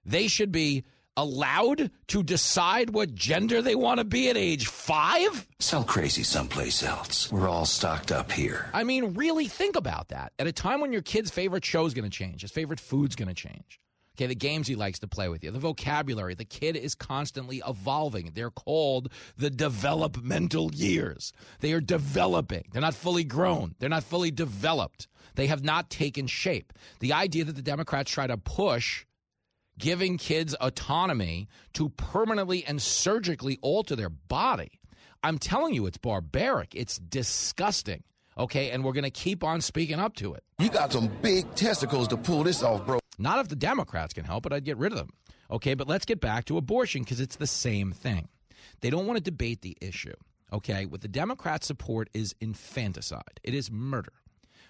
[0.07, 0.85] they should be
[1.15, 5.47] allowed to decide what gender they want to be at age five?
[5.59, 7.31] Sell crazy someplace else.
[7.31, 8.71] We're all stocked up here.
[8.73, 10.33] I mean, really think about that.
[10.39, 13.29] At a time when your kid's favorite show's going to change, his favorite food's going
[13.29, 13.79] to change.
[14.19, 16.35] Okay, the games he likes to play with you, the vocabulary.
[16.35, 18.33] The kid is constantly evolving.
[18.35, 21.33] They're called the developmental years.
[21.61, 22.65] They are developing.
[22.73, 23.77] They're not fully grown.
[23.79, 25.07] They're not fully developed.
[25.37, 26.73] They have not taken shape.
[26.99, 29.07] The idea that the Democrats try to push
[29.79, 34.81] giving kids autonomy to permanently and surgically alter their body,
[35.23, 36.75] I'm telling you, it's barbaric.
[36.75, 38.03] It's disgusting.
[38.37, 40.43] Okay, and we're going to keep on speaking up to it.
[40.59, 42.99] You got some big testicles to pull this off, bro.
[43.19, 45.11] Not if the Democrats can help it, I'd get rid of them.
[45.51, 48.29] Okay, but let's get back to abortion because it's the same thing.
[48.81, 50.15] They don't want to debate the issue.
[50.53, 54.13] Okay, what the Democrats support is infanticide, it is murder.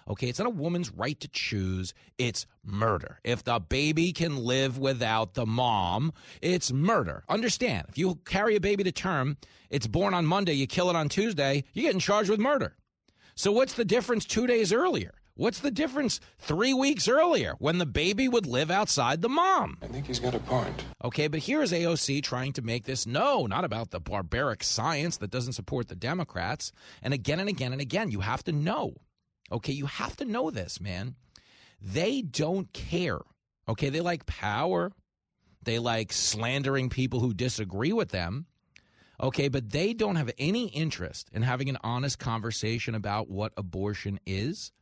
[0.09, 3.19] Okay, it's not a woman's right to choose, it's murder.
[3.23, 7.23] If the baby can live without the mom, it's murder.
[7.29, 9.37] Understand, if you carry a baby to term,
[9.69, 12.75] it's born on Monday, you kill it on Tuesday, you're getting charged with murder.
[13.35, 15.13] So, what's the difference two days earlier?
[15.39, 19.77] What's the difference three weeks earlier when the baby would live outside the mom?
[19.81, 20.83] I think he's got a point.
[21.01, 25.15] Okay, but here is AOC trying to make this no, not about the barbaric science
[25.15, 26.73] that doesn't support the Democrats.
[27.01, 28.95] And again and again and again, you have to know.
[29.49, 31.15] Okay, you have to know this, man.
[31.81, 33.19] They don't care.
[33.69, 34.91] Okay, they like power,
[35.63, 38.45] they like slandering people who disagree with them.
[39.23, 44.19] Okay, but they don't have any interest in having an honest conversation about what abortion
[44.25, 44.73] is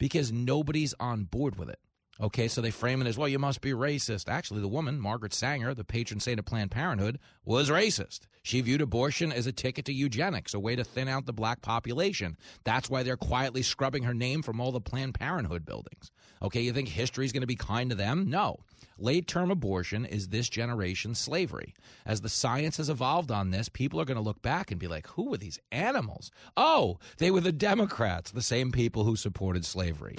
[0.00, 1.78] because nobody's on board with it.
[2.18, 4.28] Okay, so they frame it as well, you must be racist.
[4.28, 8.20] Actually, the woman, Margaret Sanger, the patron saint of Planned Parenthood, was racist.
[8.42, 11.62] She viewed abortion as a ticket to eugenics, a way to thin out the black
[11.62, 12.36] population.
[12.64, 16.10] That's why they're quietly scrubbing her name from all the Planned Parenthood buildings.
[16.42, 18.28] Okay, you think history's going to be kind to them?
[18.28, 18.60] No.
[18.98, 21.74] Late term abortion is this generation's slavery.
[22.04, 24.88] As the science has evolved on this, people are going to look back and be
[24.88, 26.30] like, who were these animals?
[26.54, 30.16] Oh, they were the Democrats, the same people who supported slavery.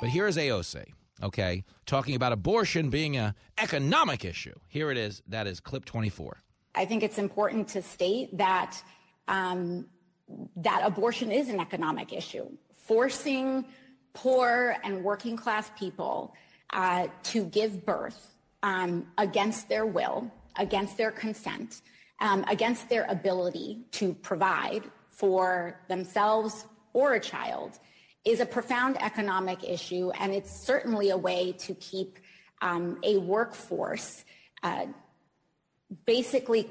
[0.00, 0.92] But here is AOC,
[1.22, 4.54] okay, talking about abortion being an economic issue.
[4.68, 5.22] Here it is.
[5.28, 6.38] That is clip 24.
[6.74, 8.80] I think it's important to state that
[9.28, 9.86] um,
[10.56, 12.48] that abortion is an economic issue.
[12.74, 13.64] Forcing
[14.12, 16.34] poor and working class people
[16.72, 21.82] uh, to give birth um, against their will, against their consent,
[22.20, 27.78] um, against their ability to provide for themselves or a child
[28.24, 32.18] is a profound economic issue, and it's certainly a way to keep
[32.60, 34.24] um, a workforce
[34.62, 34.86] uh,
[36.04, 36.68] basically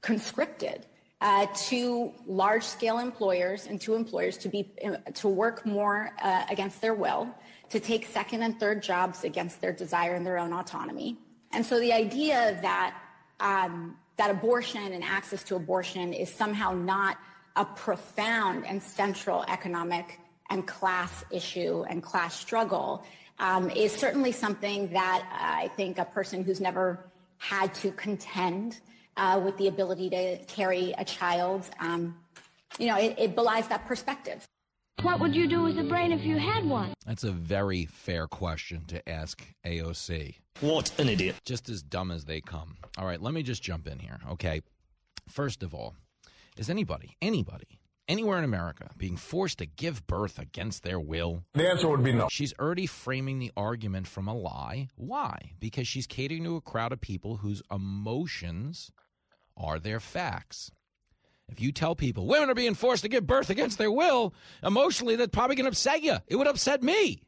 [0.00, 0.86] conscripted
[1.20, 4.70] uh, to large scale employers and to employers to be
[5.14, 7.28] to work more uh, against their will,
[7.70, 11.16] to take second and third jobs against their desire and their own autonomy.
[11.52, 12.96] And so the idea that
[13.40, 17.18] um, that abortion and access to abortion is somehow not
[17.56, 20.20] a profound and central economic
[20.50, 23.04] and class issue and class struggle
[23.38, 27.04] um, is certainly something that uh, I think a person who's never
[27.38, 28.80] had to contend
[29.16, 32.16] uh, with the ability to carry a child, um,
[32.78, 34.44] you know, it, it belies that perspective.
[35.02, 36.92] What would you do with a brain if you had one?
[37.06, 40.34] That's a very fair question to ask AOC.
[40.60, 41.36] What an idiot.
[41.44, 42.76] Just as dumb as they come.
[42.96, 44.60] All right, let me just jump in here, okay?
[45.28, 45.94] First of all,
[46.56, 47.77] is anybody, anybody,
[48.08, 51.44] anywhere in America being forced to give birth against their will?
[51.54, 52.28] The answer would be no.
[52.30, 54.88] She's already framing the argument from a lie.
[54.96, 55.52] Why?
[55.60, 58.90] Because she's catering to a crowd of people whose emotions
[59.56, 60.70] are their facts.
[61.48, 65.16] If you tell people women are being forced to give birth against their will, emotionally,
[65.16, 66.16] that's probably going to upset you.
[66.26, 67.22] It would upset me.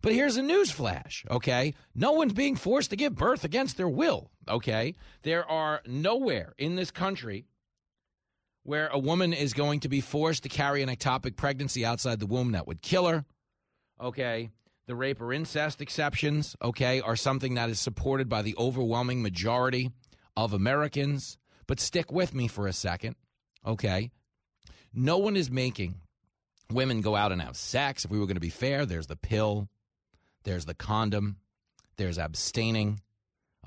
[0.00, 1.74] But here's a news flash, okay?
[1.94, 4.94] No one's being forced to give birth against their will, okay?
[5.22, 7.46] There are nowhere in this country
[8.68, 12.26] where a woman is going to be forced to carry an ectopic pregnancy outside the
[12.26, 13.24] womb that would kill her,
[13.98, 14.50] okay?
[14.86, 19.90] The rape or incest exceptions, okay, are something that is supported by the overwhelming majority
[20.36, 21.38] of Americans.
[21.66, 23.16] But stick with me for a second,
[23.66, 24.10] okay?
[24.92, 25.94] No one is making
[26.70, 28.04] women go out and have sex.
[28.04, 29.70] If we were going to be fair, there's the pill,
[30.44, 31.38] there's the condom,
[31.96, 33.00] there's abstaining,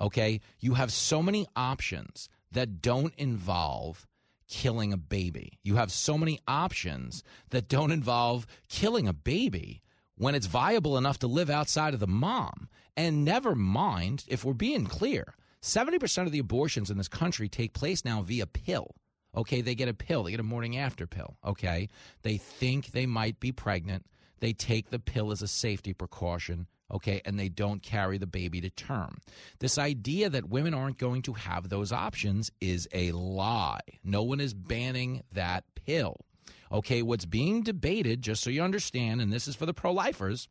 [0.00, 0.40] okay?
[0.60, 4.06] You have so many options that don't involve
[4.52, 5.58] killing a baby.
[5.64, 9.82] You have so many options that don't involve killing a baby
[10.16, 12.68] when it's viable enough to live outside of the mom.
[12.94, 17.72] And never mind, if we're being clear, 70% of the abortions in this country take
[17.72, 18.94] place now via pill.
[19.34, 21.38] Okay, they get a pill, they get a morning after pill.
[21.42, 21.88] Okay,
[22.20, 24.04] they think they might be pregnant.
[24.40, 26.66] They take the pill as a safety precaution.
[26.92, 29.18] Okay, and they don't carry the baby to term.
[29.60, 33.80] This idea that women aren't going to have those options is a lie.
[34.04, 36.16] No one is banning that pill.
[36.70, 40.48] Okay, what's being debated, just so you understand, and this is for the pro lifers,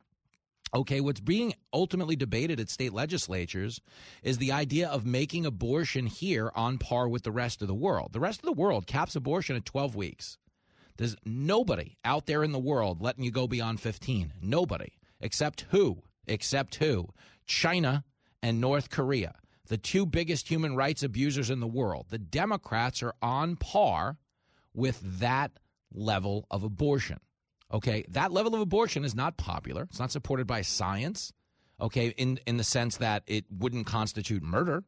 [0.73, 3.81] Okay, what's being ultimately debated at state legislatures
[4.23, 8.13] is the idea of making abortion here on par with the rest of the world.
[8.13, 10.37] The rest of the world caps abortion at 12 weeks.
[10.95, 14.33] There's nobody out there in the world letting you go beyond 15.
[14.41, 14.93] Nobody.
[15.19, 16.03] Except who?
[16.31, 17.09] Except who?
[17.45, 18.05] China
[18.41, 19.35] and North Korea,
[19.67, 22.07] the two biggest human rights abusers in the world.
[22.09, 24.17] The Democrats are on par
[24.73, 25.51] with that
[25.93, 27.19] level of abortion.
[27.73, 29.83] Okay, that level of abortion is not popular.
[29.83, 31.33] It's not supported by science.
[31.79, 34.83] Okay, in in the sense that it wouldn't constitute murder.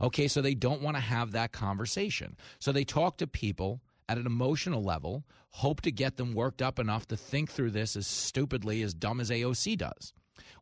[0.00, 2.36] Okay, so they don't want to have that conversation.
[2.58, 6.78] So they talk to people at an emotional level, hope to get them worked up
[6.78, 10.12] enough to think through this as stupidly as dumb as AOC does.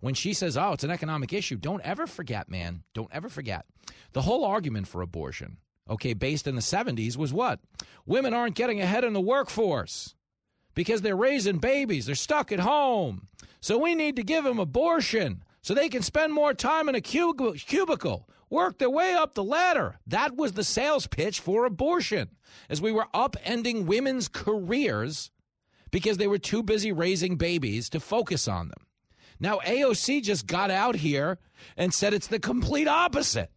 [0.01, 2.83] When she says, "Oh, it's an economic issue," don't ever forget, man.
[2.95, 3.67] Don't ever forget.
[4.13, 5.59] The whole argument for abortion,
[5.89, 7.61] okay, based in the 70s was what?
[8.05, 10.15] Women aren't getting ahead in the workforce
[10.75, 12.07] because they're raising babies.
[12.07, 13.29] They're stuck at home.
[13.61, 17.01] So we need to give them abortion so they can spend more time in a
[17.01, 19.99] cubicle, work their way up the ladder.
[20.07, 22.37] That was the sales pitch for abortion,
[22.69, 25.33] as we were upending women's careers
[25.91, 28.86] because they were too busy raising babies to focus on them.
[29.39, 31.39] Now, AOC just got out here
[31.77, 33.51] and said it's the complete opposite.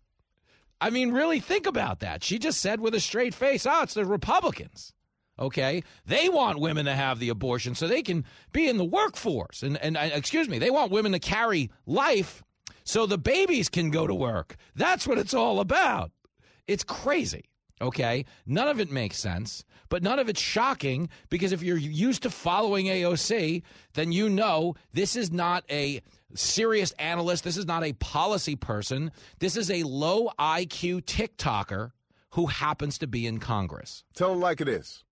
[0.81, 2.23] I mean, really think about that.
[2.23, 4.93] She just said with a straight face, oh, it's the Republicans
[5.39, 5.83] okay?
[6.05, 9.63] They want women to have the abortion so they can be in the workforce.
[9.63, 12.43] And, and uh, excuse me, they want women to carry life
[12.83, 14.57] so the babies can go to work.
[14.75, 16.11] That's what it's all about.
[16.67, 17.45] It's crazy,
[17.81, 18.25] okay?
[18.45, 22.29] None of it makes sense, but none of it's shocking because if you're used to
[22.29, 26.01] following AOC, then you know this is not a
[26.33, 27.43] serious analyst.
[27.43, 29.11] This is not a policy person.
[29.39, 31.91] This is a low IQ TikToker
[32.31, 34.03] who happens to be in Congress.
[34.13, 35.03] Tell them like it is.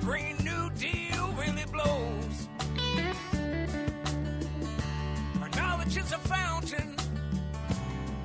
[0.00, 2.48] Green New Deal really blows.
[5.38, 6.96] Her knowledge is a fountain,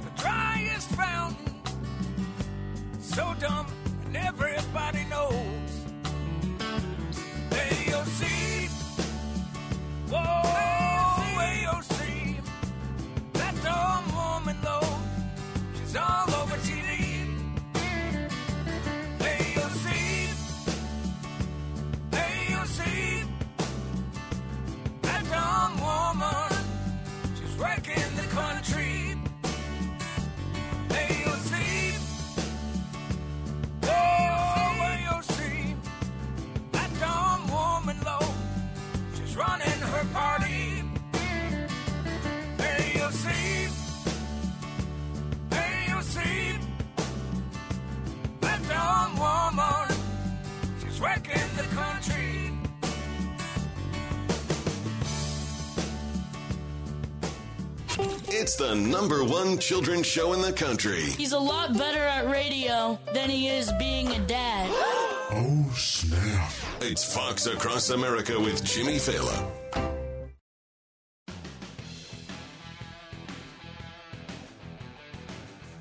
[0.03, 1.53] the driest fountain.
[2.99, 3.67] So dumb,
[4.05, 5.69] and everybody knows.
[7.49, 8.69] AOC.
[10.09, 10.43] Whoa,
[11.41, 12.37] AOC.
[13.33, 14.97] That dumb woman, though,
[15.77, 16.34] she's all
[27.57, 29.15] wrecking the country.
[33.83, 34.75] Oh,
[39.13, 40.83] she's running her party.
[42.57, 43.69] AOC.
[45.51, 46.17] AOC.
[48.41, 49.97] That dumb woman,
[50.81, 52.24] she's wrecking the country.
[57.97, 61.01] It's the number one children's show in the country.
[61.01, 64.69] He's a lot better at radio than he is being a dad.
[65.37, 66.51] Oh, snap.
[66.81, 69.51] It's Fox Across America with Jimmy Failla.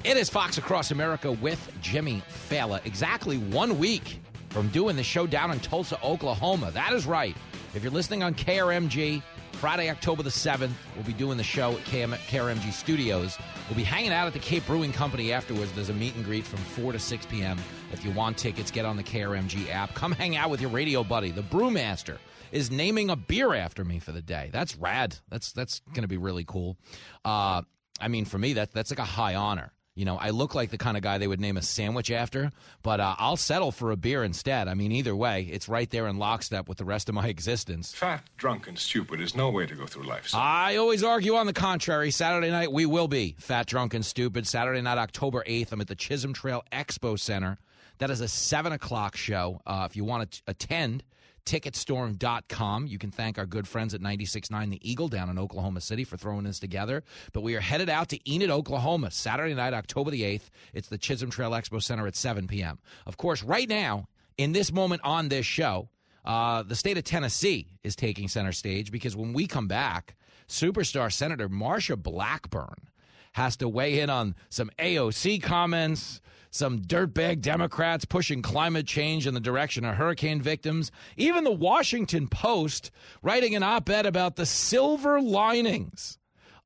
[0.02, 2.84] It is Fox Across America with Jimmy Failla.
[2.86, 4.18] Exactly one week
[4.48, 6.70] from doing the show down in Tulsa, Oklahoma.
[6.70, 7.36] That is right.
[7.74, 9.22] If you're listening on KRMG,
[9.54, 13.38] Friday, October the 7th, we'll be doing the show at KM- KRMG Studios.
[13.68, 15.72] We'll be hanging out at the Cape Brewing Company afterwards.
[15.72, 17.58] There's a meet and greet from 4 to 6 p.m.
[17.92, 19.94] If you want tickets, get on the KRMG app.
[19.94, 21.30] Come hang out with your radio buddy.
[21.30, 22.18] The Brewmaster
[22.52, 24.50] is naming a beer after me for the day.
[24.52, 25.16] That's rad.
[25.28, 26.76] That's that's going to be really cool.
[27.24, 27.62] Uh,
[28.00, 29.72] I mean, for me, that that's like a high honor.
[29.96, 32.50] You know, I look like the kind of guy they would name a sandwich after,
[32.82, 34.66] but uh, I'll settle for a beer instead.
[34.66, 37.94] I mean, either way, it's right there in lockstep with the rest of my existence.
[37.94, 40.26] Fat, drunk, and stupid is no way to go through life.
[40.28, 40.40] son.
[40.42, 42.10] I always argue on the contrary.
[42.10, 44.48] Saturday night, we will be fat, drunk, and stupid.
[44.48, 47.58] Saturday night, October 8th, I'm at the Chisholm Trail Expo Center.
[47.98, 49.60] That is a 7 o'clock show.
[49.64, 51.04] Uh, if you want to attend,
[51.44, 52.86] ticketstorm.com.
[52.86, 56.16] You can thank our good friends at 96.9 The Eagle down in Oklahoma City for
[56.16, 57.02] throwing this together.
[57.32, 60.50] But we are headed out to Enid, Oklahoma, Saturday night, October the 8th.
[60.72, 62.78] It's the Chisholm Trail Expo Center at 7 p.m.
[63.06, 65.88] Of course, right now, in this moment on this show,
[66.24, 70.14] uh, the state of Tennessee is taking center stage because when we come back,
[70.48, 72.88] superstar Senator Marsha Blackburn
[73.34, 76.20] has to weigh in on some AOC comments,
[76.50, 82.28] some dirtbag Democrats pushing climate change in the direction of hurricane victims, even the Washington
[82.28, 82.92] Post
[83.22, 86.18] writing an op ed about the silver linings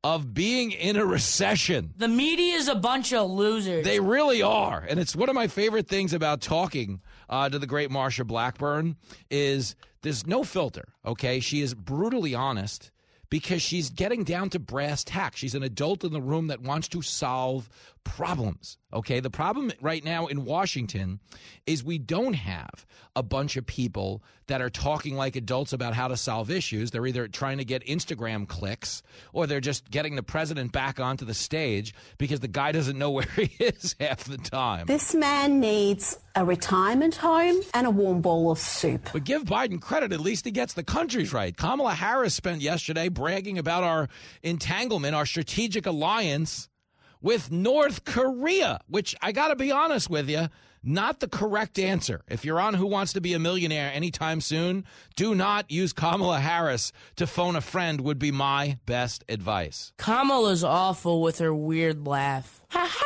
[0.05, 1.95] of being in a recession.
[1.97, 3.85] The media is a bunch of losers.
[3.85, 7.01] They really are, and it's one of my favorite things about talking
[7.31, 8.97] uh, to the great Marsha Blackburn
[9.31, 10.93] is there's no filter.
[11.05, 12.91] Okay, she is brutally honest
[13.31, 15.39] because she's getting down to brass tacks.
[15.39, 17.69] She's an adult in the room that wants to solve
[18.05, 18.79] problems.
[18.93, 21.21] Okay, the problem right now in Washington
[21.67, 26.09] is we don't have a bunch of people that are talking like adults about how
[26.09, 26.91] to solve issues.
[26.91, 29.03] They're either trying to get Instagram clicks
[29.35, 33.11] or they're just getting the president back onto the stage because the guy doesn't know
[33.19, 34.87] where he is half the time.
[34.87, 39.11] This man needs a retirement home and a warm bowl of soup.
[39.13, 41.55] But give Biden credit, at least he gets the countries right.
[41.55, 44.09] Kamala Harris spent yesterday bragging about our
[44.43, 46.68] entanglement, our strategic alliance
[47.21, 50.49] with North Korea, which I got to be honest with you,
[50.83, 52.23] not the correct answer.
[52.29, 54.85] If you're on Who Wants to Be a Millionaire anytime soon,
[55.17, 59.93] do not use Kamala Harris to phone a friend, would be my best advice.
[59.99, 62.63] Kamala's awful with her weird laugh.
[62.71, 63.05] Ha ha!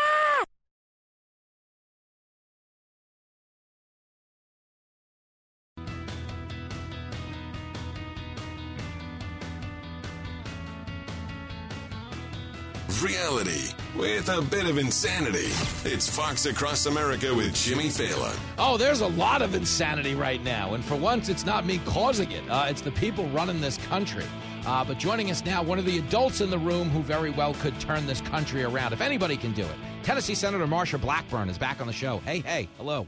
[13.03, 15.51] Reality with a bit of insanity.
[15.85, 18.39] It's Fox Across America with Jimmy Failla.
[18.59, 20.75] Oh, there's a lot of insanity right now.
[20.75, 24.25] And for once, it's not me causing it, uh, it's the people running this country.
[24.65, 27.55] Uh, but joining us now, one of the adults in the room who very well
[27.55, 29.77] could turn this country around, if anybody can do it.
[30.03, 32.19] Tennessee Senator Marsha Blackburn is back on the show.
[32.19, 33.07] Hey, hey, hello.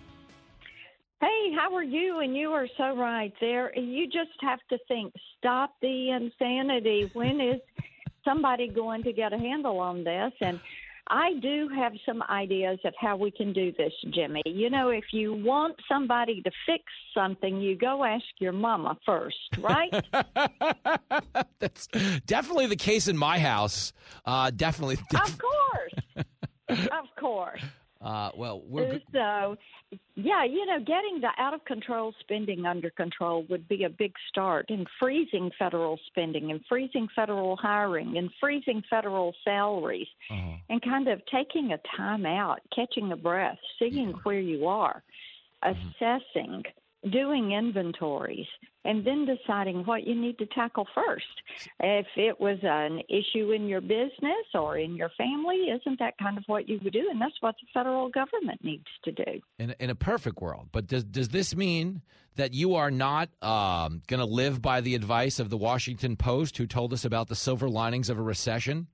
[1.21, 2.19] Hey, how are you?
[2.19, 3.77] And you are so right there.
[3.79, 7.11] You just have to think stop the insanity.
[7.15, 7.61] When is
[8.25, 10.33] somebody going to get a handle on this?
[10.41, 10.61] And
[11.09, 14.43] I do have some ideas of how we can do this, Jimmy.
[14.47, 16.85] You know, if you want somebody to fix
[17.15, 19.93] something, you go ask your mama first, right?
[21.59, 21.89] That's
[22.27, 23.93] definitely the case in my house.
[24.25, 24.97] Uh, definitely.
[25.15, 26.27] of course.
[26.69, 27.61] of course.
[28.05, 29.01] Uh, well, we're.
[29.13, 29.57] So,
[30.15, 34.13] yeah, you know, getting the out of control spending under control would be a big
[34.29, 40.57] start, and freezing federal spending, and freezing federal hiring, and freezing federal salaries, Uh-huh.
[40.69, 45.03] and kind of taking a time out, catching a breath, seeing where you are,
[45.65, 45.89] Mm-hmm.
[47.11, 48.47] Doing inventories,
[48.85, 51.25] and then deciding what you need to tackle first.
[51.81, 56.39] If it was an issue in your business or in your family, isn't that kind
[56.39, 57.09] of what you would do?
[57.11, 59.41] And that's what the federal government needs to do.
[59.59, 60.69] in, in a perfect world.
[60.73, 62.03] But does does this mean
[62.37, 66.59] that you are not um, going to live by the advice of the Washington Post,
[66.59, 68.89] who told us about the silver linings of a recession?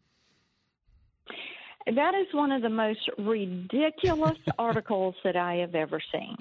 [1.86, 6.36] That is one of the most ridiculous articles that I have ever seen.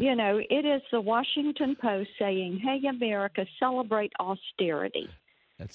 [0.00, 5.06] You know, it is the Washington Post saying, hey, America, celebrate austerity,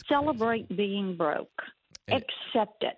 [0.10, 1.62] celebrate being broke,
[2.08, 2.98] accept it,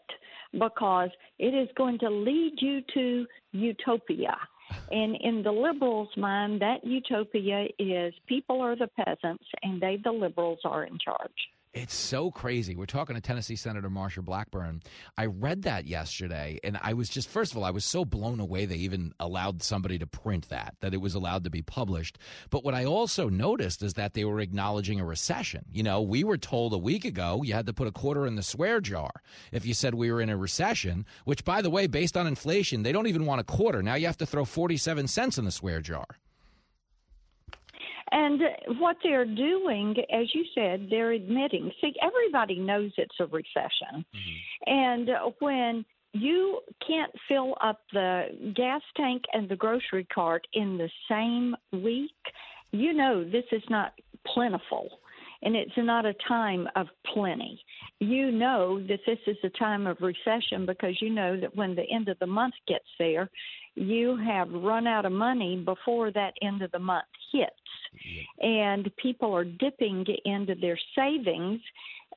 [0.54, 4.38] because it is going to lead you to utopia.
[4.92, 10.12] And in the liberals' mind, that utopia is people are the peasants and they, the
[10.12, 11.32] liberals, are in charge.
[11.78, 12.76] It's so crazy.
[12.76, 14.82] We're talking to Tennessee Senator Marsha Blackburn.
[15.16, 18.40] I read that yesterday, and I was just, first of all, I was so blown
[18.40, 22.18] away they even allowed somebody to print that, that it was allowed to be published.
[22.50, 25.66] But what I also noticed is that they were acknowledging a recession.
[25.72, 28.36] You know, we were told a week ago you had to put a quarter in
[28.36, 29.12] the swear jar
[29.52, 32.82] if you said we were in a recession, which, by the way, based on inflation,
[32.82, 33.84] they don't even want a quarter.
[33.84, 36.08] Now you have to throw 47 cents in the swear jar.
[38.12, 38.42] And
[38.80, 41.72] what they're doing, as you said, they're admitting.
[41.82, 44.06] See, everybody knows it's a recession.
[44.16, 44.74] Mm-hmm.
[44.74, 45.10] And
[45.40, 51.56] when you can't fill up the gas tank and the grocery cart in the same
[51.84, 52.12] week,
[52.72, 53.94] you know this is not
[54.26, 54.90] plentiful.
[55.44, 57.62] And it's not a time of plenty.
[58.00, 61.86] You know that this is a time of recession because you know that when the
[61.94, 63.30] end of the month gets there,
[63.78, 67.52] you have run out of money before that end of the month hits.
[68.42, 71.62] And people are dipping into their savings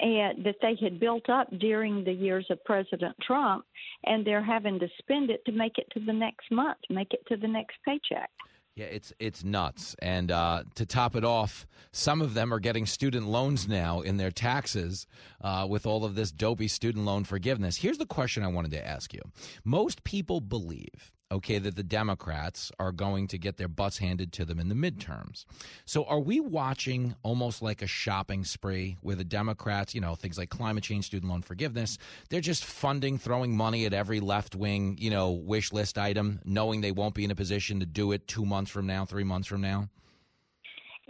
[0.00, 3.64] and that they had built up during the years of President Trump,
[4.04, 7.22] and they're having to spend it to make it to the next month, make it
[7.28, 8.30] to the next paycheck.
[8.76, 9.94] Yeah, it's it's nuts.
[10.00, 14.16] And uh, to top it off, some of them are getting student loans now in
[14.16, 15.06] their taxes
[15.42, 17.76] uh, with all of this dopey student loan forgiveness.
[17.76, 19.20] Here's the question I wanted to ask you:
[19.64, 21.12] Most people believe.
[21.32, 24.74] Okay, that the Democrats are going to get their butts handed to them in the
[24.74, 25.44] midterms.
[25.84, 30.36] So, are we watching almost like a shopping spree where the Democrats, you know, things
[30.36, 31.98] like climate change, student loan forgiveness,
[32.30, 36.80] they're just funding, throwing money at every left wing, you know, wish list item, knowing
[36.80, 39.46] they won't be in a position to do it two months from now, three months
[39.46, 39.88] from now?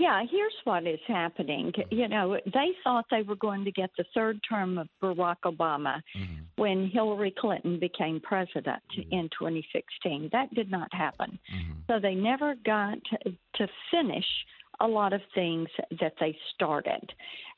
[0.01, 1.73] Yeah, here's what is happening.
[1.77, 1.95] Mm-hmm.
[1.95, 6.01] You know, they thought they were going to get the third term of Barack Obama
[6.17, 6.43] mm-hmm.
[6.57, 9.13] when Hillary Clinton became president mm-hmm.
[9.13, 10.31] in 2016.
[10.33, 11.39] That did not happen.
[11.87, 14.25] So they never got to, to finish
[14.81, 15.69] a lot of things
[16.01, 17.13] that they started.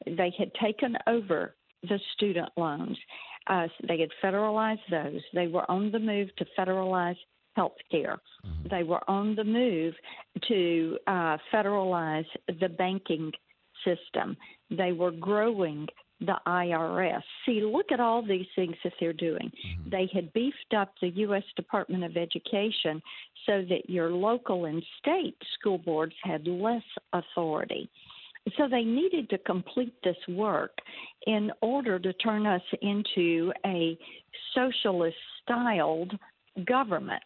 [0.05, 2.99] They had taken over the student loans.
[3.47, 5.21] Uh, they had federalized those.
[5.33, 7.17] They were on the move to federalize
[7.55, 8.19] health care.
[8.71, 9.95] They were on the move
[10.49, 12.27] to uh, federalize
[12.61, 13.33] the banking
[13.85, 14.37] system.
[14.71, 15.87] They were growing
[16.21, 17.23] the IRS.
[17.45, 19.51] See, look at all these things that they're doing.
[19.91, 21.43] They had beefed up the U.S.
[21.57, 23.03] Department of Education
[23.47, 27.91] so that your local and state school boards had less authority.
[28.57, 30.73] So they needed to complete this work
[31.27, 33.97] in order to turn us into a
[34.55, 36.13] socialist styled
[36.67, 37.23] government.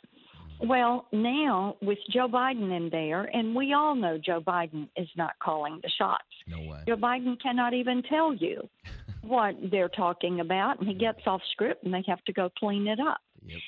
[0.61, 5.33] Well, now with Joe Biden in there, and we all know Joe Biden is not
[5.43, 6.25] calling the shots.
[6.47, 6.81] No way.
[6.87, 8.69] Joe Biden cannot even tell you
[9.23, 12.87] what they're talking about, and he gets off script, and they have to go clean
[12.87, 13.21] it up.
[13.45, 13.59] Yep.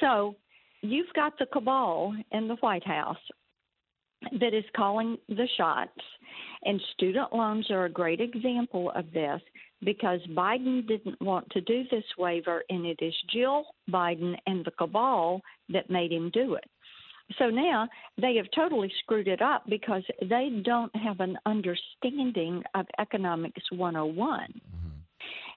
[0.00, 0.36] So
[0.80, 3.16] you've got the cabal in the White House
[4.40, 5.90] that is calling the shots,
[6.64, 9.40] and student loans are a great example of this
[9.84, 14.70] because Biden didn't want to do this waiver, and it is Jill Biden and the
[14.72, 15.40] cabal
[15.70, 16.64] that made him do it.
[17.38, 17.88] So now
[18.20, 24.60] they have totally screwed it up because they don't have an understanding of Economics 101.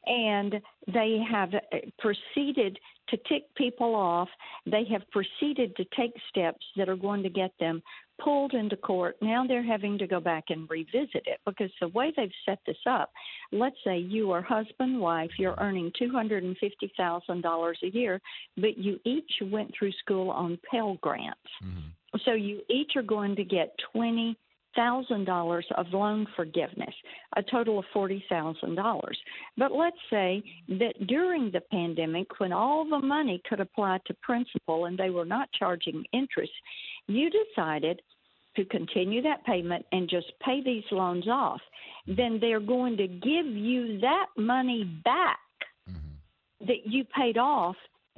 [0.07, 0.61] And
[0.93, 1.49] they have
[1.97, 2.77] proceeded
[3.10, 4.30] to tick people off.
[4.65, 7.81] They have proceeded to take steps that are going to get them
[8.22, 9.16] pulled into court.
[9.22, 12.78] Now they're having to go back and revisit it because the way they've set this
[12.90, 13.12] up,
[13.52, 18.22] let's say you are husband, wife, you're earning $250,000 a year,
[18.58, 21.40] but you each went through school on Pell Grants.
[21.64, 22.18] Mm-hmm.
[22.24, 23.76] So you each are going to get
[24.77, 26.93] $100,000 of loan forgiveness,
[27.35, 29.02] a total of $40,000.
[29.57, 34.85] But let's say that during the pandemic, when all the money could apply to principal
[34.85, 36.52] and they were not charging interest,
[37.07, 38.02] you decided
[38.56, 41.61] to continue that payment and just pay these loans off,
[42.07, 45.39] then they're going to give you that money back
[45.89, 46.65] mm-hmm.
[46.65, 47.76] that you paid off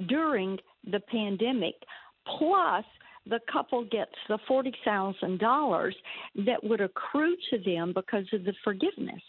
[0.08, 0.58] during
[0.90, 1.74] the pandemic,
[2.38, 2.84] plus
[3.28, 5.94] the couple gets the forty thousand dollars
[6.46, 9.22] that would accrue to them because of the forgiveness.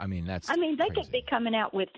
[0.00, 0.48] I mean, that's.
[0.50, 1.88] I mean, they could be coming out with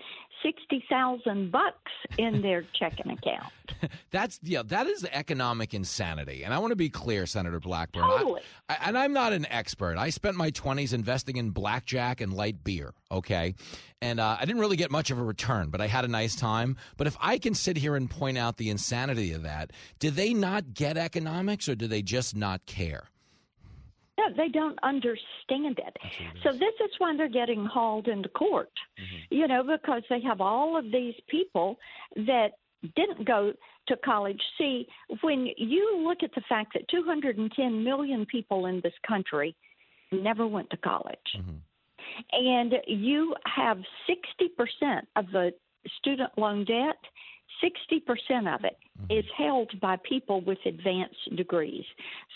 [0.43, 3.51] sixty thousand bucks in their checking account.
[4.11, 6.43] That's yeah, that is economic insanity.
[6.43, 8.03] And I want to be clear, Senator Blackburn.
[8.03, 8.41] I- Totally.
[8.69, 9.97] I, and I'm not an expert.
[9.97, 12.93] I spent my 20s investing in blackjack and light beer.
[13.09, 13.55] Okay,
[14.01, 16.35] and uh, I didn't really get much of a return, but I had a nice
[16.35, 16.75] time.
[16.97, 20.33] But if I can sit here and point out the insanity of that, do they
[20.33, 23.09] not get economics, or do they just not care?
[24.27, 25.97] No, they don't understand it.
[26.43, 28.71] So this is why they're getting hauled into court.
[29.29, 31.77] You know, because they have all of these people
[32.15, 32.51] that
[32.95, 33.53] didn't go
[33.87, 34.41] to college.
[34.57, 34.87] See,
[35.21, 39.55] when you look at the fact that 210 million people in this country
[40.11, 41.17] never went to college,
[42.31, 43.77] and you have
[44.09, 45.53] 60% of the
[45.97, 46.97] student loan debt,
[47.63, 49.17] 60% of it mm-hmm.
[49.19, 51.85] is held by people with advanced degrees.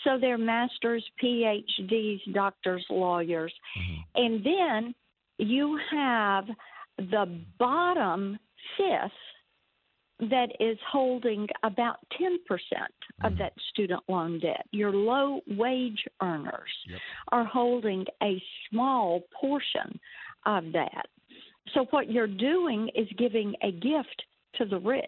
[0.04, 3.52] So they're masters, PhDs, doctors, lawyers.
[3.78, 4.24] Mm-hmm.
[4.24, 4.94] And then
[5.38, 6.46] you have
[6.98, 8.38] the bottom
[8.76, 9.12] fifth
[10.30, 12.34] that is holding about 10%
[13.22, 13.38] of mm-hmm.
[13.38, 14.66] that student loan debt.
[14.72, 16.70] Your low wage earners
[17.30, 20.00] are holding a small portion
[20.44, 21.06] of that.
[21.74, 24.22] So what you're doing is giving a gift
[24.56, 25.04] to the rich.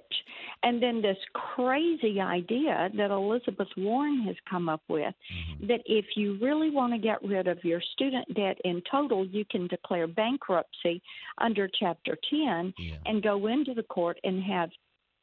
[0.63, 5.67] And then this crazy idea that Elizabeth Warren has come up with mm-hmm.
[5.67, 9.45] that if you really want to get rid of your student debt in total, you
[9.51, 11.03] can declare bankruptcy
[11.39, 12.73] under Chapter 10
[13.07, 14.71] and go into the court and have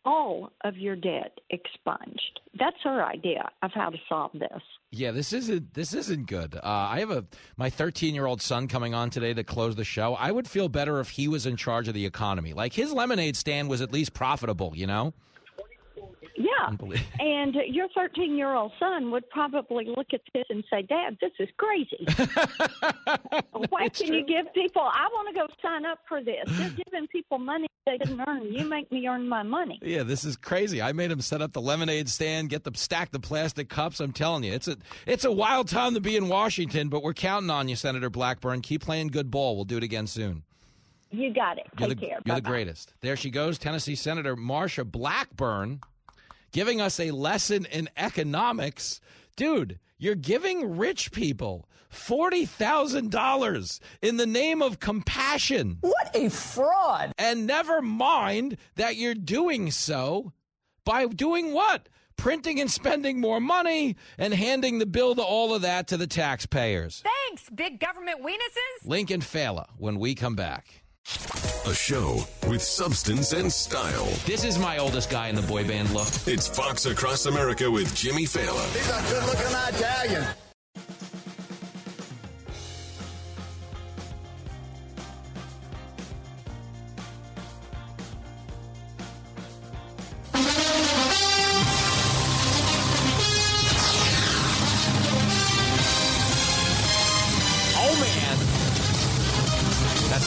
[0.08, 2.40] all of your debt expunged.
[2.58, 4.62] That's her idea of how to solve this.
[4.90, 6.56] Yeah, this isn't this isn't good.
[6.56, 7.26] Uh, I have a
[7.58, 10.16] my 13 year old son coming on today to close the show.
[10.16, 12.54] I would feel better if he was in charge of the economy.
[12.54, 15.14] Like his lemonade stand was at least profitable, you know.
[16.36, 16.76] Yeah.
[17.20, 21.32] And your 13 year old son would probably look at this and say, Dad, this
[21.40, 22.06] is crazy.
[23.70, 26.44] Why can you give people, I want to go sign up for this?
[26.48, 28.54] They're giving people money they didn't earn.
[28.54, 29.80] You make me earn my money.
[29.82, 30.82] Yeah, this is crazy.
[30.82, 34.02] I made him set up the lemonade stand, get the stack the plastic cups.
[34.02, 34.76] I'm telling you, it's a
[35.06, 38.62] it's a wild time to be in Washington, but we're counting on you, Senator Blackburn.
[38.62, 39.56] Keep playing good ball.
[39.56, 40.44] We'll do it again soon.
[41.12, 41.68] You got it.
[41.80, 42.20] You're Take the, care.
[42.26, 42.50] You're the Bye-bye.
[42.50, 42.94] greatest.
[43.02, 45.80] There she goes, Tennessee Senator Marsha Blackburn,
[46.52, 49.00] giving us a lesson in economics.
[49.36, 55.78] Dude, you're giving rich people $40,000 in the name of compassion.
[55.82, 57.14] What a fraud.
[57.18, 60.34] And never mind that you're doing so
[60.86, 61.90] by doing what?
[62.18, 66.08] Printing and spending more money and handing the bill to all of that to the
[66.08, 67.04] taxpayers.
[67.04, 68.88] Thanks, big government weenuses.
[68.88, 70.84] Lincoln Failla when we come back.
[71.66, 74.06] A show with substance and style.
[74.26, 76.08] This is my oldest guy in the boy band look.
[76.26, 78.66] It's Fox Across America with Jimmy Failla.
[78.74, 80.28] He's a good looking Italian.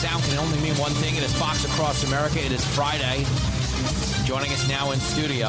[0.00, 1.14] Sound can only mean one thing.
[1.16, 2.38] It is Fox Across America.
[2.44, 3.24] It is Friday.
[4.24, 5.48] Joining us now in studio,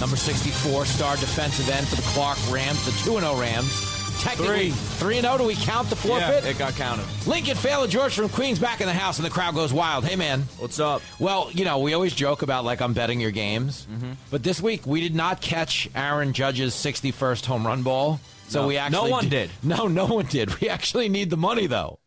[0.00, 3.88] number 64, star defensive end for the Clark Rams, the 2 0 Rams.
[4.22, 5.38] Technically, 3 0.
[5.38, 6.44] Do we count the forfeit?
[6.44, 7.04] Yeah, it got counted.
[7.26, 10.04] Lincoln Failla, George from Queens back in the house, and the crowd goes wild.
[10.06, 10.42] Hey, man.
[10.58, 11.02] What's up?
[11.18, 14.12] Well, you know, we always joke about like I'm betting your games, Mm-hmm.
[14.30, 18.20] but this week we did not catch Aaron Judge's 61st home run ball.
[18.52, 18.68] So No.
[18.68, 19.50] we actually No one did.
[19.62, 20.60] No, no one did.
[20.60, 21.98] We actually need the money though.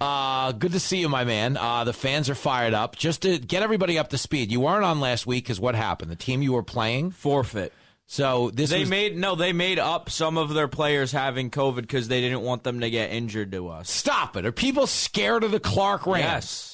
[0.00, 1.56] Uh, good to see you, my man.
[1.56, 2.96] Uh, the fans are fired up.
[2.96, 6.10] Just to get everybody up to speed, you weren't on last week because what happened?
[6.10, 7.72] The team you were playing forfeit.
[8.06, 11.76] So this they was, made no, they made up some of their players having COVID
[11.82, 13.90] because they didn't want them to get injured to us.
[13.90, 14.44] Stop it!
[14.44, 16.20] Are people scared of the Clark Rams?
[16.22, 16.73] Yes.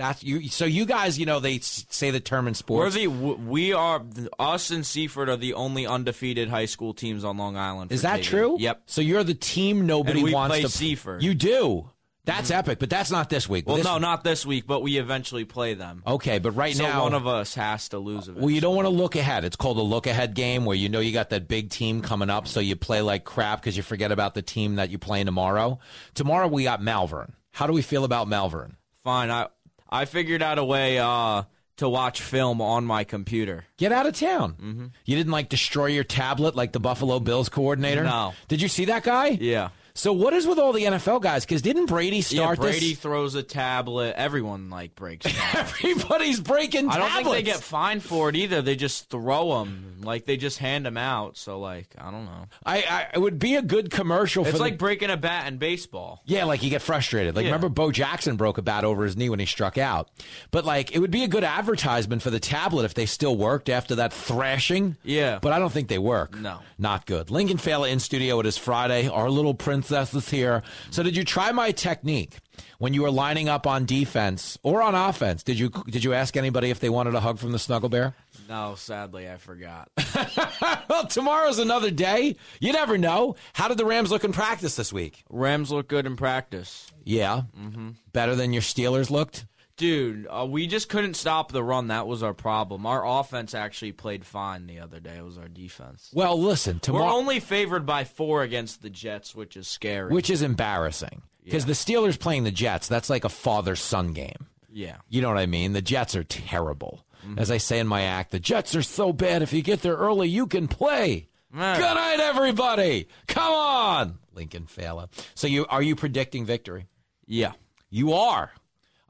[0.00, 0.48] That's you.
[0.48, 2.96] So you guys, you know, they say the term in sports.
[2.96, 4.02] We're the we are
[4.38, 7.92] us and Seaford are the only undefeated high school teams on Long Island.
[7.92, 8.56] Is that true?
[8.58, 8.84] Yep.
[8.86, 11.22] So you're the team nobody wants play to Seaford.
[11.22, 11.90] You do.
[12.24, 12.58] That's mm-hmm.
[12.58, 13.66] epic, but that's not this week.
[13.66, 16.02] Well, This- no, not this week, but we eventually play them.
[16.06, 18.40] Okay, but right so now one of us has to lose eventually.
[18.40, 19.44] Well, you don't want to look ahead.
[19.44, 22.30] It's called a look ahead game where you know you got that big team coming
[22.30, 25.26] up, so you play like crap because you forget about the team that you're playing
[25.26, 25.78] tomorrow.
[26.14, 27.32] Tomorrow we got Malverne.
[27.52, 28.76] How do we feel about Malverne?
[29.02, 29.30] Fine.
[29.30, 29.48] I
[29.90, 31.42] I figured out a way uh,
[31.78, 33.64] to watch film on my computer.
[33.76, 34.52] Get out of town.
[34.52, 34.86] Mm-hmm.
[35.04, 38.04] You didn't like destroy your tablet like the Buffalo Bills coordinator?
[38.04, 38.34] No.
[38.48, 39.28] Did you see that guy?
[39.28, 39.70] Yeah.
[39.94, 41.44] So what is with all the NFL guys?
[41.44, 42.98] Because didn't Brady start yeah, Brady this?
[42.98, 44.14] throws a tablet.
[44.16, 45.26] Everyone like breaks.
[45.54, 48.62] Everybody's breaking I don't think they get fined for it either.
[48.62, 49.96] They just throw them.
[50.02, 51.36] Like they just hand them out.
[51.36, 52.46] So like I don't know.
[52.64, 55.46] I, I it would be a good commercial for It's the- like breaking a bat
[55.48, 56.22] in baseball.
[56.24, 57.34] Yeah, like you get frustrated.
[57.36, 57.50] Like Yeah.
[57.50, 60.08] remember Bo Jackson broke a bat over his knee when he struck out.
[60.50, 63.68] But like it would be a good advertisement for the tablet if they still worked
[63.68, 64.96] after that thrashing.
[65.02, 65.38] Yeah.
[65.40, 66.38] But I don't think they work.
[66.38, 66.58] No.
[66.78, 67.30] Not good.
[67.30, 68.40] Lincoln Failla in studio.
[68.40, 69.08] It is Friday.
[69.08, 70.62] Our little princess is here.
[70.90, 72.36] So did you try my technique
[72.78, 75.42] when you were lining up on defense or on offense?
[75.42, 78.14] Did you did you ask anybody if they wanted a hug from the snuggle bear?
[78.46, 79.88] No, sadly I forgot.
[80.90, 82.36] well, tomorrow's another day.
[82.60, 83.36] You never know.
[83.54, 85.24] How did the Rams look in practice this week?
[85.30, 86.92] Rams look good in practice.
[87.04, 87.42] Yeah.
[87.58, 87.90] Mm-hmm.
[88.12, 89.46] Better than your Steelers looked?
[89.80, 91.86] Dude, uh, we just couldn't stop the run.
[91.88, 92.84] That was our problem.
[92.84, 95.16] Our offense actually played fine the other day.
[95.16, 96.10] It was our defense.
[96.12, 100.12] Well, listen, tomorrow We're only favored by four against the Jets, which is scary.
[100.12, 104.48] which is embarrassing because the Steelers playing the Jets, that's like a father son game.
[104.70, 104.96] yeah.
[105.08, 105.72] You know what I mean?
[105.72, 107.06] The Jets are terrible.
[107.26, 107.38] Mm-hmm.
[107.38, 109.40] As I say in my act, the Jets are so bad.
[109.40, 111.28] If you get there early, you can play.
[111.56, 111.76] Yeah.
[111.76, 113.08] Good night, everybody.
[113.28, 115.08] Come on, Lincoln Failla.
[115.34, 116.86] So you are you predicting victory?
[117.26, 117.52] Yeah.
[117.88, 118.52] You are.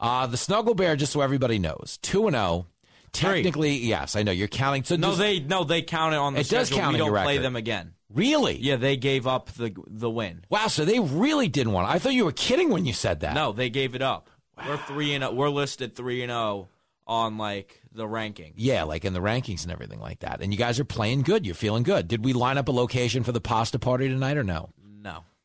[0.00, 2.66] Uh, the Snuggle Bear, just so everybody knows, two and zero.
[3.12, 4.84] Technically, yes, I know you're counting.
[4.84, 6.82] So No, does- they no they count it on the It does schedule.
[6.82, 7.94] count we on don't play them again.
[8.08, 8.56] really.
[8.58, 10.44] Yeah, they gave up the the win.
[10.48, 10.68] Wow.
[10.68, 11.88] So they really didn't want.
[11.90, 11.94] It.
[11.94, 13.34] I thought you were kidding when you said that.
[13.34, 14.30] No, they gave it up.
[14.66, 16.68] We're three and oh, we're listed three and zero
[17.06, 18.52] on like the ranking.
[18.56, 20.40] Yeah, like in the rankings and everything like that.
[20.40, 21.44] And you guys are playing good.
[21.44, 22.06] You're feeling good.
[22.06, 24.70] Did we line up a location for the pasta party tonight or no?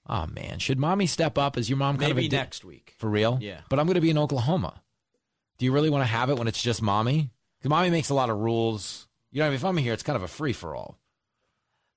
[0.07, 1.57] Oh man, should mommy step up?
[1.57, 2.94] Is your mom kind maybe of a di- next week.
[2.98, 3.40] for real?
[3.41, 3.61] Yeah.
[3.69, 4.82] But I'm going to be in Oklahoma.
[5.57, 7.32] Do you really want to have it when it's just mommy?
[7.57, 9.07] Because mommy makes a lot of rules.
[9.32, 10.99] You know, if I'm here, it's kind of a free for all.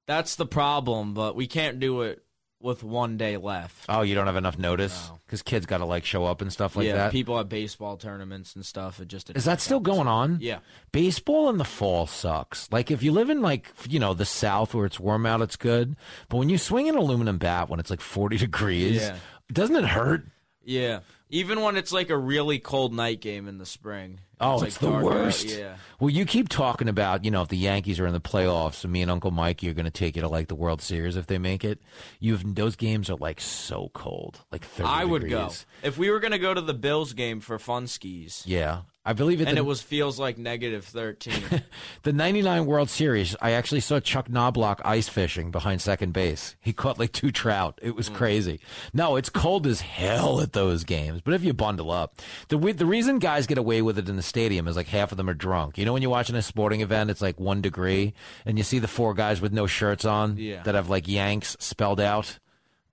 [0.06, 2.24] That's the problem, but we can't do it
[2.60, 3.84] with one day left.
[3.88, 5.18] Oh, you don't have enough notice No.
[5.26, 6.88] because kids got to like show up and stuff like that.
[6.88, 7.12] yeah, that.
[7.12, 8.98] people at baseball tournaments and stuff.
[9.00, 10.38] It just Is that still going on?
[10.40, 10.58] Yeah.
[10.90, 12.68] Baseball in the fall sucks.
[12.72, 15.56] Like if you live in like you know the South where it's warm out, it's
[15.56, 15.94] good.
[16.28, 19.16] But when you swing an aluminum bat when it's like 40 degrees, Yeah.
[19.52, 20.24] doesn't it hurt?
[20.64, 24.20] Yeah, even when it's like a really cold night game in the spring.
[24.40, 25.46] Oh, like it's, the dark out, worst.
[25.46, 25.76] Yeah.
[25.98, 28.92] Well, you keep talking about, you know, if the Yankees are in the playoffs, and
[28.92, 31.26] me and Uncle Mikey are going to take you to like the World Series if
[31.26, 31.80] they make it.
[32.20, 35.50] You've those games are like so cold, like 30 I would go
[35.82, 38.42] if we were gonna go to the Bills game for fun skis.
[38.46, 39.48] Yeah, I believe it.
[39.48, 41.42] and the, it was feels like negative thirteen.
[42.02, 43.34] the '99 World Series.
[43.40, 46.56] I actually saw Chuck Knobloch ice fishing behind second base.
[46.60, 47.78] He caught like two trout.
[47.82, 47.96] It Mm.
[47.96, 48.60] was crazy.
[48.92, 51.22] No, it's cold as hell at those games.
[51.22, 54.22] But if you bundle up, the the reason guys get away with it in the
[54.22, 55.78] stadium is like half of them are drunk.
[55.78, 58.12] You know, when you're watching a sporting event, it's like one degree,
[58.44, 60.62] and you see the four guys with no shirts on Yeah.
[60.64, 62.38] that have like Yanks spelled out.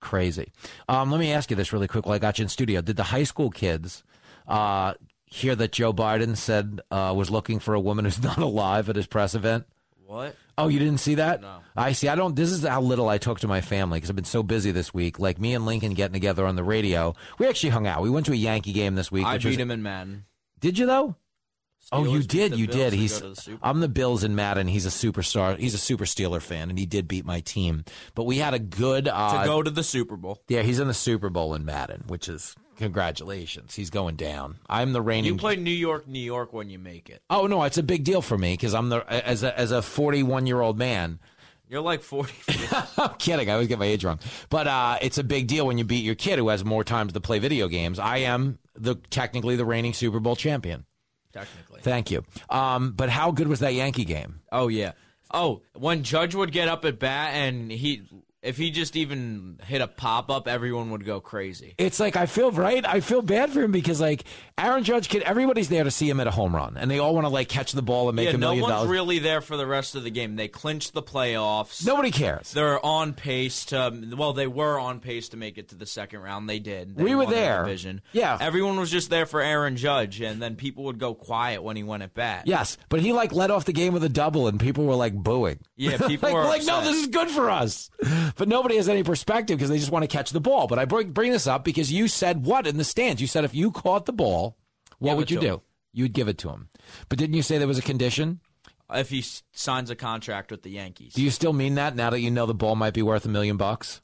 [0.00, 0.52] Crazy.
[0.88, 2.80] Um, let me ask you this really quick while I got you in studio.
[2.80, 4.02] Did the high school kids
[4.46, 4.94] uh,
[5.26, 8.96] hear that Joe Biden said uh, was looking for a woman who's not alive at
[8.96, 9.66] his press event?
[10.06, 10.36] what?
[10.58, 11.42] Oh, you didn't see that?
[11.42, 11.58] No.
[11.76, 12.08] I see.
[12.08, 12.34] I don't.
[12.34, 14.94] This is how little I talk to my family because I've been so busy this
[14.94, 15.18] week.
[15.18, 17.14] Like me and Lincoln getting together on the radio.
[17.38, 18.00] We actually hung out.
[18.02, 19.26] We went to a Yankee game this week.
[19.26, 20.24] I beat was- him in Madden.
[20.60, 21.16] Did you though?
[21.92, 22.56] oh, you did.
[22.56, 22.92] You Bills did.
[22.94, 23.20] He's.
[23.20, 24.66] the I'm the Bills in Madden.
[24.66, 25.58] He's a superstar.
[25.58, 27.84] He's a super Steeler fan, and he did beat my team.
[28.14, 29.08] But we had a good.
[29.08, 30.42] Uh, to go to the Super Bowl.
[30.48, 33.74] yeah, he's in the Super Bowl in Madden, which is congratulations.
[33.74, 34.56] He's going down.
[34.68, 35.32] I'm the reigning.
[35.32, 37.22] You play New York, New York when you make it.
[37.30, 39.82] Oh no, it's a big deal for me because I'm the as a as a
[39.82, 41.18] 41 year old man.
[41.68, 42.32] You're like forty.
[42.96, 43.50] I'm kidding.
[43.50, 44.20] I always get my age wrong.
[44.50, 47.12] But uh, it's a big deal when you beat your kid who has more times
[47.14, 47.98] to play video games.
[47.98, 50.86] I am the technically the reigning Super Bowl champion.
[51.32, 51.80] technically.
[51.80, 52.24] Thank you.
[52.50, 54.40] Um, but how good was that Yankee game?
[54.52, 54.92] Oh yeah.
[55.32, 58.02] Oh, when Judge would get up at bat and he,
[58.46, 61.74] if he just even hit a pop up, everyone would go crazy.
[61.78, 62.86] It's like I feel right.
[62.86, 64.24] I feel bad for him because like
[64.56, 67.14] Aaron Judge kid, everybody's there to see him at a home run, and they all
[67.14, 68.88] want to like catch the ball and make yeah, a no one's dollars.
[68.88, 70.36] really there for the rest of the game.
[70.36, 71.84] They clinched the playoffs.
[71.84, 72.52] Nobody cares.
[72.52, 74.14] They're on pace to.
[74.16, 76.48] Well, they were on pace to make it to the second round.
[76.48, 76.96] They did.
[76.96, 77.64] They We were there.
[77.64, 78.00] Division.
[78.12, 78.38] Yeah.
[78.40, 81.82] Everyone was just there for Aaron Judge, and then people would go quiet when he
[81.82, 82.44] went at bat.
[82.46, 85.14] Yes, but he like led off the game with a double, and people were like
[85.14, 85.58] booing.
[85.76, 87.90] Yeah, people like, were like, no, this is good for us.
[88.36, 90.66] But nobody has any perspective because they just want to catch the ball.
[90.66, 93.20] But I bring, bring this up because you said what in the stands?
[93.20, 94.56] You said if you caught the ball,
[94.98, 95.54] what Give would you do?
[95.54, 95.60] him.
[95.92, 96.68] You'd give it to him.
[97.08, 98.40] But didn't you say there was a condition?
[98.92, 101.14] If he signs a contract with the Yankees.
[101.14, 103.28] Do you still mean that now that you know the ball might be worth a
[103.28, 104.00] million bucks?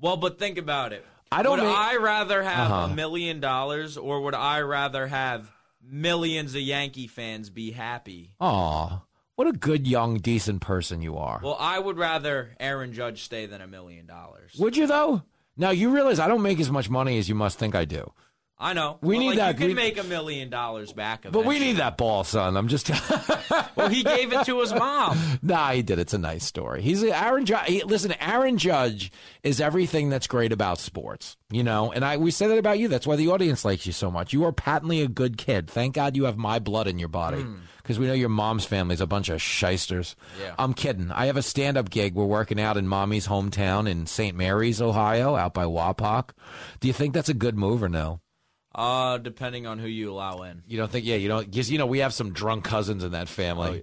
[0.00, 1.04] Well, but think about it.
[1.30, 2.92] I don't Would mean- I rather have Uh-huh.
[2.92, 8.32] a million dollars, or would I rather have millions of Yankee fans be happy?
[8.40, 9.02] Aw,
[9.40, 11.40] what a good, young, decent person you are.
[11.42, 14.52] Well, I would rather Aaron Judge stay than a million dollars.
[14.58, 15.22] Would you though?
[15.56, 18.12] Now you realize I don't make as much money as you must think I do.
[18.58, 18.98] I know.
[19.00, 21.24] We But, need like, that- You can we- make a million dollars back.
[21.24, 21.32] Of it.
[21.32, 22.54] But we need that ball, son.
[22.58, 22.90] I'm just.
[23.76, 25.18] Well, he gave it to his mom.
[25.42, 25.98] nah, he did.
[25.98, 26.82] It's a nice story.
[26.82, 27.66] He's Aaron Judge.
[27.66, 29.10] He, listen, Aaron Judge
[29.42, 31.38] is everything that's great about sports.
[31.50, 32.88] You know, and I we say that about you.
[32.88, 34.34] That's why the audience likes you so much.
[34.34, 35.70] You are patently a good kid.
[35.70, 37.40] Thank God you have my blood in your body.
[37.40, 37.54] Hmm.
[37.90, 40.14] Because we know your mom's family's a bunch of shysters.
[40.40, 40.54] Yeah.
[40.56, 41.10] I'm kidding.
[41.10, 42.14] I have a stand up gig.
[42.14, 44.36] We're working out in mommy's hometown in St.
[44.36, 46.28] Mary's, Ohio, out by Wapak.
[46.78, 48.20] Do you think that's a good move or no?
[48.72, 50.62] Uh, depending on who you allow in.
[50.68, 51.04] You don't think?
[51.04, 51.50] Yeah, you don't.
[51.50, 53.82] Because you know we have some drunk cousins in that family.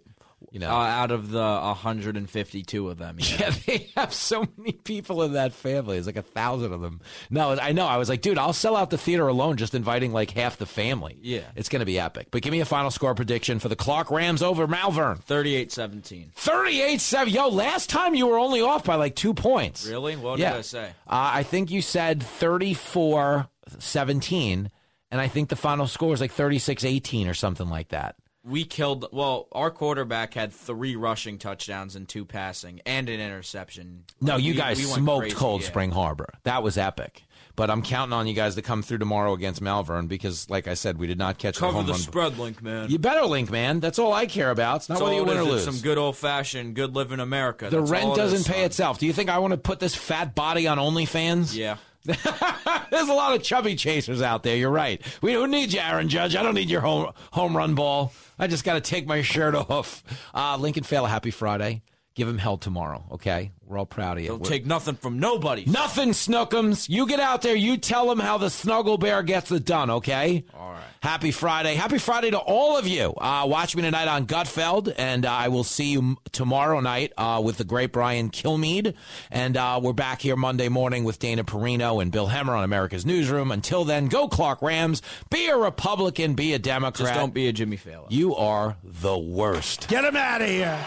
[0.52, 3.18] You know, Uh, out of the 152 of them.
[3.28, 3.38] Yeah.
[3.40, 5.98] Yeah, they have so many people in that family.
[5.98, 7.02] It's like a thousand of them.
[7.30, 7.86] No, I know.
[7.86, 10.66] I was like, dude, I'll sell out the theater alone just inviting like half the
[10.66, 11.18] family.
[11.22, 11.42] Yeah.
[11.56, 12.28] It's going to be epic.
[12.32, 15.20] But give me a final score prediction for the Clark Rams over Malverne.
[15.26, 16.34] 38-17.
[16.34, 17.34] 38 7.
[17.34, 19.86] Yo, last time you were only off by like two points.
[19.88, 20.16] Really?
[20.16, 20.52] What yeah.
[20.52, 20.86] did I say?
[21.08, 23.48] Uh, I think you said 34
[23.80, 24.72] 17,
[25.12, 28.16] and I think the final score was like 36 18 or something like that.
[28.48, 29.08] We killed.
[29.12, 34.04] Well, our quarterback had three rushing touchdowns and two passing and an interception.
[34.22, 35.68] No, you We- guys we smoked crazy, Cold yeah.
[35.68, 36.34] Spring Harbor.
[36.44, 37.24] That was epic.
[37.56, 40.76] But I'm counting on you guys to come through tomorrow against Malverne because, like I
[40.76, 42.02] said, we did not catch the Cover home the run.
[42.02, 42.90] spread, link man.
[42.92, 43.80] You better link, man.
[43.80, 44.76] That's all I care about.
[44.78, 45.64] It's not whether you win or lose.
[45.66, 47.68] Some good old fashioned, good living America.
[47.72, 48.64] the That's rent doesn't is, pay son.
[48.66, 49.00] itself.
[49.00, 51.56] Do you think I want to put this fat body on OnlyFans?
[51.56, 51.78] Yeah.
[52.90, 54.56] There's a lot of chubby chasers out there.
[54.56, 55.02] You're right.
[55.22, 56.36] We don't need you, Aaron Judge.
[56.36, 58.14] I don't need your home home run ball.
[58.40, 60.04] I just got to take my shirt off.
[60.34, 61.82] Uh, Lincoln Failla, happy Friday.
[62.18, 63.52] Give him hell tomorrow, okay?
[63.64, 64.30] We're all proud of you.
[64.30, 65.66] Don't We're- take nothing from nobody.
[65.68, 66.90] Nothing, Snookums.
[66.90, 70.44] You get out there, you tell them how the Snuggle Bear gets it done, okay?
[70.58, 70.82] All right.
[71.00, 71.76] Happy Friday.
[71.76, 73.14] Happy Friday to all of you.
[73.16, 77.40] Uh, watch me tonight on Gutfeld, and uh, I will see you tomorrow night uh,
[77.46, 78.96] with the great Brian Kilmeade.
[79.30, 83.06] And uh, we're back here Monday morning with Dana Perino and Bill Hemmer on America's
[83.06, 83.52] Newsroom.
[83.52, 85.04] Until then, go Clark Rams.
[85.30, 87.10] Be a Republican, be a Democrat.
[87.10, 88.08] Just don't be a Jimmy Failla.
[88.10, 89.88] You are the worst.
[89.88, 90.84] Get him out of here.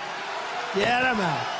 [0.75, 1.60] Get him out.